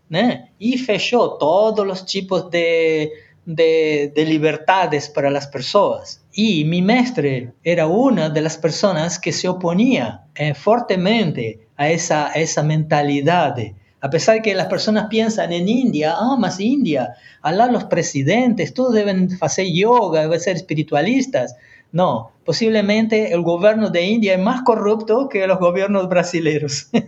y 0.58 0.78
fechó 0.78 1.34
todos 1.34 1.86
los 1.86 2.04
tipos 2.04 2.50
de, 2.50 3.12
de, 3.44 4.12
de, 4.14 4.24
libertades 4.24 5.08
para 5.08 5.30
las 5.30 5.46
personas. 5.46 6.24
Y 6.32 6.64
mi 6.64 6.82
maestre 6.82 7.52
era 7.62 7.86
una 7.86 8.28
de 8.28 8.40
las 8.40 8.56
personas 8.56 9.18
que 9.18 9.32
se 9.32 9.48
oponía 9.48 10.24
eh, 10.34 10.54
fuertemente 10.54 11.60
a 11.76 11.90
esa, 11.90 12.28
a 12.28 12.34
esa 12.34 12.62
mentalidad. 12.62 13.56
A 14.00 14.08
pesar 14.08 14.40
que 14.40 14.54
las 14.54 14.66
personas 14.66 15.08
piensan 15.08 15.52
en 15.52 15.68
India, 15.68 16.14
ah, 16.16 16.36
más 16.38 16.58
India, 16.58 17.14
allá 17.42 17.66
los 17.66 17.84
presidentes, 17.84 18.72
todos 18.72 18.94
deben 18.94 19.28
hacer 19.40 19.66
yoga, 19.66 20.22
deben 20.22 20.40
ser 20.40 20.56
espiritualistas. 20.56 21.54
No, 21.92 22.30
posiblemente 22.44 23.32
el 23.32 23.42
gobierno 23.42 23.90
de 23.90 24.02
India 24.04 24.34
es 24.34 24.40
más 24.40 24.62
corrupto 24.62 25.28
que 25.28 25.46
los 25.46 25.58
gobiernos 25.58 26.08
brasileños. 26.08 26.88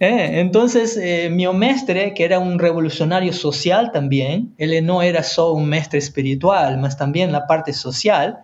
Eh, 0.00 0.40
entonces, 0.40 0.96
eh, 0.96 1.28
mi 1.30 1.46
maestre, 1.46 2.12
que 2.14 2.24
era 2.24 2.38
un 2.38 2.58
revolucionario 2.58 3.32
social 3.32 3.90
también, 3.92 4.54
él 4.58 4.84
no 4.84 5.02
era 5.02 5.22
solo 5.22 5.54
un 5.54 5.68
maestro 5.68 5.98
espiritual, 5.98 6.78
más 6.78 6.96
también 6.96 7.32
la 7.32 7.46
parte 7.46 7.72
social, 7.72 8.38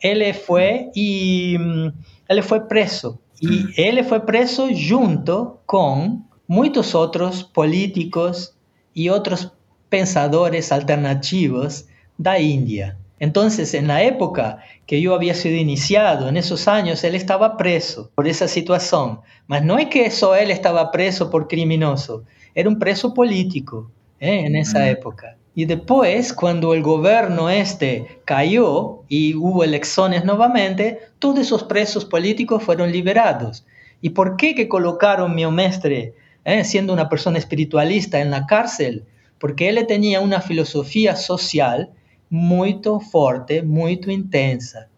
él 0.00 0.34
fue 0.34 0.90
y 0.94 1.56
mm, 1.58 1.88
él 2.28 2.42
fue 2.42 2.68
preso. 2.68 3.20
Y 3.40 3.66
él 3.80 4.02
fue 4.04 4.24
preso 4.24 4.68
junto 4.88 5.62
con 5.66 6.25
muchos 6.46 6.94
otros 6.94 7.44
políticos 7.44 8.56
y 8.94 9.08
otros 9.08 9.52
pensadores 9.88 10.72
alternativos 10.72 11.86
de 12.18 12.42
India. 12.42 12.96
Entonces, 13.18 13.72
en 13.74 13.88
la 13.88 14.02
época 14.02 14.58
que 14.86 15.00
yo 15.00 15.14
había 15.14 15.34
sido 15.34 15.56
iniciado, 15.56 16.28
en 16.28 16.36
esos 16.36 16.68
años, 16.68 17.02
él 17.02 17.14
estaba 17.14 17.56
preso 17.56 18.10
por 18.14 18.28
esa 18.28 18.46
situación. 18.46 19.20
Mas 19.46 19.64
no 19.64 19.78
es 19.78 19.86
que 19.86 20.06
eso 20.06 20.34
él 20.34 20.50
estaba 20.50 20.90
preso 20.90 21.30
por 21.30 21.48
criminoso, 21.48 22.24
era 22.54 22.68
un 22.68 22.78
preso 22.78 23.14
político 23.14 23.90
¿eh? 24.20 24.44
en 24.46 24.56
esa 24.56 24.88
época. 24.88 25.36
Y 25.54 25.64
después, 25.64 26.34
cuando 26.34 26.74
el 26.74 26.82
gobierno 26.82 27.48
este 27.48 28.20
cayó 28.26 29.04
y 29.08 29.34
hubo 29.34 29.64
elecciones 29.64 30.24
nuevamente, 30.24 31.00
todos 31.18 31.38
esos 31.38 31.64
presos 31.64 32.04
políticos 32.04 32.62
fueron 32.62 32.92
liberados. 32.92 33.64
¿Y 34.02 34.10
por 34.10 34.36
qué 34.36 34.54
que 34.54 34.68
colocaron 34.68 35.34
mi 35.34 35.46
maestre, 35.46 36.14
eh, 36.46 36.64
siendo 36.64 36.92
una 36.92 37.08
persona 37.10 37.38
espiritualista, 37.38 38.20
en 38.20 38.30
la 38.30 38.46
cárcel? 38.46 39.04
Porque 39.38 39.68
él 39.68 39.84
tenía 39.86 40.20
una 40.20 40.40
filosofía 40.40 41.14
social 41.16 41.90
muy 42.30 42.80
fuerte, 43.10 43.62
muy 43.62 44.00
intensa. 44.06 44.88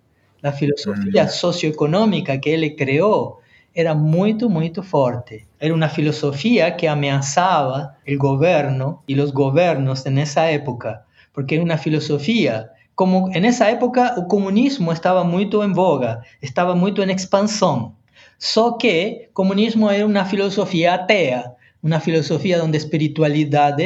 La 0.41 0.53
filosofía 0.53 1.25
mm. 1.25 1.29
socioeconómica 1.29 2.41
que 2.41 2.55
él 2.55 2.77
creó 2.77 3.41
era 3.75 3.95
muy, 3.95 4.35
muy 4.35 4.73
fuerte. 4.83 5.47
Era 5.59 5.75
una 5.75 5.89
filosofía 5.89 6.77
que 6.77 6.89
amenazaba 6.89 7.97
el 8.05 8.19
gobierno 8.19 9.03
y 9.07 9.15
los 9.15 9.33
gobiernos 9.33 10.07
en 10.07 10.19
esa 10.19 10.51
época, 10.51 11.07
porque 11.33 11.57
era 11.57 11.65
una 11.65 11.79
filosofía, 11.79 12.73
como 12.95 13.31
en 13.33 13.45
esa 13.45 13.71
época 13.71 14.15
el 14.17 14.27
comunismo 14.27 14.93
estaba 14.93 15.23
muy 15.23 15.49
en 15.53 15.73
boga, 15.73 16.23
estaba 16.41 16.75
muy 16.75 16.93
en 16.97 17.11
expansión. 17.11 17.95
Só 18.39 18.79
que 18.79 19.31
comunismo 19.33 19.91
era 19.91 20.07
una 20.07 20.25
filosofía 20.25 20.95
atea, 20.95 21.57
una 21.83 22.01
filosofía 22.01 22.59
donde 22.59 22.79
espiritualidad 22.79 23.77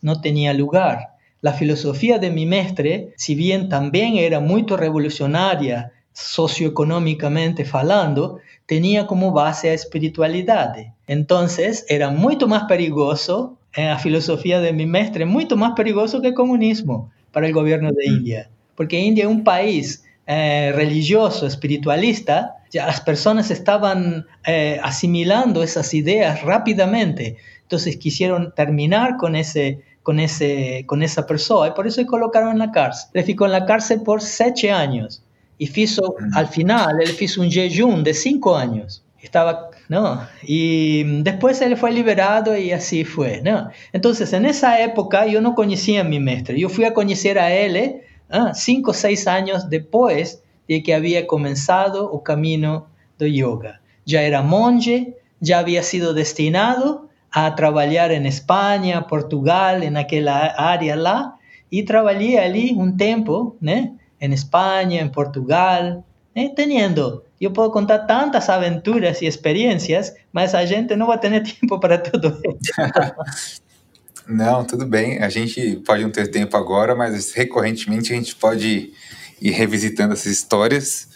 no 0.00 0.20
tenía 0.20 0.52
lugar. 0.52 1.16
La 1.40 1.52
filosofía 1.52 2.18
de 2.18 2.30
mi 2.30 2.46
maestre, 2.46 3.12
si 3.16 3.34
bien 3.34 3.68
también 3.68 4.16
era 4.16 4.40
muy 4.40 4.64
revolucionaria 4.64 5.92
socioeconómicamente 6.12 7.64
falando, 7.64 8.38
tenía 8.64 9.06
como 9.06 9.32
base 9.32 9.70
a 9.70 9.74
espiritualidad. 9.74 10.74
Entonces 11.06 11.84
era 11.88 12.10
mucho 12.10 12.48
más 12.48 12.64
perigoso, 12.64 13.58
en 13.74 13.88
la 13.88 13.98
filosofía 13.98 14.60
de 14.60 14.72
mi 14.72 14.86
maestre, 14.86 15.26
mucho 15.26 15.56
más 15.56 15.72
perigoso 15.76 16.22
que 16.22 16.28
el 16.28 16.34
comunismo 16.34 17.10
para 17.30 17.46
el 17.46 17.52
gobierno 17.52 17.92
de 17.92 18.06
India. 18.06 18.50
Porque 18.74 18.98
India 18.98 19.24
es 19.24 19.30
un 19.30 19.44
país 19.44 20.04
eh, 20.26 20.72
religioso, 20.74 21.46
espiritualista, 21.46 22.54
ya 22.76 22.86
las 22.86 23.00
personas 23.00 23.50
estaban 23.50 24.26
eh, 24.46 24.78
asimilando 24.82 25.62
esas 25.62 25.92
ideas 25.94 26.42
rápidamente. 26.42 27.36
Entonces 27.62 27.96
quisieron 27.96 28.54
terminar 28.54 29.16
con 29.16 29.34
ese 29.34 29.82
con, 30.02 30.20
ese, 30.20 30.84
con 30.86 31.02
esa 31.02 31.26
persona 31.26 31.66
y 31.66 31.72
por 31.72 31.88
eso 31.88 32.00
le 32.00 32.06
colocaron 32.06 32.52
en 32.52 32.60
la 32.60 32.70
cárcel. 32.70 33.10
Le 33.12 33.24
ficó 33.24 33.46
en 33.46 33.50
la 33.50 33.66
cárcel 33.66 34.02
por 34.02 34.22
siete 34.22 34.70
años 34.70 35.24
y 35.58 35.80
hizo, 35.82 36.14
al 36.34 36.46
final, 36.46 37.00
él 37.02 37.10
hizo 37.18 37.40
un 37.40 37.50
jejum 37.50 38.04
de 38.04 38.14
cinco 38.14 38.56
años. 38.56 39.02
Estaba, 39.20 39.70
¿no? 39.88 40.24
Y 40.44 41.22
después 41.22 41.60
él 41.60 41.76
fue 41.76 41.90
liberado 41.90 42.56
y 42.56 42.70
así 42.70 43.02
fue, 43.02 43.40
¿no? 43.42 43.68
Entonces, 43.92 44.32
en 44.32 44.46
esa 44.46 44.80
época 44.80 45.26
yo 45.26 45.40
no 45.40 45.56
conocía 45.56 46.02
a 46.02 46.04
mi 46.04 46.20
maestro. 46.20 46.54
Yo 46.54 46.68
fui 46.68 46.84
a 46.84 46.94
conocer 46.94 47.40
a 47.40 47.52
él 47.52 48.02
¿ah? 48.30 48.52
cinco 48.54 48.92
o 48.92 48.94
seis 48.94 49.26
años 49.26 49.68
después 49.68 50.40
de 50.68 50.82
que 50.82 50.94
había 50.94 51.26
comenzado 51.26 52.10
el 52.12 52.22
camino 52.22 52.88
de 53.18 53.32
yoga. 53.32 53.80
Ya 54.04 54.22
era 54.22 54.42
monje, 54.42 55.16
ya 55.40 55.58
había 55.58 55.82
sido 55.82 56.14
destinado 56.14 57.08
a 57.30 57.54
trabajar 57.54 58.12
en 58.12 58.26
España, 58.26 59.06
Portugal, 59.06 59.82
en 59.82 59.96
aquella 59.96 60.46
área 60.46 60.96
lá, 60.96 61.36
y 61.68 61.84
trabajé 61.84 62.38
allí 62.38 62.72
un 62.76 62.96
tiempo, 62.96 63.56
¿no? 63.60 63.98
En 64.18 64.32
España, 64.32 65.00
en 65.00 65.10
Portugal, 65.10 66.04
¿eh? 66.34 66.52
teniendo. 66.54 67.24
Yo 67.38 67.52
puedo 67.52 67.70
contar 67.70 68.06
tantas 68.06 68.48
aventuras 68.48 69.20
y 69.20 69.26
experiencias, 69.26 70.14
mas 70.32 70.54
a 70.54 70.66
gente 70.66 70.96
não 70.96 71.06
vai 71.06 71.18
ter 71.18 71.42
tempo 71.60 71.78
para 71.78 71.98
tudo 71.98 72.28
isso. 72.28 72.72
não, 74.26 74.64
tudo 74.64 74.86
bem. 74.86 75.18
A 75.22 75.28
gente 75.28 75.76
pode 75.84 76.02
não 76.02 76.10
ter 76.10 76.30
tempo 76.30 76.56
agora, 76.56 76.94
mas 76.94 77.32
recorrentemente 77.32 78.12
a 78.12 78.16
gente 78.16 78.34
pode 78.34 78.92
ir 79.40 79.54
revisitando 79.54 80.14
essas 80.14 80.32
histórias, 80.32 81.08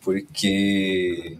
porque 0.00 1.38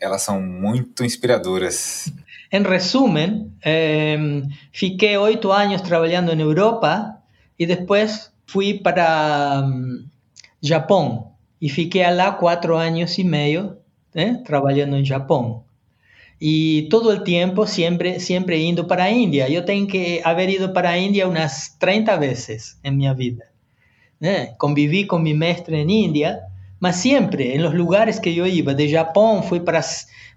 elas 0.00 0.22
são 0.22 0.40
muito 0.40 1.04
inspiradoras. 1.04 2.12
En 2.50 2.64
resumen, 2.64 3.56
eh, 3.64 4.42
fiqué 4.72 5.16
ocho 5.16 5.52
años 5.52 5.82
trabajando 5.82 6.32
en 6.32 6.40
Europa 6.40 7.22
y 7.56 7.64
después 7.64 8.32
fui 8.46 8.74
para 8.74 9.62
um, 9.64 10.10
Japón 10.62 11.28
y 11.58 11.70
fiqué 11.70 12.04
allá 12.04 12.36
cuatro 12.38 12.78
años 12.78 13.18
y 13.18 13.24
medio 13.24 13.78
eh, 14.14 14.36
trabajando 14.44 14.96
en 14.96 15.06
Japón. 15.06 15.62
Y 16.38 16.88
todo 16.88 17.12
el 17.12 17.22
tiempo 17.22 17.66
siempre, 17.66 18.18
siempre 18.18 18.58
indo 18.58 18.88
para 18.88 19.10
India. 19.10 19.48
Yo 19.48 19.64
tengo 19.64 19.86
que 19.86 20.20
haber 20.24 20.50
ido 20.50 20.72
para 20.72 20.98
India 20.98 21.28
unas 21.28 21.78
30 21.78 22.16
veces 22.16 22.78
en 22.82 22.96
mi 22.96 23.08
vida. 23.14 23.51
Eh, 24.22 24.54
conviví 24.56 25.06
con 25.06 25.22
mi 25.22 25.34
maestro 25.34 25.76
en 25.76 25.90
India, 25.90 26.48
mas 26.80 26.96
siempre 27.00 27.54
en 27.54 27.62
los 27.62 27.74
lugares 27.74 28.20
que 28.20 28.34
yo 28.34 28.46
iba. 28.46 28.72
De 28.72 28.90
Japón 28.90 29.42
fui 29.42 29.60
para 29.60 29.82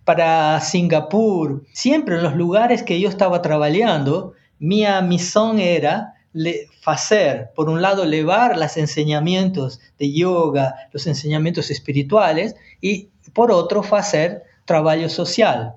para 0.06 0.62
Singapur, 0.62 1.66
siempre 1.74 2.16
en 2.16 2.24
los 2.24 2.36
lugares 2.36 2.84
que 2.84 3.00
yo 3.00 3.10
estaba 3.10 3.42
trabajando, 3.42 4.34
mi 4.60 4.86
misión 5.04 5.60
era 5.60 6.14
hacer, 6.86 7.52
por 7.56 7.70
un 7.70 7.82
lado, 7.82 8.04
elevar 8.04 8.58
los 8.58 8.78
enseñamientos 8.78 9.80
de 9.98 10.14
yoga, 10.14 10.76
los 10.92 11.08
enseñamientos 11.08 11.72
espirituales, 11.72 12.56
y 12.82 13.10
por 13.34 13.52
otro, 13.52 13.84
hacer 13.96 14.44
trabajo 14.66 15.10
social. 15.10 15.74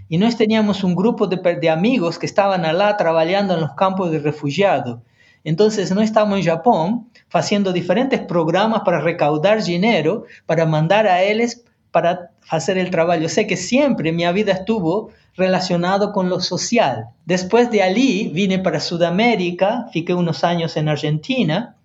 Y 0.10 0.18
nós 0.18 0.36
teníamos 0.36 0.84
un 0.84 0.96
grupo 0.96 1.28
de, 1.28 1.38
de 1.38 1.70
amigos 1.70 2.20
que 2.20 2.26
estaban 2.26 2.66
allá 2.66 2.98
trabajando 2.98 3.54
en 3.54 3.62
los 3.62 3.72
campos 3.76 4.12
de 4.12 4.20
refugiados. 4.20 5.00
Entonces, 5.44 5.92
nós 5.92 6.04
estamos 6.04 6.38
en 6.40 6.46
Japón 6.46 7.10
haciendo 7.32 7.74
diferentes 7.74 8.20
programas 8.20 8.82
para 8.86 9.02
recaudar 9.02 9.64
dinero, 9.64 10.26
para 10.46 10.66
mandar 10.66 11.08
a 11.08 11.24
ellos 11.24 11.62
para 11.92 12.32
hacer 12.50 12.78
el 12.78 12.90
trabajo. 12.90 13.28
Sé 13.28 13.48
que 13.48 13.58
siempre 13.58 14.12
mi 14.12 14.26
vida 14.32 14.54
estuvo 14.54 15.10
relacionado 15.36 16.12
con 16.12 16.30
lo 16.30 16.40
social. 16.40 17.08
Después 17.26 17.72
de 17.72 17.82
allí 17.82 18.30
vine 18.34 18.60
para 18.60 18.80
Sudamérica, 18.80 19.88
fiqué 19.92 20.14
unos 20.14 20.44
años 20.44 20.78
en 20.78 20.90
Argentina, 20.90 21.76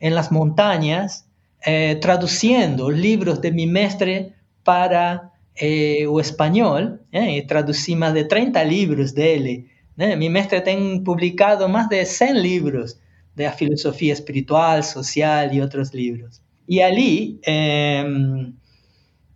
en 0.00 0.14
las 0.14 0.32
montañas, 0.32 1.26
eh, 1.64 1.98
traduciendo 2.00 2.90
libros 2.90 3.40
de 3.40 3.52
mi 3.52 3.66
mestre 3.66 4.32
para 4.64 5.32
eh, 5.56 6.06
o 6.06 6.20
español, 6.20 7.00
eh, 7.12 7.46
traducí 7.46 7.94
más 7.94 8.12
de 8.12 8.24
30 8.24 8.64
libros 8.64 9.14
de 9.14 9.34
él. 9.34 9.66
Eh. 9.98 10.16
Mi 10.16 10.28
mestre 10.28 10.60
tiene 10.60 11.00
publicado 11.00 11.68
más 11.68 11.88
de 11.88 12.04
100 12.04 12.42
libros 12.42 12.98
de 13.34 13.44
la 13.44 13.52
filosofía 13.52 14.12
espiritual, 14.12 14.84
social 14.84 15.52
y 15.52 15.60
otros 15.60 15.92
libros. 15.92 16.40
Y 16.66 16.80
allí 16.80 17.40
eh, 17.44 18.04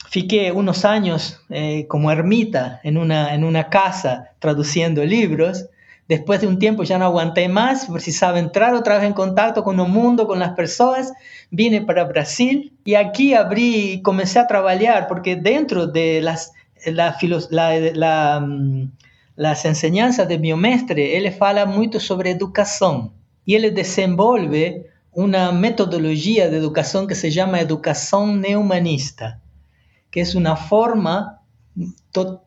fiqué 0.08 0.52
unos 0.52 0.84
años 0.84 1.40
eh, 1.50 1.86
como 1.88 2.10
ermita 2.10 2.80
en 2.82 2.96
una, 2.96 3.34
en 3.34 3.44
una 3.44 3.68
casa 3.68 4.30
traduciendo 4.38 5.04
libros. 5.04 5.66
Después 6.06 6.40
de 6.40 6.46
un 6.46 6.58
tiempo 6.58 6.84
ya 6.84 6.96
no 6.96 7.04
aguanté 7.04 7.48
más, 7.48 7.86
precisaba 7.86 8.38
entrar 8.38 8.74
otra 8.74 8.96
vez 8.96 9.04
en 9.04 9.12
contacto 9.12 9.62
con 9.62 9.78
el 9.78 9.88
mundo, 9.88 10.26
con 10.26 10.38
las 10.38 10.52
personas. 10.54 11.12
Vine 11.50 11.82
para 11.82 12.04
Brasil 12.04 12.72
y 12.84 12.94
aquí 12.94 13.34
abrí, 13.34 14.00
comencé 14.02 14.38
a 14.38 14.46
trabajar 14.46 15.06
porque 15.06 15.36
dentro 15.36 15.86
de 15.86 16.22
las, 16.22 16.52
la, 16.86 17.14
la, 17.50 18.40
mm, 18.40 18.90
las 19.36 19.64
enseñanzas 19.66 20.28
de 20.28 20.38
mi 20.38 20.54
mestre, 20.54 21.18
él 21.18 21.30
fala 21.32 21.66
mucho 21.66 22.00
sobre 22.00 22.30
educación 22.30 23.17
y 23.48 23.54
él 23.54 23.74
desenvolve 23.74 24.90
una 25.10 25.52
metodología 25.52 26.50
de 26.50 26.58
educación 26.58 27.06
que 27.06 27.14
se 27.14 27.30
llama 27.30 27.62
educación 27.62 28.42
neumanista, 28.42 29.40
que 30.10 30.20
es 30.20 30.34
una 30.34 30.54
forma 30.54 31.40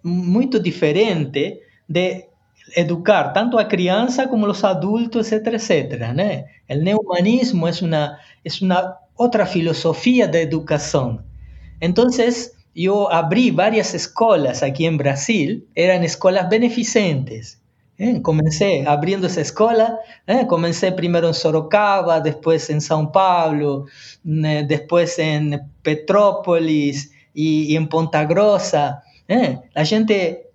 muy 0.04 0.46
diferente 0.46 1.62
de 1.88 2.30
educar 2.76 3.34
tanto 3.34 3.58
a 3.58 3.68
crianza 3.68 4.30
como 4.30 4.46
los 4.46 4.64
adultos, 4.64 5.26
etcétera, 5.26 5.58
etcétera. 5.58 6.16
El 6.68 6.84
neumanismo 6.84 7.68
es 7.68 7.82
una, 7.82 8.20
es 8.44 8.62
una 8.62 8.98
otra 9.16 9.48
filosofía 9.48 10.28
de 10.28 10.44
educación. 10.44 11.26
Entonces, 11.80 12.54
yo 12.76 13.12
abrí 13.12 13.50
varias 13.50 13.96
escuelas 13.96 14.62
aquí 14.62 14.86
en 14.86 15.00
Brasil, 15.00 15.68
eran 15.74 16.04
escuelas 16.04 16.48
beneficentes. 16.48 17.60
¿Eh? 18.02 18.20
Comencé 18.24 18.84
abriendo 18.88 19.28
esa 19.28 19.42
escuela, 19.42 20.00
¿eh? 20.26 20.48
comencé 20.48 20.92
primero 20.92 21.28
en 21.28 21.36
Sorocaba, 21.36 22.20
después 22.20 22.70
en 22.72 22.80
São 22.80 23.12
Paulo, 23.12 23.86
¿eh? 24.26 24.66
después 24.68 25.20
en 25.20 25.62
Petrópolis 25.84 27.12
y, 27.34 27.72
y 27.72 27.76
en 27.76 27.88
Ponta 27.88 28.26
Grossa. 28.26 29.04
La 29.74 29.86
gente 29.86 30.50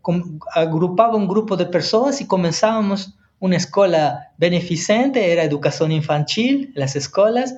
agrupaba 0.55 1.17
un 1.17 1.29
grupo 1.29 1.57
de 1.57 1.67
personas 1.67 2.21
y 2.21 2.27
comenzábamos 2.27 3.15
una 3.39 3.57
escuela 3.57 4.33
beneficente, 4.37 5.33
era 5.33 5.45
educación 5.45 5.93
infantil, 5.93 6.73
las 6.75 6.97
escuelas, 6.97 7.55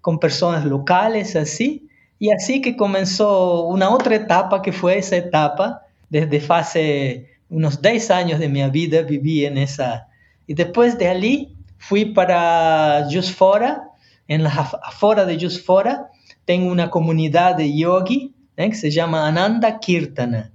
con 0.00 0.18
personas 0.18 0.64
locales, 0.64 1.34
así. 1.36 1.88
Y 2.18 2.30
así 2.30 2.62
que 2.62 2.76
comenzó 2.76 3.64
una 3.66 3.90
otra 3.90 4.14
etapa 4.14 4.62
que 4.62 4.72
fue 4.72 4.96
esa 4.98 5.16
etapa, 5.16 5.82
desde 6.08 6.42
hace 6.48 7.33
unos 7.54 7.80
10 7.80 8.10
años 8.10 8.40
de 8.40 8.48
mi 8.48 8.68
vida 8.70 9.02
viví 9.02 9.44
en 9.46 9.58
esa. 9.58 10.08
Y 10.46 10.54
después 10.54 10.98
de 10.98 11.08
allí 11.08 11.56
fui 11.78 12.04
para 12.04 13.06
Jusfora, 13.10 13.90
en 14.26 14.42
la 14.42 14.50
afuera 14.50 15.24
de 15.24 15.38
Jusfora, 15.38 16.08
tengo 16.44 16.70
una 16.70 16.90
comunidad 16.90 17.56
de 17.56 17.76
yogi 17.76 18.34
¿eh? 18.56 18.70
que 18.70 18.74
se 18.74 18.90
llama 18.90 19.28
Ananda 19.28 19.78
Kirtana 19.78 20.52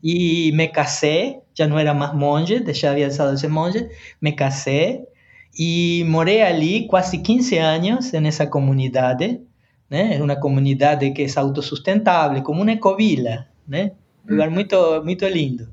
y 0.00 0.50
me 0.54 0.72
casé, 0.72 1.42
ya 1.54 1.66
no 1.68 1.78
era 1.78 1.92
más 1.92 2.14
monje, 2.14 2.64
ya 2.72 2.90
había 2.90 3.08
dejado 3.08 3.30
de 3.32 3.38
ser 3.38 3.50
monje, 3.50 3.90
me 4.20 4.34
casé 4.34 5.08
y 5.54 6.02
moré 6.06 6.42
allí 6.44 6.88
casi 6.90 7.22
15 7.22 7.60
años 7.60 8.14
en 8.14 8.24
esa 8.24 8.48
comunidad, 8.48 9.20
¿eh? 9.20 9.42
en 9.90 10.22
una 10.22 10.40
comunidad 10.40 10.98
que 10.98 11.24
es 11.24 11.36
autosustentable, 11.36 12.42
como 12.42 12.62
una 12.62 12.72
ecovila, 12.72 13.50
¿eh? 13.70 13.92
un 14.24 14.30
lugar 14.30 14.50
muy, 14.50 14.66
muy 15.04 15.16
lindo. 15.30 15.66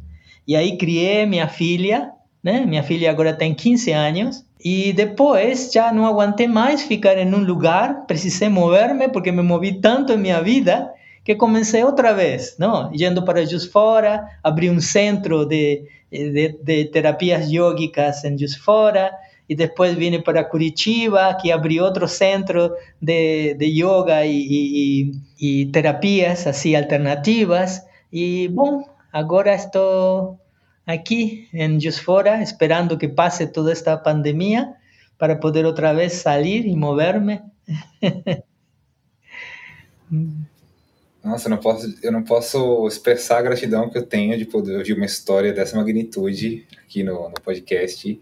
Y 0.49 0.55
ahí 0.55 0.79
crié 0.79 1.27
mi 1.27 1.39
filia, 1.41 2.15
¿eh? 2.43 2.65
mi 2.65 2.81
filia 2.81 3.11
ahora 3.11 3.37
tiene 3.37 3.55
15 3.55 3.93
años, 3.93 4.45
y 4.57 4.93
después 4.93 5.71
ya 5.71 5.91
no 5.91 6.07
aguanté 6.07 6.47
más 6.47 6.83
ficar 6.83 7.19
en 7.19 7.35
un 7.35 7.45
lugar, 7.45 8.07
precisé 8.07 8.49
moverme 8.49 9.09
porque 9.09 9.31
me 9.31 9.43
moví 9.43 9.79
tanto 9.79 10.13
en 10.13 10.23
mi 10.23 10.31
vida 10.43 10.91
que 11.23 11.37
comencé 11.37 11.83
otra 11.83 12.13
vez, 12.13 12.55
¿no? 12.57 12.91
Yendo 12.93 13.25
para 13.25 13.45
Jusfora, 13.45 14.39
abrí 14.41 14.69
un 14.69 14.81
centro 14.81 15.45
de, 15.45 15.87
de, 16.09 16.57
de 16.63 16.85
terapias 16.85 17.51
yógicas 17.51 18.25
en 18.25 18.39
Jusfora, 18.39 19.19
y 19.47 19.53
después 19.53 19.97
vine 19.97 20.19
para 20.19 20.49
Curitiba, 20.49 21.37
que 21.37 21.53
abrí 21.53 21.79
otro 21.79 22.07
centro 22.07 22.73
de, 22.99 23.55
de 23.55 23.75
yoga 23.75 24.25
y, 24.25 24.47
y, 24.49 25.11
y, 25.37 25.65
terapias 25.67 26.47
así 26.47 26.73
alternativas. 26.73 27.85
Y 28.09 28.47
bueno, 28.47 28.85
ahora 29.11 29.53
estoy 29.53 30.37
aquí 30.85 31.47
en 31.53 31.79
Jusfora 31.79 32.41
esperando 32.41 32.97
que 32.97 33.09
pase 33.09 33.47
toda 33.47 33.71
esta 33.71 34.01
pandemia 34.03 34.75
para 35.17 35.39
poder 35.39 35.65
otra 35.65 35.93
vez 35.93 36.13
salir 36.13 36.65
y 36.65 36.75
moverme. 36.75 37.41
Nossa, 41.23 41.47
eu 41.47 41.51
não 41.51 41.57
posso, 41.57 41.95
eu 42.01 42.11
não 42.11 42.23
posso 42.23 42.87
expressar 42.87 43.39
a 43.39 43.41
gratidão 43.41 43.89
que 43.89 43.97
eu 43.97 44.05
tenho 44.05 44.37
de 44.37 44.45
poder 44.45 44.77
ouvir 44.77 44.93
uma 44.93 45.05
história 45.05 45.51
dessa 45.53 45.75
magnitude 45.75 46.65
aqui 46.81 47.03
no, 47.03 47.29
no 47.29 47.35
podcast. 47.41 48.19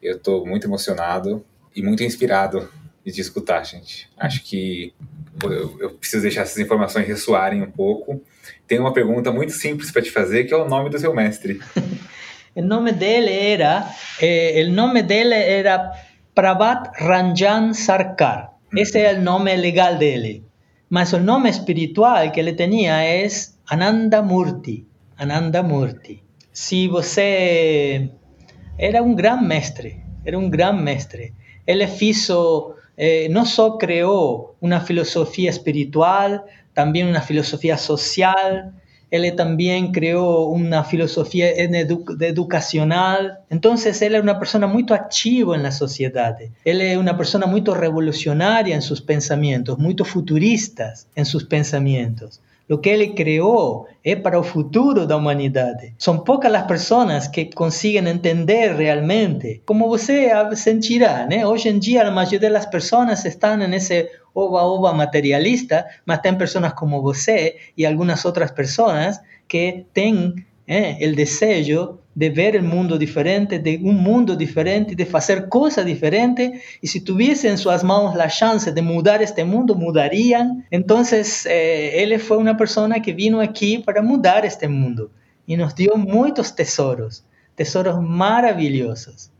Eu 0.00 0.16
estou 0.16 0.46
muito 0.46 0.66
emocionado 0.66 1.44
e 1.74 1.82
muito 1.82 2.04
inspirado 2.04 2.72
de 3.04 3.20
escutar, 3.20 3.64
gente. 3.64 4.08
Acho 4.16 4.42
que 4.44 4.94
eu, 5.42 5.80
eu 5.80 5.90
preciso 5.90 6.22
deixar 6.22 6.42
essas 6.42 6.58
informações 6.58 7.06
ressoarem 7.06 7.62
um 7.62 7.70
pouco. 7.70 8.22
Tem 8.66 8.78
uma 8.78 8.92
pergunta 8.92 9.32
muito 9.32 9.52
simples 9.52 9.90
para 9.90 10.02
te 10.02 10.10
fazer, 10.10 10.44
que 10.44 10.54
é 10.54 10.56
o 10.56 10.68
nome 10.68 10.90
do 10.90 10.98
seu 10.98 11.14
mestre. 11.14 11.60
o 12.54 12.62
nome 12.62 12.92
dele 12.92 13.32
era, 13.32 13.86
eh, 14.20 14.64
o 14.68 14.72
nome 14.72 15.02
dele 15.02 15.34
era 15.34 15.92
Prabhat 16.34 16.90
Ranjan 17.00 17.72
Sarkar. 17.72 18.52
Esse 18.74 19.00
é 19.00 19.14
o 19.14 19.22
nome 19.22 19.56
legal 19.56 19.96
dele. 19.96 20.44
Mas 20.88 21.12
el 21.12 21.24
nombre 21.24 21.50
espiritual 21.50 22.30
que 22.30 22.42
le 22.42 22.52
tenía 22.52 23.22
es 23.22 23.58
Ananda 23.66 24.22
Murti. 24.22 24.86
Ananda 25.16 25.62
Murti. 25.62 26.22
Si 26.52 26.88
você 26.88 28.10
era 28.78 29.02
un 29.02 29.16
gran 29.16 29.46
mestre, 29.46 30.04
era 30.24 30.38
un 30.38 30.50
gran 30.50 30.82
mestre. 30.84 31.32
Él 31.66 31.86
hizo, 32.00 32.76
eh, 32.96 33.28
no 33.30 33.46
solo 33.46 33.78
creó 33.78 34.56
una 34.60 34.80
filosofía 34.80 35.50
espiritual, 35.50 36.44
también 36.76 37.08
una 37.08 37.22
filosofía 37.22 37.78
social, 37.78 38.74
él 39.10 39.34
también 39.34 39.92
creó 39.92 40.44
una 40.44 40.84
filosofía 40.84 41.48
educacional. 41.50 43.38
Entonces, 43.48 44.02
él 44.02 44.14
era 44.14 44.22
una 44.22 44.38
persona 44.38 44.66
muy 44.66 44.84
activa 44.90 45.56
en 45.56 45.62
la 45.62 45.72
sociedad. 45.72 46.36
Él 46.66 46.80
es 46.82 46.98
una 46.98 47.16
persona 47.16 47.46
muy 47.46 47.62
revolucionaria 47.62 48.74
en 48.74 48.82
sus 48.82 49.00
pensamientos, 49.00 49.78
muy 49.78 49.96
futuristas 50.04 51.08
en 51.14 51.24
sus 51.24 51.44
pensamientos. 51.44 52.42
Lo 52.68 52.82
que 52.82 52.94
él 52.94 53.14
creó 53.14 53.86
es 54.02 54.16
para 54.16 54.36
el 54.36 54.44
futuro 54.44 55.02
de 55.02 55.08
la 55.08 55.16
humanidad. 55.16 55.76
Son 55.96 56.24
pocas 56.24 56.52
las 56.52 56.64
personas 56.64 57.30
que 57.30 57.48
consiguen 57.48 58.08
entender 58.08 58.76
realmente. 58.76 59.62
Como 59.64 59.86
usted 59.86 60.30
sentirá, 60.54 61.26
hoy 61.46 61.62
en 61.64 61.80
día 61.80 62.04
la 62.04 62.10
mayoría 62.10 62.48
de 62.48 62.50
las 62.50 62.66
personas 62.66 63.24
están 63.24 63.62
en 63.62 63.72
ese 63.72 64.10
ova-ova 64.36 64.92
materialista, 64.92 65.86
mas 66.04 66.20
tem 66.20 66.36
personas 66.36 66.74
como 66.74 67.00
você 67.00 67.56
y 67.76 67.86
algunas 67.86 68.26
otras 68.26 68.52
personas 68.52 69.22
que 69.48 69.86
tienen 69.94 70.46
eh, 70.66 70.98
el 71.00 71.16
deseo 71.16 72.00
de 72.14 72.30
ver 72.30 72.54
el 72.56 72.62
mundo 72.62 72.98
diferente, 72.98 73.58
de 73.58 73.78
un 73.82 73.96
mundo 73.96 74.36
diferente, 74.36 74.94
de 74.94 75.08
hacer 75.12 75.48
cosas 75.48 75.86
diferentes. 75.86 76.60
Y 76.82 76.86
si 76.86 77.00
tuviesen 77.00 77.52
en 77.52 77.58
sus 77.58 77.82
manos 77.82 78.14
la 78.14 78.28
chance 78.28 78.72
de 78.72 78.82
mudar 78.82 79.22
este 79.22 79.44
mundo, 79.44 79.74
mudarían. 79.74 80.66
Entonces, 80.70 81.46
eh, 81.46 82.02
él 82.02 82.18
fue 82.20 82.36
una 82.36 82.56
persona 82.56 83.00
que 83.00 83.12
vino 83.12 83.40
aquí 83.40 83.78
para 83.78 84.02
mudar 84.02 84.44
este 84.44 84.68
mundo 84.68 85.10
y 85.46 85.56
nos 85.56 85.74
dio 85.74 85.96
muchos 85.96 86.54
tesoros, 86.54 87.24
tesoros 87.54 88.02
maravillosos. 88.02 89.30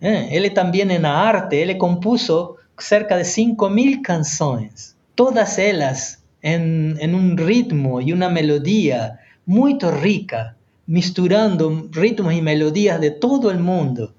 Eh, 0.00 0.28
él 0.32 0.52
también 0.54 0.90
en 0.90 1.04
arte, 1.04 1.62
él 1.62 1.76
compuso 1.76 2.56
cerca 2.80 3.16
de 3.16 3.24
5.000 3.24 4.02
canciones, 4.02 4.96
todas 5.14 5.58
ellas 5.58 6.22
en, 6.42 6.96
en 7.00 7.14
un 7.14 7.36
ritmo 7.36 8.00
y 8.00 8.12
una 8.12 8.28
melodía 8.28 9.20
muy 9.46 9.78
rica 9.78 10.56
misturando 10.86 11.88
ritmos 11.92 12.34
y 12.34 12.42
melodías 12.42 13.00
de 13.00 13.12
todo 13.12 13.50
el 13.50 13.60
mundo. 13.60 14.12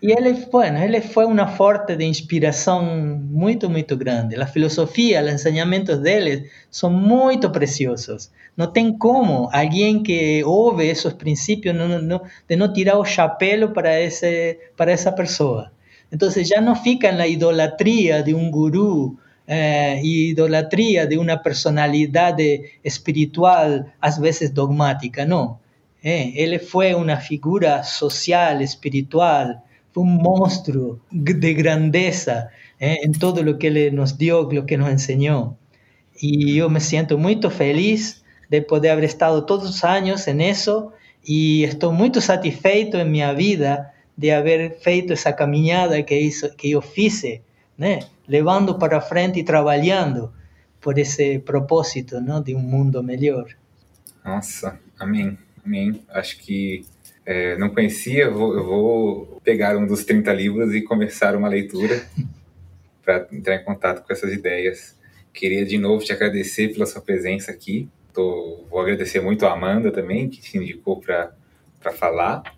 Y 0.00 0.12
él, 0.12 0.46
bueno, 0.52 0.82
él 0.82 1.00
fue 1.02 1.24
una 1.24 1.46
fuente 1.46 1.96
de 1.96 2.04
inspiración 2.04 3.32
muy, 3.32 3.56
muy 3.68 3.82
grande. 3.88 4.36
La 4.36 4.46
filosofía, 4.46 5.22
los 5.22 5.30
enseñamientos 5.30 6.02
de 6.02 6.16
él 6.18 6.50
son 6.68 6.94
muy 6.94 7.38
preciosos. 7.38 8.30
No 8.56 8.70
tem 8.70 8.98
como 8.98 9.48
alguien 9.50 10.02
que 10.02 10.42
ouve 10.44 10.90
esos 10.90 11.14
principios 11.14 11.74
no, 11.74 11.86
no, 12.00 12.22
de 12.48 12.56
no 12.56 12.72
tirar 12.72 12.96
o 12.96 13.04
chapéu 13.04 13.72
para, 13.72 13.98
ese, 13.98 14.58
para 14.76 14.92
esa 14.92 15.14
persona. 15.14 15.72
Entonces 16.14 16.48
ya 16.48 16.60
no 16.60 16.76
fica 16.76 17.08
en 17.08 17.18
la 17.18 17.26
idolatría 17.26 18.22
de 18.22 18.34
un 18.34 18.52
gurú, 18.52 19.18
eh, 19.48 20.00
idolatría 20.00 21.06
de 21.06 21.18
una 21.18 21.42
personalidad 21.42 22.36
espiritual, 22.84 23.92
a 24.00 24.20
veces 24.20 24.54
dogmática, 24.54 25.26
no. 25.26 25.58
Eh, 26.04 26.34
él 26.36 26.60
fue 26.60 26.94
una 26.94 27.16
figura 27.16 27.82
social, 27.82 28.62
espiritual, 28.62 29.60
fue 29.90 30.04
un 30.04 30.18
monstruo 30.18 31.00
de 31.10 31.52
grandeza 31.52 32.50
eh, 32.78 32.98
en 33.02 33.10
todo 33.10 33.42
lo 33.42 33.58
que 33.58 33.66
él 33.66 33.96
nos 33.96 34.16
dio, 34.16 34.48
lo 34.52 34.66
que 34.66 34.78
nos 34.78 34.90
enseñó. 34.90 35.56
Y 36.16 36.54
yo 36.54 36.70
me 36.70 36.78
siento 36.78 37.18
muy 37.18 37.40
feliz 37.50 38.22
de 38.50 38.62
poder 38.62 38.92
haber 38.92 39.04
estado 39.04 39.46
todos 39.46 39.64
los 39.64 39.82
años 39.82 40.28
en 40.28 40.40
eso 40.40 40.92
y 41.24 41.64
estoy 41.64 41.92
muy 41.92 42.14
satisfecho 42.14 43.00
en 43.00 43.10
mi 43.10 43.22
vida 43.34 43.93
de 44.16 44.32
haber 44.32 44.78
feito 44.80 45.12
esa 45.12 45.34
caminada 45.34 46.04
que, 46.04 46.20
hizo, 46.20 46.54
que 46.56 46.70
yo 46.70 46.82
hice, 46.94 47.42
¿eh? 47.78 48.00
levando 48.26 48.78
para 48.78 49.00
frente 49.00 49.40
y 49.40 49.44
trabajando 49.44 50.32
por 50.80 50.98
ese 50.98 51.40
propósito 51.40 52.20
¿no? 52.20 52.40
de 52.40 52.54
un 52.54 52.70
mundo 52.70 53.02
mejor. 53.02 53.56
Nossa, 54.24 54.80
amém. 54.98 55.36
Amém. 55.64 56.02
Acho 56.10 56.38
que 56.38 56.84
é, 57.24 57.56
não 57.56 57.70
conhecia, 57.70 58.24
eu 58.24 58.34
vou, 58.34 58.54
eu 58.54 58.64
vou, 58.64 59.40
pegar 59.42 59.76
um 59.76 59.86
dos 59.86 60.04
30 60.04 60.32
livros 60.32 60.74
e 60.74 60.82
começar 60.82 61.34
uma 61.34 61.48
leitura 61.48 62.06
para 63.02 63.26
entrar 63.32 63.56
em 63.56 63.64
contato 63.64 64.06
com 64.06 64.12
essas 64.12 64.32
ideias. 64.32 64.98
Queria 65.32 65.64
de 65.64 65.78
novo 65.78 66.04
te 66.04 66.12
agradecer 66.12 66.68
pela 66.72 66.86
sua 66.86 67.00
presença 67.00 67.50
aqui. 67.50 67.88
Tô, 68.12 68.64
vou 68.70 68.80
agradecer 68.80 69.20
muito 69.20 69.46
a 69.46 69.52
Amanda 69.52 69.90
também, 69.90 70.28
que 70.28 70.40
te 70.40 70.56
indicou 70.58 71.00
para 71.00 71.32
falar. 71.92 72.53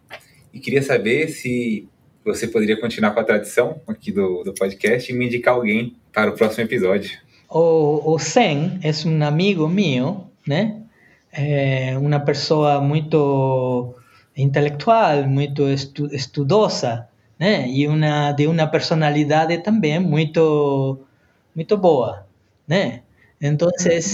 E 0.57 0.59
queria 0.59 0.83
saber 0.83 1.29
se 1.29 1.87
você 2.25 2.49
poderia 2.49 2.81
continuar 2.81 3.11
com 3.11 3.21
a 3.21 3.25
tradição 3.25 3.79
aqui 3.87 4.11
do, 4.11 4.43
do 4.43 4.55
podcast 4.55 5.13
e 5.13 5.15
me 5.15 5.27
indicar 5.27 5.53
alguém 5.53 5.95
para 6.11 6.31
o 6.31 6.35
próximo 6.35 6.65
episódio. 6.65 7.11
O, 7.51 8.15
o 8.15 8.19
Sen 8.19 8.81
é 8.83 8.91
um 9.07 9.23
amigo 9.23 9.69
meu, 9.69 10.27
né? 10.49 10.81
é 11.37 11.99
uma 11.99 12.21
pessoa 12.21 12.81
muito 12.81 13.95
intelectual, 14.35 15.25
muito 15.29 15.69
estu 15.69 16.07
estudosa, 16.07 17.07
né? 17.39 17.69
E 17.69 17.87
uma 17.87 18.33
de 18.33 18.47
uma 18.47 18.67
personalidade 18.67 19.59
também 19.59 20.01
muito 20.01 20.99
muito 21.55 21.77
boa, 21.77 22.27
né? 22.67 23.03
Então, 23.39 23.69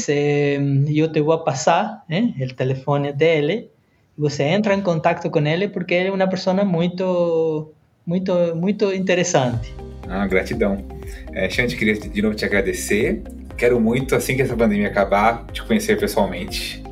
eh, 0.08 0.58
eu 0.88 1.12
te 1.12 1.20
vou 1.20 1.38
passar 1.44 2.04
né, 2.08 2.34
o 2.40 2.54
telefone 2.54 3.12
dele. 3.12 3.70
Você 4.16 4.42
entra 4.42 4.74
em 4.74 4.82
contato 4.82 5.28
com 5.30 5.40
ele 5.40 5.68
porque 5.68 5.94
ele 5.94 6.08
é 6.08 6.12
uma 6.12 6.28
pessoa 6.28 6.64
muito, 6.64 7.72
muito, 8.06 8.54
muito 8.54 8.92
interessante. 8.92 9.74
Ah, 10.08 10.26
gratidão. 10.26 10.84
É, 11.32 11.48
Xande, 11.48 11.76
queria 11.76 11.94
de 11.94 12.22
novo 12.22 12.34
te 12.34 12.44
agradecer. 12.44 13.22
Quero 13.56 13.80
muito, 13.80 14.14
assim 14.14 14.36
que 14.36 14.42
essa 14.42 14.56
pandemia 14.56 14.88
acabar, 14.88 15.46
te 15.52 15.62
conhecer 15.62 15.98
pessoalmente. 15.98 16.82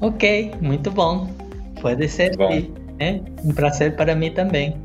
Ok, 0.00 0.52
muito 0.60 0.90
bom. 0.90 1.32
Pode 1.80 2.08
ser. 2.08 2.36
Bom. 2.36 2.50
Né? 2.98 3.22
Um 3.44 3.52
prazer 3.52 3.96
para 3.96 4.14
mim 4.14 4.30
também. 4.30 4.76